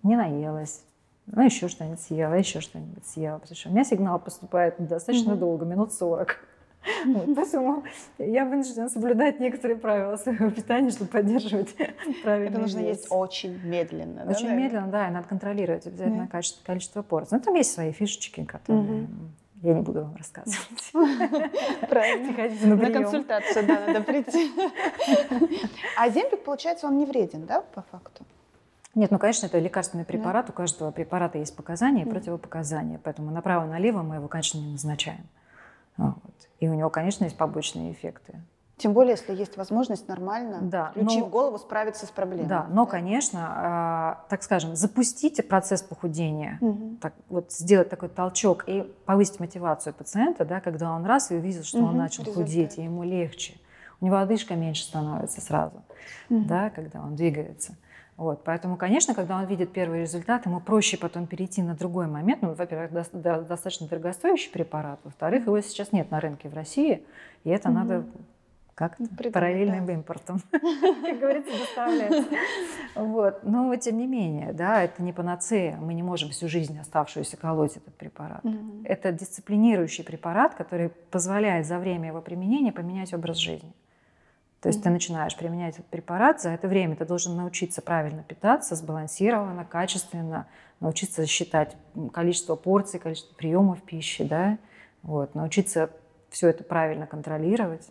не 0.03 0.14
наелась, 0.14 0.83
ну, 1.27 1.42
еще 1.42 1.68
что-нибудь 1.68 2.01
съела, 2.01 2.35
еще 2.35 2.61
что-нибудь 2.61 3.07
съела. 3.07 3.38
Потому 3.38 3.57
что 3.57 3.68
у 3.71 3.73
меня 3.73 3.85
сигнал 3.85 4.18
поступает 4.18 4.75
достаточно 4.79 5.33
угу. 5.33 5.40
долго, 5.40 5.64
минут 5.64 5.92
40. 5.95 6.37
Вот, 7.07 7.35
поэтому 7.35 7.85
я 8.18 8.45
вынуждена 8.45 8.88
соблюдать 8.88 9.40
некоторые 9.40 9.77
правила 9.77 10.16
своего 10.16 10.51
питания, 10.51 10.90
чтобы 10.90 11.11
поддерживать 11.11 11.75
правильный 12.23 12.51
Это 12.51 12.61
нужно 12.61 12.81
вес. 12.81 12.99
есть 12.99 13.07
очень 13.11 13.59
медленно. 13.64 14.25
Очень 14.29 14.49
да, 14.49 14.55
медленно, 14.55 14.87
да, 14.88 15.09
и 15.09 15.11
надо 15.11 15.29
контролировать 15.29 15.87
обязательно 15.87 16.25
да. 16.25 16.31
количество, 16.31 16.64
количество 16.64 17.03
порций. 17.03 17.38
Ну, 17.38 17.45
там 17.45 17.55
есть 17.55 17.73
свои 17.73 17.92
фишечки, 17.92 18.45
которые 18.45 19.05
угу. 19.05 19.09
я 19.62 19.75
не 19.75 19.83
буду 19.83 20.03
вам 20.03 20.16
рассказывать. 20.16 20.92
Правильно. 21.88 22.77
на, 22.77 22.77
на 22.77 22.90
консультацию, 22.90 23.66
да, 23.66 23.87
надо 23.87 24.01
прийти. 24.03 24.51
А 25.96 26.09
земпик, 26.09 26.42
получается, 26.42 26.87
он 26.87 26.98
не 26.98 27.06
вреден, 27.06 27.46
да, 27.46 27.61
по 27.61 27.83
факту? 27.83 28.25
Нет, 28.94 29.11
ну, 29.11 29.19
конечно, 29.19 29.46
это 29.46 29.59
лекарственный 29.59 30.04
препарат. 30.04 30.46
Да. 30.46 30.52
У 30.52 30.54
каждого 30.54 30.90
препарата 30.90 31.38
есть 31.38 31.56
показания 31.56 32.02
и 32.02 32.09
противопоказания. 32.09 33.00
Поэтому 33.02 33.31
направо-налево 33.31 34.02
мы 34.02 34.17
его, 34.17 34.29
конечно, 34.29 34.59
не 34.59 34.73
назначаем. 34.73 35.27
Вот. 35.97 36.17
И 36.61 36.69
у 36.69 36.75
него, 36.75 36.90
конечно, 36.90 37.25
есть 37.25 37.37
побочные 37.37 37.93
эффекты. 37.93 38.40
Тем 38.83 38.95
более, 38.95 39.13
если 39.13 39.33
есть 39.35 39.57
возможность 39.57 40.09
нормально, 40.09 40.59
да, 40.63 40.90
включив 40.90 41.21
но, 41.21 41.27
голову, 41.27 41.59
справиться 41.59 42.05
с 42.05 42.11
проблемой. 42.11 42.49
Да, 42.49 42.67
но, 42.69 42.85
да? 42.85 42.90
конечно, 42.90 44.19
э, 44.25 44.29
так 44.29 44.43
скажем, 44.43 44.75
запустите 44.75 45.45
процесс 45.45 45.83
похудения, 45.83 46.59
угу. 46.61 46.97
так, 47.01 47.15
вот 47.29 47.53
сделать 47.53 47.90
такой 47.90 48.09
толчок 48.09 48.65
и 48.67 48.83
повысить 49.05 49.38
мотивацию 49.38 49.95
пациента, 49.95 50.45
да, 50.45 50.61
когда 50.61 50.90
он 50.90 51.05
раз 51.07 51.31
и 51.31 51.37
увидел, 51.37 51.63
что 51.63 51.79
угу, 51.79 51.88
он 51.88 51.97
начал 51.97 52.25
результат. 52.25 52.45
худеть, 52.45 52.79
и 52.79 52.83
ему 52.83 53.05
легче. 53.05 53.55
У 54.01 54.07
него 54.07 54.17
одышка 54.17 54.57
меньше 54.57 54.83
становится 54.83 55.40
сразу, 55.40 55.85
угу. 56.29 56.45
да, 56.47 56.71
когда 56.71 57.03
он 57.03 57.15
двигается. 57.15 57.77
Вот, 58.17 58.44
поэтому, 58.44 58.77
конечно, 58.77 59.15
когда 59.15 59.38
он 59.38 59.46
видит 59.46 59.73
первый 59.73 60.02
результат, 60.02 60.46
ему 60.46 60.60
проще 60.60 60.96
потом 60.96 61.27
перейти 61.27 61.63
на 61.63 61.75
другой 61.75 62.06
момент. 62.06 62.42
Ну, 62.42 62.52
во-первых, 62.54 62.92
до, 62.92 63.42
достаточно 63.42 63.88
дорогостоящий 63.88 64.50
препарат, 64.50 65.00
во-вторых, 65.02 65.46
его 65.46 65.60
сейчас 65.60 65.92
нет 65.92 66.10
на 66.10 66.21
рынке 66.21 66.48
в 66.48 66.54
России, 66.54 67.04
и 67.44 67.50
это 67.50 67.69
угу. 67.69 67.79
надо 67.79 68.04
как 68.75 68.96
Придумать, 68.96 69.33
параллельным 69.33 69.87
да. 69.87 69.92
импортом, 69.92 70.40
как 70.50 71.19
говорится, 71.19 71.52
доставляется. 71.58 72.25
Вот. 72.94 73.44
Но 73.44 73.75
тем 73.77 73.98
не 73.98 74.06
менее, 74.06 74.52
да, 74.52 74.83
это 74.83 75.02
не 75.02 75.13
панацея. 75.13 75.77
Мы 75.77 75.94
не 75.94 76.02
можем 76.02 76.31
всю 76.31 76.48
жизнь 76.48 76.79
оставшуюся 76.79 77.37
колоть 77.37 77.77
этот 77.77 77.94
препарат. 77.94 78.42
Это 78.85 79.13
дисциплинирующий 79.13 80.04
препарат, 80.04 80.54
который 80.54 80.88
позволяет 80.88 81.67
за 81.67 81.79
время 81.79 82.08
его 82.08 82.23
применения 82.23 82.73
поменять 82.73 83.13
образ 83.13 83.37
жизни. 83.37 83.73
То 84.63 84.69
есть 84.69 84.79
mm-hmm. 84.79 84.85
ты 84.85 84.90
начинаешь 84.90 85.37
применять 85.37 85.75
этот 85.75 85.87
препарат, 85.87 86.40
за 86.40 86.50
это 86.50 86.69
время 86.69 86.94
ты 86.94 87.04
должен 87.04 87.37
научиться 87.37 87.83
правильно 87.83 88.23
питаться, 88.23 88.77
сбалансированно, 88.77 89.65
качественно, 89.65 90.46
научиться 90.79 91.27
считать 91.27 91.77
количество 92.13 92.54
порций, 92.54 93.00
количество 93.00 93.35
приемов 93.35 93.83
пищи, 93.83 94.23
да, 94.23 94.58
вот, 95.02 95.35
научиться 95.35 95.90
все 96.31 96.48
это 96.48 96.63
правильно 96.63 97.08
контролировать. 97.08 97.88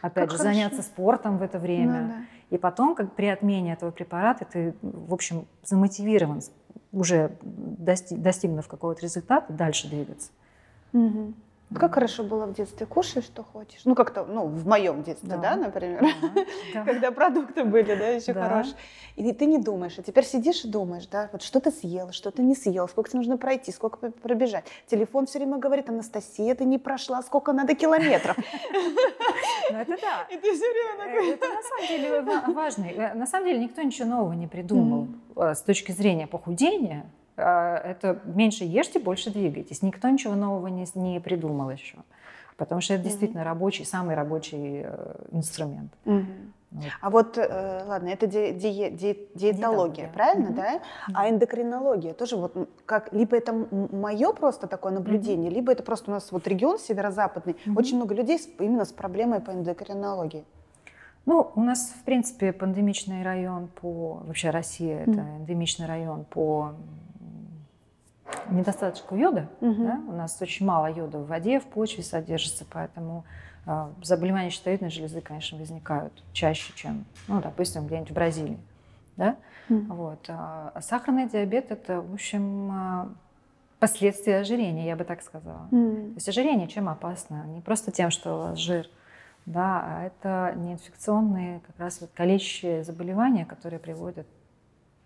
Опять 0.00 0.28
как 0.28 0.30
же, 0.32 0.38
хорошо. 0.38 0.54
заняться 0.54 0.82
спортом 0.82 1.38
в 1.38 1.42
это 1.42 1.60
время. 1.60 2.00
Ну, 2.00 2.08
да. 2.08 2.14
И 2.50 2.58
потом, 2.58 2.94
как 2.96 3.14
при 3.14 3.26
отмене 3.26 3.72
этого 3.72 3.92
препарата, 3.92 4.44
ты, 4.44 4.74
в 4.82 5.14
общем, 5.14 5.46
замотивирован 5.62 6.42
уже 6.90 7.36
достиг, 7.40 8.20
достигнув 8.20 8.66
какого-то 8.66 9.02
результата, 9.02 9.52
дальше 9.52 9.88
двигаться. 9.88 10.30
Угу. 10.92 11.34
Как 11.78 11.94
хорошо 11.94 12.22
было 12.22 12.46
в 12.46 12.54
детстве, 12.54 12.86
кушай, 12.86 13.22
что 13.22 13.42
хочешь. 13.42 13.80
Ну, 13.84 13.94
как-то, 13.94 14.24
ну, 14.24 14.46
в 14.46 14.66
моем 14.66 15.02
детстве, 15.02 15.28
да, 15.30 15.36
да 15.36 15.56
например, 15.56 16.04
да. 16.74 16.84
когда 16.84 17.10
продукты 17.10 17.64
были, 17.64 17.94
да, 17.94 18.08
еще 18.08 18.32
да. 18.32 18.48
хорошие. 18.48 18.76
И 19.16 19.32
ты 19.32 19.46
не 19.46 19.58
думаешь, 19.58 19.98
а 19.98 20.02
теперь 20.02 20.24
сидишь 20.24 20.64
и 20.64 20.68
думаешь, 20.68 21.06
да, 21.06 21.28
вот 21.32 21.42
что 21.42 21.60
ты 21.60 21.70
съел, 21.70 22.12
что 22.12 22.30
ты 22.30 22.42
не 22.42 22.54
съел, 22.54 22.88
сколько 22.88 23.10
тебе 23.10 23.18
нужно 23.18 23.36
пройти, 23.36 23.72
сколько 23.72 24.10
пробежать. 24.10 24.64
Телефон 24.86 25.26
все 25.26 25.38
время 25.38 25.58
говорит, 25.58 25.88
Анастасия, 25.88 26.54
ты 26.54 26.64
не 26.64 26.78
прошла, 26.78 27.22
сколько 27.22 27.52
надо 27.52 27.74
километров. 27.74 28.36
Ну, 29.70 29.78
это 29.78 29.96
да. 30.02 30.26
И 30.30 30.36
ты 30.36 30.52
все 30.54 30.66
время 30.70 30.94
э, 30.94 30.98
такой... 30.98 31.30
Это 31.30 31.46
на 31.48 31.62
самом 31.62 31.88
деле 31.88 32.52
важно. 32.52 32.84
Э, 32.84 33.14
на 33.14 33.26
самом 33.26 33.46
деле 33.46 33.58
никто 33.60 33.80
ничего 33.80 34.08
нового 34.08 34.32
не 34.32 34.46
придумал 34.46 35.08
э, 35.36 35.54
с 35.54 35.62
точки 35.62 35.92
зрения 35.92 36.26
похудения 36.26 37.06
это 37.36 38.20
меньше 38.24 38.64
ешьте, 38.64 38.98
больше 38.98 39.30
двигайтесь. 39.30 39.82
Никто 39.82 40.08
ничего 40.08 40.34
нового 40.34 40.66
не, 40.66 40.86
не 40.94 41.20
придумал 41.20 41.70
еще. 41.70 41.98
Потому 42.56 42.80
что 42.80 42.94
это 42.94 43.04
действительно 43.04 43.44
рабочий, 43.44 43.84
самый 43.84 44.14
рабочий 44.14 44.82
э, 44.84 45.14
инструмент. 45.32 45.92
Вот. 46.72 46.84
А 47.00 47.10
вот, 47.10 47.36
э, 47.36 47.84
ладно, 47.86 48.08
это 48.08 48.26
ди, 48.26 48.52
ди, 48.52 48.90
ди, 48.90 49.28
диетология, 49.34 50.08
правильно, 50.08 50.48
mm 50.48 50.54
да? 50.54 50.80
А 51.12 51.28
эндокринология 51.28 52.14
тоже 52.14 52.36
вот 52.36 52.70
как, 52.86 53.12
либо 53.12 53.36
это 53.36 53.52
мое 53.52 54.32
просто 54.32 54.66
такое 54.66 54.92
наблюдение, 54.92 55.50
mm 55.50 55.54
либо 55.54 55.72
это 55.72 55.82
просто 55.82 56.10
у 56.10 56.14
нас 56.14 56.32
вот 56.32 56.46
регион 56.48 56.78
северо-западный, 56.78 57.56
mm 57.66 57.74
очень 57.76 57.96
много 57.96 58.14
людей 58.14 58.38
с, 58.38 58.48
именно 58.58 58.86
с 58.86 58.92
проблемой 58.92 59.40
по 59.40 59.50
эндокринологии. 59.50 60.44
Ну, 61.26 61.52
у 61.54 61.62
нас, 61.62 61.94
в 62.00 62.04
принципе, 62.04 62.52
пандемичный 62.52 63.22
район 63.22 63.68
по... 63.68 64.22
Вообще 64.24 64.50
Россия 64.50 65.04
mm 65.04 65.12
это 65.12 65.20
эндемичный 65.40 65.86
район 65.86 66.24
по 66.24 66.72
недостаточку 68.50 69.16
йода. 69.16 69.48
Угу. 69.60 69.84
Да? 69.84 70.00
У 70.08 70.12
нас 70.12 70.40
очень 70.40 70.66
мало 70.66 70.86
йода 70.86 71.18
в 71.18 71.26
воде, 71.26 71.60
в 71.60 71.64
почве 71.64 72.02
содержится, 72.02 72.64
поэтому 72.70 73.24
э, 73.66 73.88
заболевания 74.02 74.50
щитовидной 74.50 74.90
железы, 74.90 75.20
конечно, 75.20 75.58
возникают 75.58 76.12
чаще, 76.32 76.72
чем, 76.74 77.04
ну, 77.28 77.40
допустим, 77.40 77.86
где-нибудь 77.86 78.10
в 78.10 78.14
Бразилии. 78.14 78.58
Да? 79.16 79.36
Угу. 79.68 79.94
Вот. 79.94 80.24
А 80.28 80.80
сахарный 80.80 81.28
диабет– 81.28 81.66
это, 81.70 82.00
в 82.00 82.14
общем, 82.14 82.70
э, 82.72 83.06
последствия 83.82 84.38
ожирения, 84.38 84.86
я 84.86 84.94
бы 84.94 85.02
так 85.02 85.22
сказала. 85.22 85.66
Mm. 85.72 86.10
То 86.10 86.14
есть 86.14 86.28
ожирение 86.28 86.68
чем 86.68 86.88
опасно? 86.88 87.44
Не 87.48 87.60
просто 87.60 87.90
тем, 87.90 88.12
что 88.12 88.36
у 88.36 88.38
вас 88.38 88.56
жир, 88.56 88.86
да, 89.44 89.82
а 89.84 90.04
это 90.04 90.54
неинфекционные 90.56 91.58
как 91.66 91.76
раз 91.80 92.00
вот 92.00 92.10
калечащие 92.14 92.84
заболевания, 92.84 93.44
которые 93.44 93.80
приводят 93.80 94.28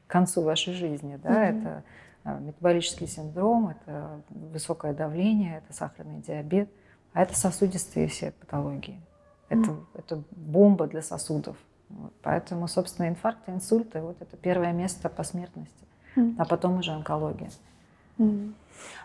к 0.06 0.10
концу 0.10 0.42
вашей 0.42 0.74
жизни. 0.74 1.18
Да? 1.22 1.30
Mm-hmm. 1.30 1.60
Это 1.60 1.68
а, 1.68 1.82
метаболический 2.34 3.06
синдром, 3.06 3.68
это 3.68 4.22
высокое 4.30 4.92
давление, 4.92 5.58
это 5.58 5.72
сахарный 5.72 6.20
диабет, 6.20 6.70
а 7.12 7.22
это 7.22 7.36
сосудистые 7.36 8.08
все 8.08 8.32
патологии. 8.32 9.00
Это, 9.48 9.70
mm. 9.70 9.84
это 9.94 10.22
бомба 10.32 10.86
для 10.86 11.02
сосудов. 11.02 11.56
Вот. 11.88 12.12
Поэтому, 12.22 12.66
собственно, 12.68 13.08
инфаркты, 13.08 13.52
инсульты, 13.52 14.00
вот 14.00 14.20
это 14.20 14.36
первое 14.36 14.72
место 14.72 15.08
по 15.08 15.22
смертности, 15.22 15.86
mm. 16.16 16.34
а 16.38 16.44
потом 16.44 16.78
уже 16.78 16.92
онкология. 16.92 17.50
Mm. 18.18 18.54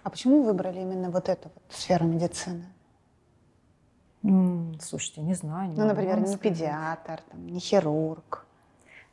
А 0.03 0.09
почему 0.09 0.43
выбрали 0.43 0.79
именно 0.79 1.09
вот 1.09 1.29
эту 1.29 1.49
вот 1.53 1.63
сферу 1.69 2.05
медицины? 2.05 2.65
Слушайте, 4.79 5.21
не 5.21 5.33
знаю. 5.33 5.71
Не 5.71 5.77
ну, 5.77 5.87
например, 5.87 6.19
не 6.19 6.37
педиатр, 6.37 7.21
там, 7.29 7.47
не 7.47 7.59
хирург. 7.59 8.45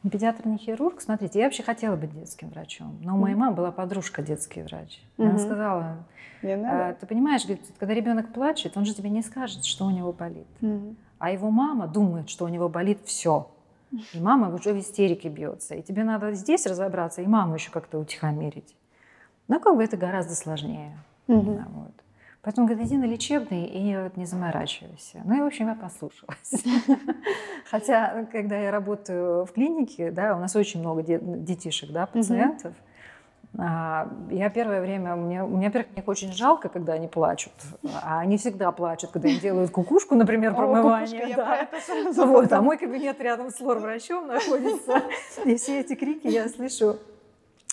Педиатр, 0.02 0.46
не 0.46 0.58
хирург. 0.58 1.00
Смотрите, 1.00 1.40
я 1.40 1.46
вообще 1.46 1.62
хотела 1.62 1.96
быть 1.96 2.12
детским 2.12 2.50
врачом, 2.50 2.98
но 3.02 3.16
у 3.16 3.18
моей 3.18 3.34
мамы 3.34 3.56
была 3.56 3.72
подружка 3.72 4.22
детский 4.22 4.62
врач. 4.62 5.02
Она 5.18 5.32
mm 5.34 5.38
сказала, 5.38 5.96
а, 6.42 6.92
ты 6.94 7.06
понимаешь, 7.06 7.44
говорит, 7.44 7.66
когда 7.78 7.94
ребенок 7.94 8.32
плачет, 8.32 8.76
он 8.76 8.84
же 8.84 8.94
тебе 8.94 9.10
не 9.10 9.22
скажет, 9.22 9.64
что 9.64 9.86
у 9.86 9.90
него 9.90 10.12
болит. 10.12 10.46
mm 10.60 10.94
А 11.18 11.30
его 11.32 11.50
мама 11.50 11.88
думает, 11.88 12.30
что 12.30 12.44
у 12.44 12.48
него 12.48 12.68
болит 12.68 13.00
все. 13.04 13.50
И 14.12 14.20
мама 14.20 14.54
уже 14.54 14.72
в 14.72 14.78
истерике 14.78 15.28
бьется. 15.30 15.74
И 15.74 15.82
тебе 15.82 16.04
надо 16.04 16.32
здесь 16.32 16.66
разобраться, 16.66 17.22
и 17.22 17.26
маму 17.26 17.54
еще 17.54 17.70
как-то 17.70 17.98
утихомирить. 17.98 18.76
Но 19.48 19.58
как 19.58 19.74
бы 19.76 19.82
это 19.82 19.96
гораздо 19.96 20.34
сложнее. 20.34 20.96
mm 21.26 21.64
Вот. 21.72 21.92
Поэтому 22.48 22.66
говорит, 22.66 22.86
иди 22.86 22.96
на 22.96 23.04
лечебный 23.04 23.66
и 23.66 23.94
вот 23.94 24.16
не 24.16 24.24
заморачивайся. 24.24 25.20
Ну 25.26 25.36
и, 25.36 25.40
в 25.42 25.44
общем, 25.44 25.68
я 25.68 25.74
послушалась. 25.74 26.64
Хотя, 27.70 28.24
когда 28.32 28.56
я 28.56 28.70
работаю 28.70 29.44
в 29.44 29.52
клинике, 29.52 30.10
да, 30.10 30.34
у 30.34 30.40
нас 30.40 30.56
очень 30.56 30.80
много 30.80 31.02
детишек, 31.02 31.90
да, 31.90 32.06
пациентов. 32.06 32.72
А, 33.58 34.10
я 34.30 34.48
первое 34.48 34.80
время, 34.80 35.14
мне, 35.14 35.42
мне, 35.42 35.66
во-первых, 35.66 35.92
их 35.94 36.08
очень 36.08 36.32
жалко, 36.32 36.70
когда 36.70 36.94
они 36.94 37.06
плачут, 37.06 37.52
а 38.02 38.20
они 38.20 38.38
всегда 38.38 38.72
плачут, 38.72 39.10
когда 39.10 39.28
им 39.28 39.40
делают 39.40 39.70
кукушку, 39.70 40.14
например, 40.14 40.54
промывание. 40.54 41.34
О, 41.34 41.36
да. 41.36 41.68
вот, 42.24 42.50
а 42.50 42.62
мой 42.62 42.78
кабинет 42.78 43.20
рядом 43.20 43.50
с 43.50 43.60
лор-врачом 43.60 44.26
находится, 44.26 45.02
и 45.44 45.54
все 45.56 45.80
эти 45.80 45.94
крики 45.94 46.28
я 46.28 46.48
слышу 46.48 46.96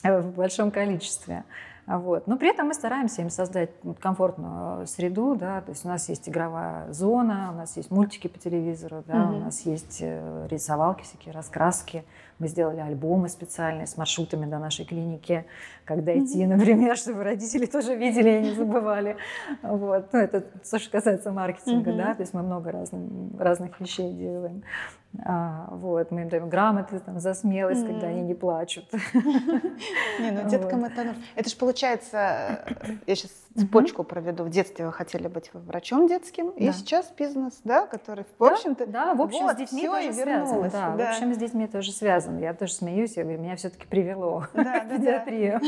в 0.03 0.32
большом 0.32 0.69
количестве. 0.69 1.45
Вот. 1.88 2.26
Но 2.26 2.38
при 2.38 2.50
этом 2.50 2.68
мы 2.68 2.74
стараемся 2.74 3.22
им 3.22 3.30
создать 3.30 3.70
комфортную 4.00 4.88
среду, 4.88 5.36
да, 5.36 5.62
то 5.62 5.72
есть 5.72 5.86
у 5.86 5.88
нас 5.88 6.10
есть 6.10 6.28
игровая 6.28 6.92
зона, 6.92 7.52
у 7.54 7.58
нас 7.58 7.78
есть 7.78 7.92
мультики 7.92 8.28
по 8.28 8.40
телевизору, 8.40 9.04
да, 9.06 9.14
mm-hmm. 9.14 9.36
у 9.36 9.40
нас 9.40 9.62
есть 9.62 10.00
э, 10.02 10.48
рисовалки 10.50 11.04
всякие, 11.04 11.32
раскраски, 11.34 12.04
мы 12.40 12.48
сделали 12.48 12.80
альбомы 12.80 13.30
специальные 13.30 13.86
с 13.86 13.98
маршрутами 13.98 14.46
до 14.46 14.58
нашей 14.58 14.84
клиники, 14.84 15.46
когда 15.86 16.18
идти, 16.18 16.46
например, 16.48 16.98
чтобы 16.98 17.24
родители 17.24 17.68
тоже 17.68 17.96
видели 17.96 18.40
и 18.40 18.42
не 18.42 18.52
забывали. 18.56 19.18
Вот. 19.62 20.12
Ну, 20.12 20.20
это 20.20 20.42
то, 20.42 20.80
что 20.80 20.92
касается 20.92 21.32
маркетинга, 21.32 21.92
mm-hmm. 21.92 21.98
да, 21.98 22.16
то 22.16 22.22
есть 22.22 22.34
мы 22.34 22.42
много 22.42 22.72
разных, 22.72 23.40
разных 23.40 23.80
вещей 23.80 24.12
делаем. 24.12 24.64
А, 25.24 25.68
вот, 25.72 26.11
мы 26.11 26.22
им 26.22 26.30
даем 26.30 26.49
грамоты 26.49 26.99
там, 26.99 27.20
за 27.20 27.34
смелость, 27.34 27.84
mm-hmm. 27.84 27.88
когда 27.88 28.07
они 28.07 28.22
не 28.22 28.34
плачут. 28.34 28.86
Не, 30.20 30.32
ну 30.32 30.49
деткам 30.49 30.86
это 30.86 31.16
Это 31.36 31.49
же 31.49 31.55
получается, 31.55 32.66
я 33.05 33.16
сейчас 33.16 33.32
цепочку 33.57 34.03
проведу. 34.03 34.43
В 34.43 34.49
детстве 34.49 34.86
вы 34.86 34.91
хотели 34.91 35.28
быть 35.28 35.49
врачом 35.53 36.07
детским, 36.07 36.49
и 36.49 36.72
сейчас 36.72 37.11
бизнес, 37.18 37.61
да, 37.63 37.86
который, 37.86 38.26
в 38.38 38.43
общем-то... 38.43 38.88
Да, 38.88 39.13
в 39.13 39.22
общем, 39.22 39.49
с 39.49 39.55
детьми 39.55 39.88
тоже 39.88 40.13
связано. 40.13 40.70
Да, 40.70 40.95
в 40.95 41.01
общем, 41.01 41.34
с 41.34 41.38
детьми 41.38 41.68
тоже 41.68 41.91
связано. 41.91 42.39
Я 42.39 42.53
тоже 42.53 42.74
смеюсь, 42.74 43.18
я 43.18 43.24
говорю, 43.24 43.41
меня 43.41 43.55
все-таки 43.55 43.86
привело 43.88 44.45
к 44.53 44.89
педиатрию 44.89 45.59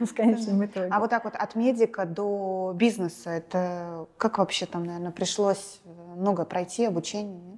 в 0.00 0.14
конечном 0.14 0.64
итоге. 0.64 0.88
А 0.90 1.00
вот 1.00 1.10
так 1.10 1.24
вот 1.24 1.34
от 1.34 1.54
медика 1.54 2.04
до 2.04 2.72
бизнеса, 2.74 3.30
это 3.30 4.06
как 4.16 4.38
вообще 4.38 4.66
там, 4.66 4.84
наверное, 4.84 5.12
пришлось 5.12 5.80
много 6.16 6.44
пройти 6.44 6.84
обучение? 6.84 7.51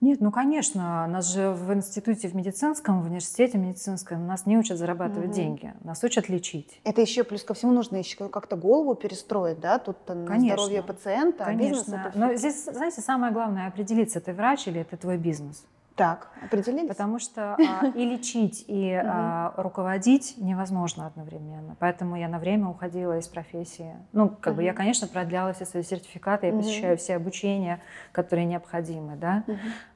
Нет, 0.00 0.20
ну 0.20 0.30
конечно, 0.30 1.06
нас 1.06 1.32
же 1.32 1.50
в 1.50 1.72
институте 1.74 2.28
в 2.28 2.34
медицинском, 2.34 3.02
в 3.02 3.06
университете 3.06 3.58
медицинском 3.58 4.26
нас 4.26 4.46
не 4.46 4.56
учат 4.56 4.78
зарабатывать 4.78 5.28
угу. 5.28 5.34
деньги, 5.34 5.74
нас 5.84 6.02
учат 6.02 6.28
лечить. 6.30 6.80
Это 6.84 7.02
еще 7.02 7.22
плюс 7.22 7.44
ко 7.44 7.52
всему 7.52 7.72
нужно 7.72 7.96
еще 7.96 8.28
как-то 8.28 8.56
голову 8.56 8.94
перестроить, 8.94 9.60
да, 9.60 9.78
тут 9.78 9.98
конечно, 10.06 10.56
здоровье 10.56 10.82
пациента, 10.82 11.44
конечно. 11.44 11.66
а 11.66 11.70
бизнес. 11.70 11.88
Это... 11.88 12.18
Но 12.18 12.34
здесь, 12.34 12.64
знаете, 12.64 13.02
самое 13.02 13.32
главное 13.32 13.68
определиться, 13.68 14.20
ты 14.20 14.32
врач 14.32 14.68
или 14.68 14.80
это 14.80 14.96
твой 14.96 15.18
бизнес. 15.18 15.64
Так, 16.00 16.30
определились? 16.42 16.88
Потому 16.88 17.18
что 17.18 17.56
а, 17.56 17.86
и 17.94 18.06
лечить, 18.06 18.64
и 18.68 18.90
а, 19.04 19.52
руководить 19.58 20.36
невозможно 20.38 21.06
одновременно. 21.06 21.76
Поэтому 21.78 22.16
я 22.16 22.26
на 22.26 22.38
время 22.38 22.68
уходила 22.68 23.18
из 23.18 23.28
профессии. 23.28 23.94
Ну, 24.14 24.30
как 24.30 24.54
бы 24.54 24.62
я, 24.62 24.72
конечно, 24.72 25.06
продляла 25.06 25.52
все 25.52 25.66
свои 25.66 25.82
сертификаты, 25.82 26.46
я 26.46 26.54
посещаю 26.54 26.96
все 26.96 27.16
обучения, 27.16 27.82
которые 28.12 28.46
необходимы, 28.46 29.16
да. 29.16 29.44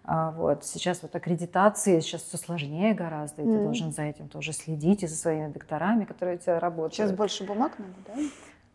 А, 0.04 0.32
вот. 0.32 0.66
Сейчас 0.66 1.00
вот 1.00 1.16
аккредитации, 1.16 2.00
сейчас 2.00 2.20
все 2.20 2.36
сложнее 2.36 2.92
гораздо, 2.92 3.40
и 3.40 3.46
ты 3.46 3.64
должен 3.64 3.90
за 3.90 4.02
этим 4.02 4.28
тоже 4.28 4.52
следить, 4.52 5.04
и 5.04 5.06
за 5.06 5.16
своими 5.16 5.50
докторами, 5.50 6.04
которые 6.04 6.36
у 6.36 6.38
тебя 6.38 6.60
работают. 6.60 6.96
Сейчас 6.96 7.12
больше 7.12 7.44
бумаг 7.44 7.72
надо, 7.78 7.94
да? 8.08 8.22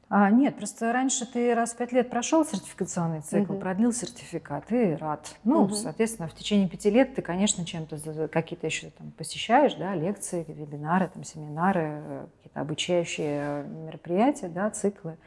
А, 0.09 0.31
нет, 0.31 0.57
просто 0.57 0.91
раньше 0.91 1.31
ты 1.31 1.53
раз 1.53 1.73
в 1.73 1.77
пять 1.77 1.91
лет 1.91 2.09
прошел 2.09 2.43
сертификационный 2.43 3.21
цикл, 3.21 3.53
угу. 3.53 3.61
продлил 3.61 3.93
сертификат, 3.93 4.71
и 4.71 4.95
рад. 4.95 5.35
Ну, 5.43 5.63
угу. 5.63 5.75
соответственно, 5.75 6.27
в 6.27 6.33
течение 6.33 6.67
пяти 6.67 6.89
лет 6.89 7.13
ты, 7.13 7.21
конечно, 7.21 7.63
чем-то 7.63 8.27
какие-то 8.27 8.65
еще 8.65 8.89
там 8.89 9.11
посещаешь, 9.11 9.75
да, 9.75 9.93
лекции, 9.93 10.43
вебинары, 10.47 11.11
там, 11.13 11.23
семинары, 11.23 12.27
какие-то 12.37 12.59
обучающие 12.59 13.63
мероприятия, 13.63 14.47
да, 14.47 14.71
циклы. 14.71 15.17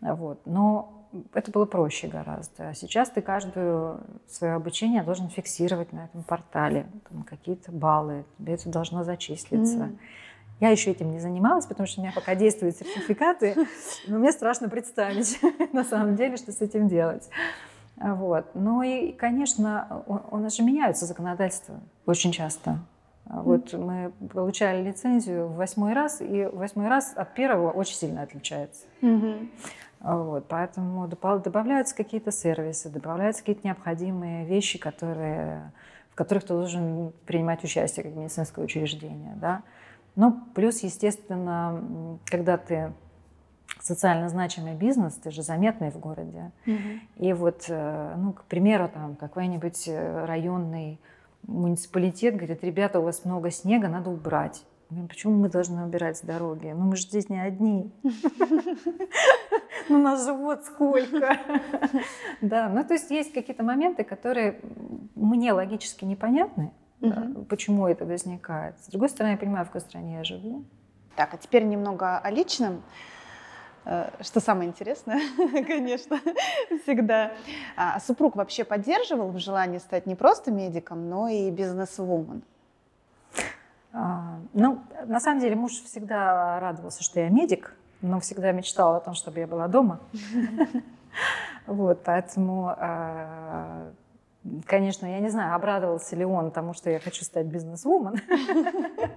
Вот. 0.00 0.40
Но 0.46 0.98
это 1.34 1.50
было 1.50 1.64
проще 1.64 2.06
гораздо. 2.06 2.68
А 2.68 2.74
сейчас 2.74 3.10
ты 3.10 3.22
каждое 3.22 3.96
свое 4.28 4.54
обучение 4.54 5.02
должен 5.02 5.28
фиксировать 5.30 5.92
на 5.92 6.04
этом 6.04 6.22
портале, 6.22 6.86
там 7.10 7.24
какие-то 7.24 7.72
баллы, 7.72 8.24
тебе 8.38 8.54
это 8.54 8.68
должно 8.68 9.02
зачислиться. 9.02 9.78
Mm-hmm. 9.78 9.98
Я 10.60 10.70
еще 10.70 10.90
этим 10.90 11.10
не 11.10 11.20
занималась, 11.20 11.66
потому 11.66 11.86
что 11.86 12.00
у 12.00 12.04
меня 12.04 12.12
пока 12.12 12.34
действуют 12.34 12.76
сертификаты, 12.76 13.54
но 14.06 14.18
мне 14.18 14.32
страшно 14.32 14.68
представить 14.68 15.40
на 15.72 15.84
самом 15.84 16.16
деле, 16.16 16.36
что 16.36 16.52
с 16.52 16.60
этим 16.60 16.88
делать. 16.88 17.28
Вот. 17.96 18.46
Ну 18.54 18.82
и, 18.82 19.12
конечно, 19.12 20.04
у 20.06 20.36
нас 20.36 20.56
же 20.56 20.62
меняются 20.62 21.06
законодательства 21.06 21.80
очень 22.06 22.32
часто. 22.32 22.78
Вот 23.24 23.72
мы 23.74 24.12
получали 24.32 24.82
лицензию 24.82 25.48
в 25.48 25.56
восьмой 25.56 25.92
раз, 25.92 26.20
и 26.20 26.48
восьмой 26.50 26.88
раз 26.88 27.12
от 27.14 27.34
первого 27.34 27.70
очень 27.70 27.94
сильно 27.94 28.22
отличается. 28.22 28.84
Mm-hmm. 29.02 29.48
Вот, 30.00 30.46
поэтому 30.48 31.08
добавляются 31.08 31.94
какие-то 31.94 32.30
сервисы, 32.30 32.88
добавляются 32.88 33.42
какие-то 33.42 33.66
необходимые 33.66 34.46
вещи, 34.46 34.78
которые, 34.78 35.72
в 36.10 36.14
которых 36.14 36.44
ты 36.44 36.54
должен 36.54 37.12
принимать 37.26 37.64
участие 37.64 38.04
как 38.04 38.14
медицинское 38.14 38.64
учреждение. 38.64 39.34
Да? 39.36 39.62
Ну, 40.18 40.36
плюс, 40.52 40.82
естественно, 40.82 42.18
когда 42.24 42.56
ты 42.56 42.92
социально 43.80 44.28
значимый 44.28 44.74
бизнес, 44.74 45.14
ты 45.14 45.30
же 45.30 45.42
заметный 45.42 45.92
в 45.92 45.98
городе. 46.00 46.50
Mm-hmm. 46.66 46.98
И 47.18 47.32
вот, 47.32 47.66
э, 47.68 48.14
ну, 48.16 48.32
к 48.32 48.42
примеру, 48.46 48.90
там 48.92 49.14
какой-нибудь 49.14 49.86
э, 49.86 50.24
районный 50.24 50.98
муниципалитет 51.46 52.34
говорит, 52.34 52.64
ребята, 52.64 52.98
у 52.98 53.04
вас 53.04 53.24
много 53.24 53.52
снега, 53.52 53.86
надо 53.86 54.10
убрать. 54.10 54.64
Почему 55.08 55.34
мы 55.34 55.50
должны 55.50 55.84
убирать 55.84 56.16
с 56.16 56.22
дороги? 56.22 56.74
Ну 56.76 56.86
мы 56.86 56.96
же 56.96 57.02
здесь 57.02 57.28
не 57.28 57.40
одни. 57.40 57.92
Ну 59.90 60.02
нас 60.02 60.26
же 60.26 60.34
вот 60.34 60.64
сколько. 60.64 61.38
Да, 62.42 62.68
ну 62.68 62.84
то 62.84 62.94
есть 62.94 63.10
есть 63.10 63.32
какие-то 63.32 63.62
моменты, 63.62 64.04
которые 64.04 64.60
мне 65.14 65.52
логически 65.52 66.04
непонятны, 66.04 66.72
угу. 67.00 67.44
почему 67.44 67.86
это 67.86 68.04
возникает. 68.04 68.78
С 68.80 68.88
другой 68.88 69.08
стороны, 69.08 69.32
я 69.32 69.38
понимаю, 69.38 69.64
в 69.64 69.68
какой 69.68 69.80
стране 69.80 70.16
я 70.16 70.24
живу. 70.24 70.64
Так, 71.16 71.34
а 71.34 71.36
теперь 71.36 71.64
немного 71.64 72.18
о 72.18 72.30
личном. 72.30 72.82
Э, 73.84 74.10
что 74.20 74.40
самое 74.40 74.68
интересное, 74.68 75.20
конечно, 75.66 76.20
всегда. 76.82 77.32
А 77.76 77.98
супруг 78.00 78.36
вообще 78.36 78.64
поддерживал 78.64 79.30
в 79.30 79.38
желании 79.38 79.78
стать 79.78 80.06
не 80.06 80.14
просто 80.14 80.50
медиком, 80.50 81.08
но 81.08 81.28
и 81.28 81.50
бизнес-вумен? 81.50 82.42
А, 83.92 84.38
ну, 84.52 84.80
на 85.06 85.20
самом 85.20 85.40
деле, 85.40 85.56
муж 85.56 85.72
всегда 85.72 86.60
радовался, 86.60 87.02
что 87.02 87.20
я 87.20 87.30
медик, 87.30 87.74
но 88.00 88.20
всегда 88.20 88.52
мечтал 88.52 88.94
о 88.94 89.00
том, 89.00 89.14
чтобы 89.14 89.40
я 89.40 89.46
была 89.46 89.68
дома. 89.68 90.00
Вот, 91.66 92.02
поэтому 92.04 92.74
а, 92.76 93.90
Конечно, 94.66 95.06
я 95.06 95.18
не 95.18 95.28
знаю, 95.28 95.54
обрадовался 95.54 96.16
ли 96.16 96.24
он 96.24 96.50
тому, 96.50 96.72
что 96.72 96.90
я 96.90 97.00
хочу 97.00 97.24
стать 97.24 97.46
бизнес-вумен. 97.46 98.16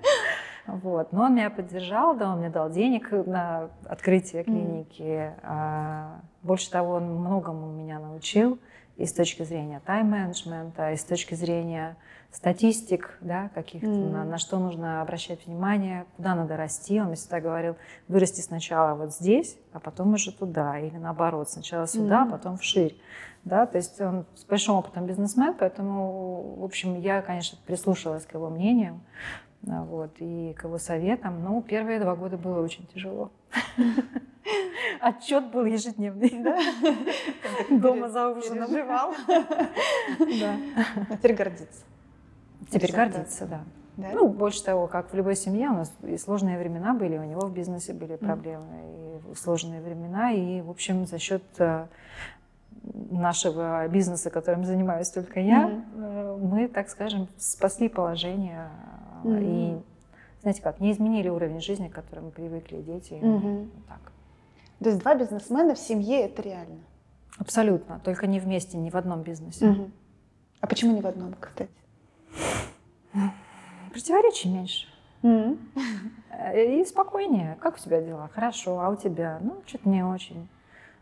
Вот. 0.68 1.12
Но 1.12 1.24
он 1.24 1.34
меня 1.34 1.50
поддержал, 1.50 2.16
да, 2.16 2.32
он 2.32 2.40
мне 2.40 2.50
дал 2.50 2.70
денег 2.70 3.12
на 3.12 3.72
открытие 3.86 4.44
клиники. 4.44 5.34
А, 5.42 6.22
больше 6.44 6.70
того, 6.70 6.94
он 6.94 7.16
многому 7.16 7.72
меня 7.72 8.00
научил 8.00 8.60
и 8.98 9.06
с 9.06 9.14
точки 9.14 9.44
зрения 9.44 9.82
тайм-менеджмента, 9.86 10.92
и 10.92 10.98
с 10.98 11.04
точки 11.04 11.34
зрения 11.36 11.98
статистик, 12.32 13.18
да, 13.22 13.50
каких-то, 13.54 13.88
mm. 13.88 14.10
на, 14.10 14.24
на 14.24 14.38
что 14.38 14.58
нужно 14.60 15.02
обращать 15.02 15.46
внимание, 15.46 16.06
куда 16.16 16.36
надо 16.36 16.56
расти. 16.56 17.00
Он 17.00 17.08
мне 17.08 17.16
всегда 17.16 17.42
говорил, 17.42 17.76
вырасти 18.08 18.42
сначала 18.42 18.96
вот 18.96 19.14
здесь, 19.14 19.58
а 19.74 19.80
потом 19.80 20.14
уже 20.14 20.32
туда, 20.32 20.80
или 20.80 20.98
наоборот, 20.98 21.50
сначала 21.50 21.88
сюда, 21.88 22.24
mm. 22.24 22.28
а 22.28 22.32
потом 22.32 22.58
вширь. 22.58 22.96
Да, 23.44 23.66
то 23.66 23.78
есть 23.78 24.00
он 24.00 24.26
с 24.36 24.46
большим 24.46 24.76
опытом 24.76 25.08
бизнесмен, 25.08 25.56
поэтому, 25.58 26.58
в 26.60 26.64
общем, 26.64 27.00
я, 27.00 27.22
конечно, 27.22 27.58
прислушалась 27.66 28.26
к 28.26 28.34
его 28.34 28.50
мнению 28.50 29.02
вот, 29.64 30.12
и 30.20 30.54
к 30.58 30.64
его 30.64 30.78
советам. 30.78 31.44
Но 31.44 31.62
первые 31.62 32.00
два 32.00 32.16
года 32.16 32.38
было 32.38 32.62
очень 32.62 32.86
тяжело. 32.88 33.32
Отчет 35.00 35.52
был 35.52 35.66
ежедневный. 35.66 36.32
Да? 36.44 36.58
Дома 37.70 38.10
за 38.10 38.30
ужином. 38.30 38.68
Переживал. 38.68 39.14
Да. 40.40 41.16
Теперь 41.16 41.36
гордится. 41.36 41.84
Теперь 42.70 42.92
гордится, 42.92 43.46
да. 43.46 43.62
Да? 43.98 44.10
Ну, 44.14 44.30
больше 44.30 44.64
того, 44.64 44.88
как 44.88 45.12
в 45.12 45.16
любой 45.16 45.36
семье, 45.36 45.70
у 45.70 45.74
нас 45.74 45.94
и 46.04 46.18
сложные 46.18 46.58
времена 46.58 46.94
были, 46.94 47.18
у 47.18 47.24
него 47.24 47.42
в 47.42 47.54
бизнесе 47.54 47.94
были 47.94 48.16
проблемы, 48.16 48.66
mm. 48.66 49.34
и 49.34 49.36
сложные 49.36 49.82
времена, 49.82 50.32
и, 50.32 50.62
в 50.62 50.70
общем, 50.70 51.06
за 51.06 51.20
счет 51.20 51.44
э, 51.60 51.88
нашего 52.84 53.86
бизнеса, 53.90 54.30
которым 54.30 54.64
занимаюсь 54.66 55.10
только 55.10 55.42
я, 55.42 55.68
mm-hmm. 55.68 56.38
мы, 56.38 56.68
так 56.70 56.90
скажем, 56.90 57.28
спасли 57.38 57.90
положение 57.90 58.70
mm-hmm. 59.24 59.80
и, 59.80 59.82
знаете 60.42 60.62
как, 60.62 60.80
не 60.80 60.92
изменили 60.92 61.30
уровень 61.30 61.62
жизни, 61.62 61.88
к 61.88 61.94
которому 61.94 62.32
привыкли, 62.32 62.82
дети. 62.82 63.14
Mm-hmm. 63.14 63.70
Вот 63.74 63.86
так. 63.88 64.12
То 64.80 64.90
есть 64.90 65.02
два 65.02 65.16
бизнесмена 65.16 65.76
в 65.76 65.80
семье 65.80 66.22
это 66.22 66.42
реально? 66.42 66.80
Абсолютно, 67.38 68.00
только 68.04 68.28
не 68.28 68.40
вместе, 68.40 68.78
не 68.78 68.90
в 68.90 68.96
одном 68.96 69.22
бизнесе. 69.22 69.66
Mm-hmm. 69.66 69.92
А 70.62 70.68
почему 70.68 70.94
не 70.94 71.02
в 71.02 71.08
одном, 71.08 71.34
кстати? 71.40 71.70
Противоречий 73.92 74.50
меньше. 74.50 74.88
Mm-hmm. 75.24 76.82
И 76.82 76.86
спокойнее. 76.86 77.58
Как 77.62 77.76
у 77.76 77.80
тебя 77.80 78.02
дела? 78.02 78.30
Хорошо. 78.34 78.80
А 78.80 78.90
у 78.90 78.96
тебя? 78.96 79.40
Ну, 79.42 79.62
что-то 79.66 79.90
не 79.90 80.04
очень. 80.04 80.48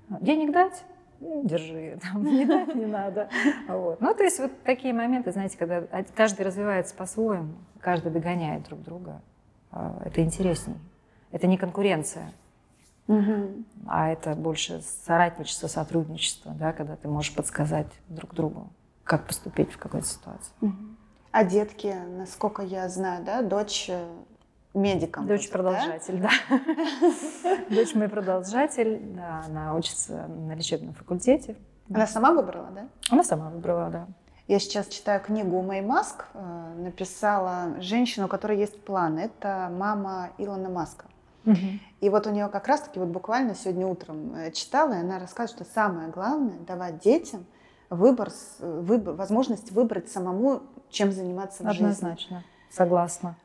Денег 0.09 0.51
дать? 0.51 0.83
Ну, 1.19 1.43
держи, 1.45 1.99
там, 2.01 2.23
не 2.23 2.45
дать 2.45 2.75
не 2.75 2.85
надо. 2.85 3.29
Вот. 3.67 3.99
Ну, 4.01 4.13
то 4.13 4.23
есть 4.23 4.39
вот 4.39 4.51
такие 4.63 4.93
моменты, 4.93 5.31
знаете, 5.31 5.57
когда 5.57 5.83
каждый 6.15 6.45
развивается 6.45 6.95
по-своему, 6.95 7.53
каждый 7.79 8.11
догоняет 8.11 8.63
друг 8.63 8.81
друга, 8.81 9.21
а, 9.71 10.01
это 10.05 10.21
интересней. 10.21 10.75
Это 11.31 11.45
не 11.45 11.57
конкуренция, 11.57 12.31
угу. 13.07 13.63
а 13.87 14.09
это 14.09 14.33
больше 14.33 14.81
соратничество, 14.81 15.67
сотрудничество, 15.67 16.53
да, 16.53 16.73
когда 16.73 16.95
ты 16.95 17.07
можешь 17.07 17.35
подсказать 17.35 17.91
друг 18.07 18.33
другу, 18.33 18.69
как 19.03 19.27
поступить 19.27 19.71
в 19.71 19.77
какой-то 19.77 20.07
ситуации. 20.07 20.51
Угу. 20.61 20.75
А 21.31 21.43
детки, 21.43 21.95
насколько 22.17 22.63
я 22.63 22.89
знаю, 22.89 23.23
да, 23.23 23.43
дочь 23.43 23.87
э, 23.89 24.07
медиком. 24.73 25.27
Дочь 25.27 25.41
будет, 25.41 25.51
продолжатель, 25.51 26.21
да. 26.21 26.29
Дочь 27.69 27.95
мой 27.95 28.09
продолжатель, 28.09 28.99
да, 29.15 29.43
она 29.45 29.75
учится 29.75 30.27
на 30.27 30.53
лечебном 30.53 30.93
факультете. 30.93 31.55
Она 31.89 32.07
сама 32.07 32.33
выбрала, 32.33 32.69
да? 32.71 32.87
Она 33.09 33.23
сама 33.23 33.49
выбрала, 33.49 33.89
да. 33.89 34.07
Я 34.47 34.59
сейчас 34.59 34.87
читаю 34.87 35.21
книгу 35.21 35.61
Мэй 35.61 35.81
Маск, 35.81 36.25
э, 36.33 36.73
написала 36.77 37.79
женщину, 37.81 38.25
у 38.25 38.29
которой 38.29 38.57
есть 38.57 38.83
план. 38.83 39.19
Это 39.19 39.71
мама 39.71 40.31
Илона 40.39 40.69
Маска. 40.69 41.05
Угу. 41.45 41.57
И 42.01 42.09
вот 42.09 42.27
у 42.27 42.31
нее 42.31 42.47
как 42.47 42.67
раз-таки 42.67 42.99
вот 42.99 43.09
буквально 43.09 43.55
сегодня 43.55 43.85
утром 43.85 44.33
э, 44.35 44.51
читала, 44.51 44.93
и 44.93 44.97
она 44.97 45.19
рассказывает, 45.19 45.67
что 45.67 45.73
самое 45.73 46.09
главное 46.09 46.57
давать 46.59 46.99
детям 46.99 47.45
выбор, 47.89 48.31
выбор 48.59 49.13
возможность 49.15 49.71
выбрать 49.71 50.09
самому 50.09 50.61
чем 50.89 51.11
заниматься 51.11 51.63
в 51.63 51.67
жизни. 51.67 51.85
Однозначно, 51.85 52.43
согласна. 52.71 53.35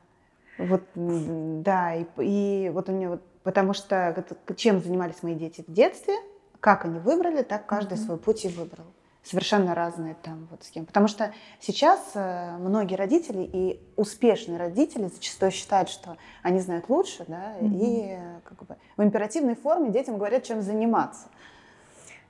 Вот, 0.57 0.83
да, 0.95 1.95
и, 1.95 2.05
и 2.19 2.69
вот 2.69 2.89
у 2.89 2.91
меня 2.91 3.09
вот, 3.09 3.21
потому 3.43 3.73
что 3.73 4.25
чем 4.55 4.81
занимались 4.81 5.21
мои 5.21 5.35
дети 5.35 5.63
в 5.67 5.71
детстве, 5.71 6.15
как 6.59 6.85
они 6.85 6.99
выбрали, 6.99 7.43
так 7.43 7.65
каждый 7.65 7.97
mm-hmm. 7.97 8.05
свой 8.05 8.17
путь 8.17 8.45
и 8.45 8.49
выбрал. 8.49 8.85
совершенно 9.25 9.73
разные 9.73 10.15
там 10.21 10.47
вот 10.51 10.63
схемы. 10.63 10.85
Потому 10.85 11.07
что 11.07 11.33
сейчас 11.59 12.11
э, 12.13 12.57
многие 12.57 12.95
родители 12.95 13.41
и 13.41 13.81
успешные 13.95 14.57
родители 14.57 15.07
зачастую 15.07 15.51
считают, 15.51 15.89
что 15.89 16.17
они 16.43 16.59
знают 16.59 16.89
лучше, 16.89 17.25
да, 17.27 17.55
mm-hmm. 17.59 17.79
и 17.81 18.19
как 18.43 18.65
бы 18.65 18.77
в 18.95 19.03
императивной 19.03 19.55
форме 19.55 19.89
детям 19.89 20.17
говорят, 20.17 20.43
чем 20.43 20.61
заниматься. 20.61 21.27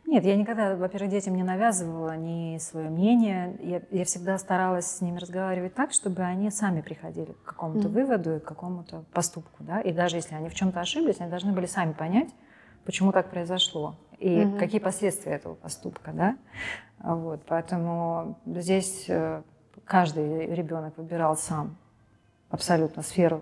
Нет, 0.07 0.23
я 0.23 0.35
никогда, 0.35 0.75
во-первых, 0.75 1.09
детям 1.09 1.35
не 1.35 1.43
навязывала 1.43 2.15
ни 2.15 2.57
свое 2.59 2.89
мнение. 2.89 3.57
Я, 3.59 3.81
я 3.89 4.05
всегда 4.05 4.37
старалась 4.37 4.85
с 4.85 5.01
ними 5.01 5.17
разговаривать 5.17 5.73
так, 5.73 5.93
чтобы 5.93 6.21
они 6.21 6.51
сами 6.51 6.81
приходили 6.81 7.31
к 7.31 7.43
какому-то 7.43 7.87
mm-hmm. 7.87 7.91
выводу 7.91 8.35
и 8.35 8.39
к 8.39 8.43
какому-то 8.43 9.03
поступку. 9.13 9.63
Да? 9.63 9.81
И 9.81 9.91
даже 9.91 10.17
если 10.17 10.35
они 10.35 10.49
в 10.49 10.53
чем-то 10.53 10.79
ошиблись, 10.79 11.19
они 11.19 11.31
должны 11.31 11.53
были 11.53 11.65
сами 11.65 11.93
понять, 11.93 12.29
почему 12.85 13.11
так 13.11 13.31
произошло 13.31 13.95
и 14.19 14.29
mm-hmm. 14.29 14.59
какие 14.59 14.79
последствия 14.79 15.33
этого 15.33 15.55
поступка. 15.55 16.11
Да? 16.13 16.37
Вот, 16.99 17.41
поэтому 17.47 18.37
здесь 18.45 19.05
э, 19.07 19.41
каждый 19.85 20.53
ребенок 20.53 20.97
выбирал 20.97 21.35
сам 21.35 21.77
абсолютно 22.49 23.01
сферу, 23.01 23.41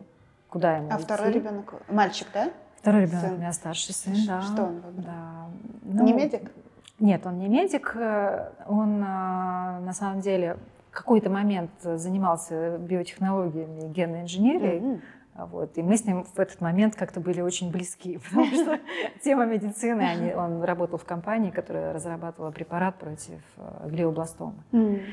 куда 0.49 0.77
ему 0.77 0.89
А 0.91 0.95
идти. 0.95 1.03
второй 1.03 1.31
ребенок, 1.31 1.73
мальчик, 1.89 2.27
да? 2.33 2.51
Второй 2.83 3.03
ребенок 3.03 3.23
сын. 3.23 3.33
у 3.35 3.37
меня 3.37 3.53
старший 3.53 3.93
сын, 3.93 4.13
да. 4.27 4.41
Что 4.41 4.63
он 4.63 4.81
выбрал? 4.81 5.05
Да. 5.05 5.47
Ну, 5.83 6.03
не 6.03 6.11
медик? 6.11 6.51
Нет, 6.99 7.25
он 7.25 7.39
не 7.39 7.47
медик. 7.47 7.95
Э, 7.95 8.49
он 8.67 8.97
э, 8.97 8.99
на 8.99 9.93
самом 9.93 10.19
деле 10.19 10.57
в 10.91 10.93
какой-то 10.93 11.29
момент 11.29 11.71
занимался 11.81 12.77
биотехнологиями 12.79 13.85
и 13.85 13.87
генной 13.87 14.23
инженерией. 14.23 14.79
Mm-hmm. 14.81 15.01
Вот. 15.45 15.77
И 15.77 15.81
мы 15.81 15.95
с 15.95 16.03
ним 16.03 16.25
в 16.25 16.37
этот 16.37 16.59
момент 16.59 16.97
как-то 16.97 17.21
были 17.21 17.39
очень 17.39 17.71
близки, 17.71 18.19
потому 18.29 18.47
что 18.47 18.77
тема 19.23 19.45
медицины, 19.45 20.01
они, 20.01 20.33
он 20.33 20.61
работал 20.61 20.97
в 20.97 21.05
компании, 21.05 21.51
которая 21.51 21.93
разрабатывала 21.93 22.51
препарат 22.51 22.95
против 22.95 23.39
э, 23.55 23.87
глиобластомы. 23.91 24.61
Mm. 24.73 25.03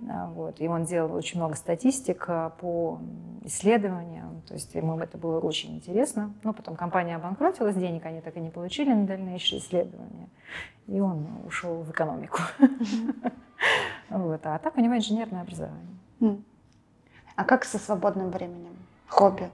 Вот. 0.00 0.60
И 0.60 0.68
он 0.68 0.84
делал 0.84 1.14
очень 1.14 1.38
много 1.38 1.54
статистик 1.54 2.26
э, 2.28 2.50
по 2.58 3.00
исследованиям, 3.44 4.42
то 4.46 4.54
есть 4.54 4.74
ему 4.74 4.98
это 4.98 5.16
было 5.16 5.40
очень 5.40 5.76
интересно. 5.76 6.34
Но 6.42 6.52
потом 6.52 6.76
компания 6.76 7.16
обанкротилась, 7.16 7.76
денег 7.76 8.04
они 8.04 8.20
так 8.20 8.36
и 8.36 8.40
не 8.40 8.50
получили 8.50 8.92
на 8.92 9.06
дальнейшие 9.06 9.60
исследования. 9.60 10.28
И 10.86 11.00
он 11.00 11.26
ушел 11.46 11.82
в 11.82 11.90
экономику. 11.90 12.40
А 14.08 14.58
так 14.58 14.76
у 14.76 14.80
него 14.80 14.96
инженерное 14.96 15.42
образование. 15.42 15.96
А 17.34 17.44
как 17.44 17.64
со 17.64 17.78
свободным 17.78 18.30
временем? 18.30 18.76
Хобби? 19.08 19.50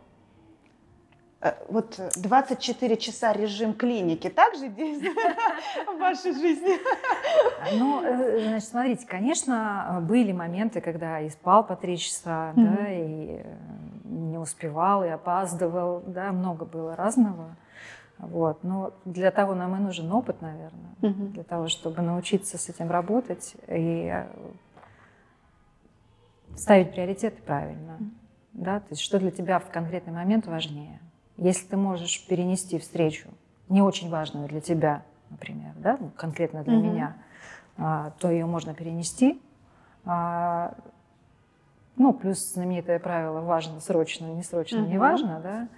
Э, 1.42 1.54
вот 1.68 2.00
24 2.16 2.96
часа 2.96 3.32
режим 3.32 3.74
клиники 3.74 4.30
также 4.30 4.68
действует 4.68 5.36
в 5.88 5.98
вашей 5.98 6.32
жизни? 6.32 6.78
Ну, 7.78 8.02
э, 8.04 8.48
значит, 8.48 8.68
смотрите, 8.68 9.06
конечно, 9.06 9.98
были 10.02 10.30
моменты, 10.30 10.80
когда 10.80 11.20
и 11.20 11.28
спал 11.30 11.66
по 11.66 11.74
три 11.74 11.98
часа, 11.98 12.52
mm-hmm. 12.54 12.76
да, 12.76 12.92
и 12.92 13.42
э, 13.42 13.56
не 14.04 14.38
успевал, 14.38 15.04
и 15.04 15.08
опаздывал, 15.08 16.02
да, 16.06 16.30
много 16.30 16.64
было 16.64 16.94
разного. 16.94 17.56
Вот. 18.18 18.62
Но 18.62 18.92
для 19.04 19.32
того 19.32 19.56
нам 19.56 19.74
и 19.74 19.80
нужен 19.80 20.12
опыт, 20.12 20.40
наверное, 20.42 20.94
mm-hmm. 21.00 21.28
для 21.32 21.42
того, 21.42 21.66
чтобы 21.66 22.02
научиться 22.02 22.56
с 22.56 22.68
этим 22.68 22.88
работать 22.88 23.56
и 23.66 24.14
ставить 26.54 26.92
приоритеты 26.92 27.42
правильно. 27.42 27.96
Mm-hmm. 27.98 28.10
Да? 28.52 28.78
То 28.78 28.86
есть 28.90 29.02
что 29.02 29.18
для 29.18 29.32
тебя 29.32 29.58
в 29.58 29.68
конкретный 29.70 30.12
момент 30.12 30.46
важнее. 30.46 31.00
Если 31.42 31.66
ты 31.66 31.76
можешь 31.76 32.24
перенести 32.28 32.78
встречу, 32.78 33.28
не 33.68 33.82
очень 33.82 34.08
важную 34.10 34.46
для 34.46 34.60
тебя, 34.60 35.02
например, 35.28 35.72
да, 35.76 35.96
ну, 35.98 36.10
конкретно 36.16 36.62
для 36.62 36.74
mm-hmm. 36.74 36.82
меня, 36.82 37.16
а, 37.76 38.12
то 38.20 38.30
ее 38.30 38.46
можно 38.46 38.74
перенести. 38.74 39.42
А, 40.04 40.74
ну, 41.96 42.12
плюс 42.12 42.52
знаменитое 42.52 43.00
правило 43.00 43.40
важно 43.40 43.80
срочно, 43.80 44.26
не 44.26 44.44
срочно, 44.44 44.76
mm-hmm. 44.76 44.88
не 44.88 44.98
важно, 44.98 45.40
да. 45.40 45.68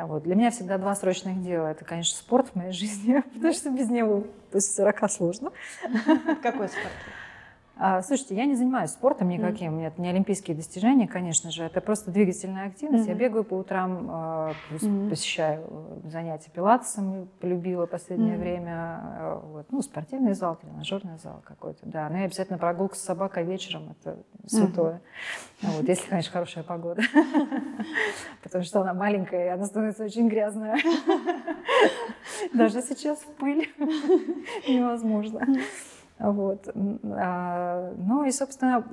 А, 0.00 0.06
вот. 0.06 0.24
Для 0.24 0.34
меня 0.34 0.50
всегда 0.50 0.78
два 0.78 0.96
срочных 0.96 1.40
дела. 1.42 1.68
Это, 1.68 1.84
конечно, 1.84 2.18
спорт 2.18 2.48
в 2.48 2.56
моей 2.56 2.72
жизни, 2.72 3.20
потому 3.34 3.52
что 3.52 3.70
без 3.70 3.88
него 3.88 4.24
после 4.50 4.84
40 4.84 5.10
сложно. 5.12 5.52
Какой 6.42 6.68
спорт? 6.68 6.92
А, 7.80 8.02
слушайте, 8.02 8.34
я 8.34 8.44
не 8.44 8.56
занимаюсь 8.56 8.90
спортом 8.90 9.28
никаким, 9.28 9.74
mm. 9.74 9.80
нет, 9.80 9.98
не 9.98 10.08
олимпийские 10.08 10.56
достижения, 10.56 11.06
конечно 11.06 11.52
же, 11.52 11.62
это 11.62 11.80
просто 11.80 12.10
двигательная 12.10 12.66
активность. 12.66 13.06
Mm-hmm. 13.06 13.12
Я 13.12 13.14
бегаю 13.14 13.44
по 13.44 13.54
утрам, 13.54 14.06
а, 14.10 14.52
mm-hmm. 14.70 15.10
посещаю 15.10 15.64
э, 16.04 16.08
занятия 16.10 16.50
пилатесом, 16.50 17.28
полюбила 17.40 17.86
последнее 17.86 18.34
mm-hmm. 18.34 18.40
время, 18.40 19.00
э, 19.20 19.40
вот, 19.44 19.66
ну, 19.70 19.80
спортивный 19.80 20.32
зал, 20.34 20.56
тренажерный 20.56 21.18
зал 21.18 21.40
какой-то, 21.44 21.78
да. 21.84 22.08
Ну 22.08 22.18
и 22.18 22.22
обязательно 22.22 22.58
прогулка 22.58 22.96
с 22.96 23.00
собакой 23.00 23.44
вечером, 23.44 23.94
это 24.00 24.18
святое. 24.46 25.00
Mm-hmm. 25.62 25.68
Вот, 25.76 25.88
если, 25.88 26.08
конечно, 26.08 26.32
хорошая 26.32 26.64
погода. 26.64 27.02
Потому 28.42 28.64
что 28.64 28.80
она 28.80 28.92
маленькая, 28.92 29.46
и 29.46 29.48
она 29.50 29.66
становится 29.66 30.04
очень 30.04 30.28
грязная. 30.28 30.78
Даже 32.54 32.82
сейчас 32.82 33.20
в 33.20 33.32
пыль 33.34 33.68
невозможно. 34.68 35.46
Вот. 36.18 36.68
А, 37.14 37.92
ну 37.96 38.24
и, 38.24 38.30
собственно, 38.30 38.84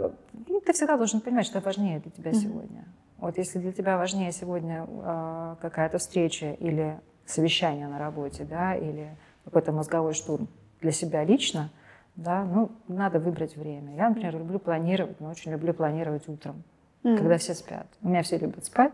ну, 0.47 0.61
ты 0.61 0.73
всегда 0.73 0.97
должен 0.97 1.21
понимать, 1.21 1.45
что 1.45 1.59
важнее 1.59 1.99
для 1.99 2.11
тебя 2.11 2.31
mm-hmm. 2.31 2.35
сегодня. 2.35 2.85
Вот 3.17 3.37
если 3.37 3.59
для 3.59 3.71
тебя 3.71 3.97
важнее 3.97 4.31
сегодня 4.31 4.85
а, 4.87 5.55
какая-то 5.61 5.97
встреча 5.97 6.51
или 6.51 6.99
совещание 7.25 7.87
на 7.87 7.97
работе, 7.97 8.43
да, 8.43 8.75
или 8.75 9.17
какой-то 9.45 9.71
мозговой 9.71 10.13
штурм 10.13 10.47
для 10.81 10.91
себя 10.91 11.23
лично, 11.23 11.71
да, 12.15 12.43
ну, 12.45 12.71
надо 12.87 13.19
выбрать 13.19 13.55
время. 13.55 13.95
Я, 13.95 14.09
например, 14.09 14.37
люблю 14.37 14.59
планировать, 14.59 15.19
но 15.19 15.29
очень 15.29 15.51
люблю 15.51 15.73
планировать 15.73 16.27
утром 16.29 16.63
mm-hmm. 17.05 17.17
когда 17.17 17.37
все 17.37 17.53
спят. 17.53 17.87
У 18.01 18.09
меня 18.09 18.23
все 18.23 18.37
любят 18.37 18.65
спать, 18.65 18.91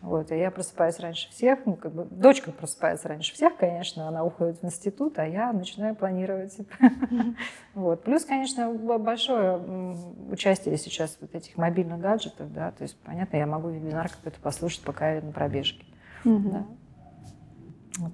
вот, 0.00 0.30
и 0.30 0.38
я 0.38 0.50
просыпаюсь 0.50 0.98
раньше 1.00 1.30
всех, 1.30 1.60
ну, 1.64 1.76
как 1.76 1.92
бы, 1.92 2.04
дочка 2.04 2.52
просыпается 2.52 3.08
раньше 3.08 3.32
всех, 3.34 3.56
конечно, 3.56 4.06
она 4.06 4.24
уходит 4.24 4.60
в 4.60 4.64
институт, 4.64 5.18
а 5.18 5.26
я 5.26 5.52
начинаю 5.52 5.94
планировать. 5.94 6.56
Mm-hmm. 6.58 7.36
Вот. 7.74 8.04
Плюс, 8.04 8.24
конечно, 8.24 8.72
большое 8.72 9.96
участие 10.30 10.76
сейчас 10.76 11.18
вот 11.20 11.34
этих 11.34 11.56
мобильных 11.56 11.98
гаджетов, 11.98 12.52
да, 12.52 12.70
то 12.70 12.82
есть, 12.82 12.96
понятно, 13.00 13.36
я 13.36 13.46
могу 13.46 13.68
вебинар 13.68 14.08
какой-то 14.08 14.38
послушать, 14.40 14.82
пока 14.82 15.14
я 15.14 15.22
на 15.22 15.32
пробежке, 15.32 15.84
mm-hmm. 16.24 16.50
да. 16.52 16.66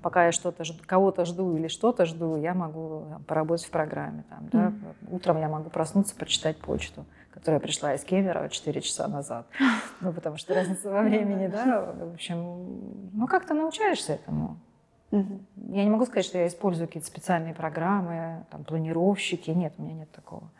Пока 0.02 0.26
я 0.26 0.32
что-то 0.32 0.62
кого-то 0.86 1.24
жду 1.24 1.56
или 1.56 1.68
что-то 1.68 2.04
жду, 2.04 2.36
я 2.36 2.52
могу 2.52 3.06
там, 3.08 3.24
поработать 3.24 3.66
в 3.66 3.70
программе. 3.70 4.24
Там, 4.28 4.48
да? 4.52 4.66
mm-hmm. 4.66 5.14
Утром 5.14 5.38
я 5.38 5.48
могу 5.48 5.70
проснуться, 5.70 6.14
прочитать 6.14 6.58
почту 6.58 7.06
которая 7.30 7.60
пришла 7.60 7.94
из 7.94 8.04
Кемерово 8.04 8.48
4 8.48 8.80
часа 8.80 9.08
назад. 9.08 9.46
Ну, 10.00 10.12
потому 10.12 10.36
что 10.36 10.54
разница 10.54 10.90
во 10.90 11.02
времени, 11.02 11.46
да. 11.46 11.92
В 11.92 12.14
общем, 12.14 13.10
ну, 13.12 13.26
как-то 13.26 13.54
научаешься 13.54 14.14
этому. 14.14 14.58
Я 15.10 15.84
не 15.84 15.90
могу 15.90 16.06
сказать, 16.06 16.24
что 16.24 16.38
я 16.38 16.46
использую 16.46 16.86
какие-то 16.86 17.08
специальные 17.08 17.54
программы, 17.54 18.46
там, 18.50 18.64
планировщики. 18.64 19.50
Нет, 19.50 19.74
у 19.78 19.82
меня 19.82 19.94
нет 19.94 20.10
такого. 20.12 20.50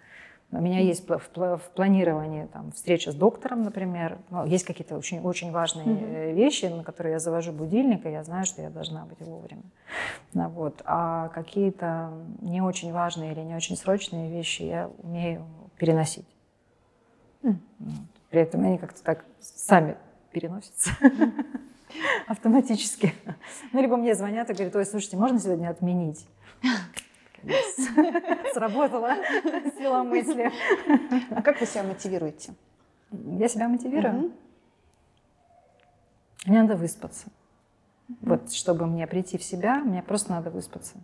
У 0.53 0.61
меня 0.61 0.81
есть 0.81 1.09
в 1.09 1.61
планировании 1.77 2.47
там, 2.47 2.73
встреча 2.73 3.13
с 3.13 3.15
доктором, 3.15 3.63
например. 3.63 4.19
Ну, 4.31 4.45
есть 4.47 4.65
какие-то 4.65 4.99
очень, 4.99 5.21
очень 5.21 5.53
важные 5.53 5.87
mm-hmm. 5.87 6.33
вещи, 6.35 6.65
на 6.65 6.83
которые 6.83 7.13
я 7.13 7.19
завожу 7.21 7.53
будильник, 7.53 8.05
и 8.05 8.11
я 8.11 8.25
знаю, 8.25 8.45
что 8.47 8.61
я 8.61 8.71
должна 8.71 9.05
быть 9.05 9.21
вовремя. 9.21 9.63
Ну, 10.35 10.49
вот. 10.49 10.83
А 10.85 11.29
какие-то 11.29 12.11
не 12.41 12.61
очень 12.61 12.93
важные 12.93 13.31
или 13.31 13.41
не 13.41 13.55
очень 13.55 13.77
срочные 13.77 14.29
вещи 14.29 14.63
я 14.63 14.91
умею 15.05 15.47
переносить. 15.79 16.27
При 17.43 18.41
этом 18.41 18.65
они 18.65 18.79
как-то 18.79 19.03
так 19.03 19.25
сами 19.41 19.97
переносятся 20.33 20.91
автоматически. 22.27 23.15
Ну, 23.73 23.83
либо 23.83 23.97
мне 23.97 24.15
звонят 24.15 24.51
и 24.51 24.55
говорят, 24.55 24.77
ой, 24.77 24.87
слушайте, 24.87 25.17
можно 25.17 25.39
сегодня 25.39 25.69
отменить? 25.69 26.27
Сработала 28.53 29.17
сила 29.79 30.03
мысли. 30.03 30.53
А 31.31 31.43
как 31.43 31.61
вы 31.61 31.67
себя 31.67 31.83
мотивируете? 31.83 32.55
Я 33.11 33.49
себя 33.49 33.69
мотивирую. 33.69 34.33
Мне 36.47 36.63
надо 36.63 36.77
выспаться. 36.77 37.29
Вот, 38.21 38.53
чтобы 38.53 38.87
мне 38.87 39.07
прийти 39.07 39.39
в 39.39 39.43
себя, 39.43 39.77
мне 39.77 40.03
просто 40.03 40.33
надо 40.33 40.51
выспаться 40.51 40.95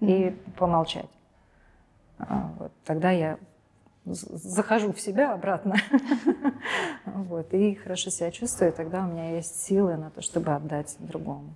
и 0.00 0.36
помолчать. 0.58 1.10
А, 2.18 2.52
вот, 2.58 2.72
тогда 2.84 3.10
я 3.10 3.38
захожу 4.14 4.92
в 4.92 5.00
себя 5.00 5.32
обратно. 5.32 5.76
вот, 7.04 7.52
и 7.54 7.74
хорошо 7.74 8.10
себя 8.10 8.30
чувствую, 8.30 8.72
тогда 8.72 9.04
у 9.04 9.08
меня 9.08 9.36
есть 9.36 9.62
силы 9.62 9.96
на 9.96 10.10
то, 10.10 10.22
чтобы 10.22 10.54
отдать 10.54 10.96
другому. 10.98 11.54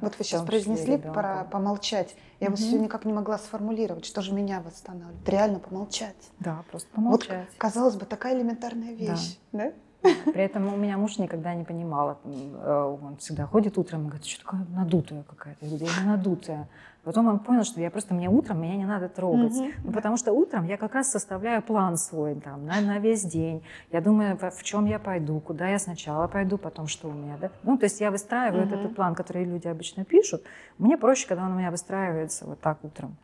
Вот 0.00 0.18
вы 0.18 0.24
сейчас 0.24 0.42
произнесли 0.42 0.98
про 0.98 1.44
помолчать. 1.44 2.16
Я 2.40 2.50
вот 2.50 2.58
все 2.58 2.78
никак 2.78 3.04
не 3.04 3.12
могла 3.12 3.38
сформулировать, 3.38 4.04
что 4.04 4.22
же 4.22 4.32
меня 4.32 4.60
восстанавливает. 4.60 5.28
Реально 5.28 5.58
помолчать. 5.58 6.16
Да, 6.40 6.64
просто 6.70 6.88
помолчать. 6.90 7.30
Вот, 7.30 7.58
казалось 7.58 7.96
бы, 7.96 8.04
такая 8.04 8.36
элементарная 8.36 8.92
вещь. 8.92 9.38
Да? 9.52 9.72
При 10.24 10.42
этом 10.42 10.72
у 10.72 10.76
меня 10.76 10.98
муж 10.98 11.18
никогда 11.18 11.54
не 11.54 11.64
понимал. 11.64 12.18
Э, 12.24 12.96
он 13.02 13.16
всегда 13.16 13.46
ходит 13.46 13.78
утром 13.78 14.02
и 14.02 14.08
говорит, 14.08 14.26
что 14.26 14.44
такая 14.44 14.66
надутая 14.70 15.22
какая-то. 15.22 15.64
Я 15.64 15.70
говорю, 15.70 15.86
я 15.86 16.02
не 16.02 16.08
надутая. 16.08 16.68
Потом 17.04 17.26
он 17.28 17.38
понял, 17.38 17.64
что 17.64 17.80
я 17.80 17.90
просто 17.90 18.14
мне 18.14 18.28
утром 18.30 18.62
меня 18.62 18.76
не 18.76 18.86
надо 18.86 19.08
трогать. 19.08 19.52
Угу. 19.52 19.68
Ну, 19.84 19.92
потому 19.92 20.16
что 20.16 20.32
утром 20.32 20.64
я 20.64 20.78
как 20.78 20.94
раз 20.94 21.10
составляю 21.10 21.62
план 21.62 21.96
свой 21.98 22.34
там, 22.34 22.64
на, 22.64 22.80
на 22.80 22.98
весь 22.98 23.22
день. 23.22 23.62
Я 23.92 24.00
думаю, 24.00 24.36
в, 24.38 24.50
в 24.50 24.62
чем 24.62 24.86
я 24.86 24.98
пойду, 24.98 25.38
куда 25.40 25.68
я 25.68 25.78
сначала 25.78 26.28
пойду, 26.28 26.56
потом 26.56 26.86
что 26.86 27.08
у 27.08 27.12
меня. 27.12 27.36
Да? 27.38 27.50
Ну, 27.62 27.76
то 27.76 27.84
есть 27.84 28.00
я 28.00 28.10
выстраиваю 28.10 28.66
угу. 28.66 28.74
этот 28.74 28.96
план, 28.96 29.14
который 29.14 29.44
люди 29.44 29.68
обычно 29.68 30.04
пишут. 30.04 30.42
Мне 30.78 30.96
проще, 30.96 31.28
когда 31.28 31.44
он 31.44 31.52
у 31.52 31.56
меня 31.56 31.70
выстраивается 31.70 32.46
вот 32.46 32.60
так 32.60 32.82
утром. 32.82 33.16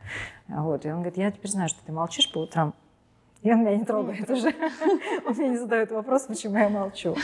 Вот. 0.48 0.84
И 0.84 0.90
он 0.90 0.96
говорит, 0.96 1.16
я 1.16 1.30
теперь 1.30 1.50
знаю, 1.50 1.68
что 1.68 1.84
ты 1.84 1.92
молчишь 1.92 2.30
по 2.30 2.38
утрам. 2.38 2.74
И 3.42 3.50
он 3.52 3.60
меня 3.60 3.76
не 3.76 3.84
трогает 3.84 4.28
уже. 4.28 4.48
Он 5.26 5.34
мне 5.34 5.48
не 5.50 5.56
задает 5.56 5.90
вопрос, 5.90 6.24
почему 6.24 6.58
я 6.58 6.68
молчу. 6.68 7.16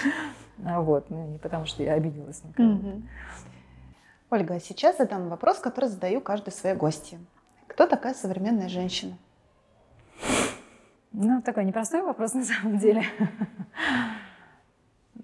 Вот. 0.57 1.11
Ну, 1.11 1.27
не 1.27 1.39
потому, 1.39 1.67
что 1.67 1.83
я 1.83 1.93
обиделась 1.93 2.43
на 2.43 2.53
кого-то. 2.53 3.03
Ольга, 4.31 4.55
а 4.55 4.61
сейчас 4.61 4.97
задам 4.97 5.29
вопрос, 5.29 5.59
который 5.59 5.89
задаю 5.89 6.21
каждой 6.21 6.53
своей 6.53 6.75
гости. 6.75 7.19
Кто 7.67 7.87
такая 7.87 8.15
современная 8.15 8.69
женщина? 8.69 9.17
Ну, 11.13 11.43
такой 11.43 11.65
непростой 11.65 12.03
вопрос 12.03 12.35
на 12.35 12.45
самом 12.45 12.79
деле. 12.79 13.05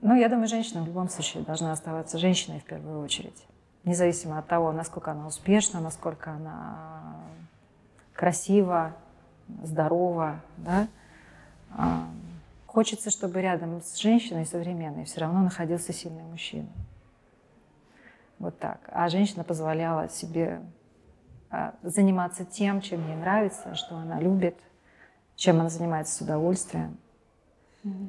Ну, 0.02 0.14
я 0.14 0.28
думаю, 0.28 0.48
женщина 0.48 0.82
в 0.82 0.86
любом 0.86 1.08
случае 1.08 1.44
должна 1.44 1.72
оставаться 1.72 2.18
женщиной 2.18 2.60
в 2.60 2.64
первую 2.64 3.00
очередь. 3.00 3.46
Независимо 3.84 4.38
от 4.38 4.46
того, 4.46 4.72
насколько 4.72 5.10
она 5.10 5.26
успешна, 5.26 5.80
насколько 5.80 6.32
она 6.32 7.16
красива, 8.14 8.94
здорова, 9.62 10.40
да. 10.56 10.88
А, 11.70 12.08
хочется, 12.66 13.10
чтобы 13.10 13.40
рядом 13.40 13.82
с 13.82 13.96
женщиной 13.96 14.46
современной 14.46 15.04
все 15.04 15.20
равно 15.20 15.42
находился 15.42 15.92
сильный 15.92 16.22
мужчина. 16.22 16.68
Вот 18.38 18.58
так. 18.58 18.80
А 18.92 19.08
женщина 19.08 19.44
позволяла 19.44 20.08
себе 20.08 20.62
а, 21.50 21.74
заниматься 21.82 22.44
тем, 22.44 22.80
чем 22.80 23.06
ей 23.06 23.16
нравится, 23.16 23.74
что 23.74 23.96
она 23.96 24.20
любит, 24.20 24.56
чем 25.36 25.60
она 25.60 25.68
занимается 25.68 26.14
с 26.14 26.20
удовольствием, 26.20 26.96
mm-hmm. 27.84 28.08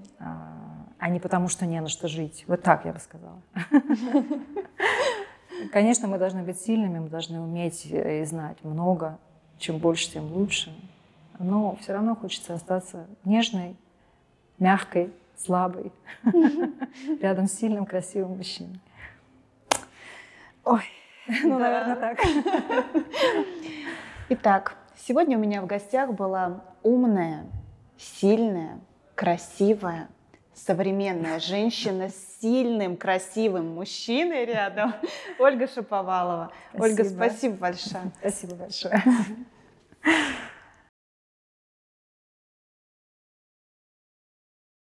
а 1.00 1.10
не 1.10 1.20
потому, 1.20 1.50
что 1.50 1.66
не 1.66 1.82
на 1.82 1.90
что 1.90 2.08
жить. 2.08 2.46
Вот 2.48 2.64
так 2.64 2.86
я 2.86 2.94
бы 2.94 3.00
сказала. 3.00 3.42
Конечно, 5.72 6.08
мы 6.08 6.18
должны 6.18 6.44
быть 6.44 6.60
сильными, 6.60 7.00
мы 7.00 7.10
должны 7.10 7.40
уметь 7.40 7.86
и 7.86 8.24
знать 8.26 8.58
много. 8.64 9.20
Чем 9.58 9.78
больше, 9.78 10.12
тем 10.12 10.32
лучше. 10.34 10.76
Но 11.40 11.76
все 11.82 11.94
равно 11.94 12.16
хочется 12.16 12.54
остаться 12.54 13.08
нежной, 13.26 13.76
мягкой, 14.60 15.12
слабой, 15.38 15.92
рядом 17.22 17.48
с 17.48 17.54
сильным, 17.54 17.86
красивым 17.86 18.38
мужчиной. 18.38 18.80
Ой, 20.64 20.84
ну, 21.44 21.60
наверное, 21.60 21.96
так. 21.96 22.20
Итак, 24.30 24.78
сегодня 24.96 25.38
у 25.38 25.42
меня 25.42 25.62
в 25.62 25.66
гостях 25.66 26.14
была 26.14 26.64
умная, 26.84 27.46
сильная, 27.98 28.80
красивая, 29.16 30.10
современная 30.54 31.40
женщина 31.40 32.10
с 32.10 32.40
сильным, 32.42 32.96
красивым 32.96 33.76
мужчиной 33.76 34.46
рядом, 34.46 34.94
Ольга 35.40 35.68
Шаповалова. 35.68 36.52
Спасибо. 36.74 37.02
Ольга, 37.02 37.04
спасибо 37.10 37.56
большое. 37.56 38.12
Спасибо 38.20 38.56
большое. 38.56 39.04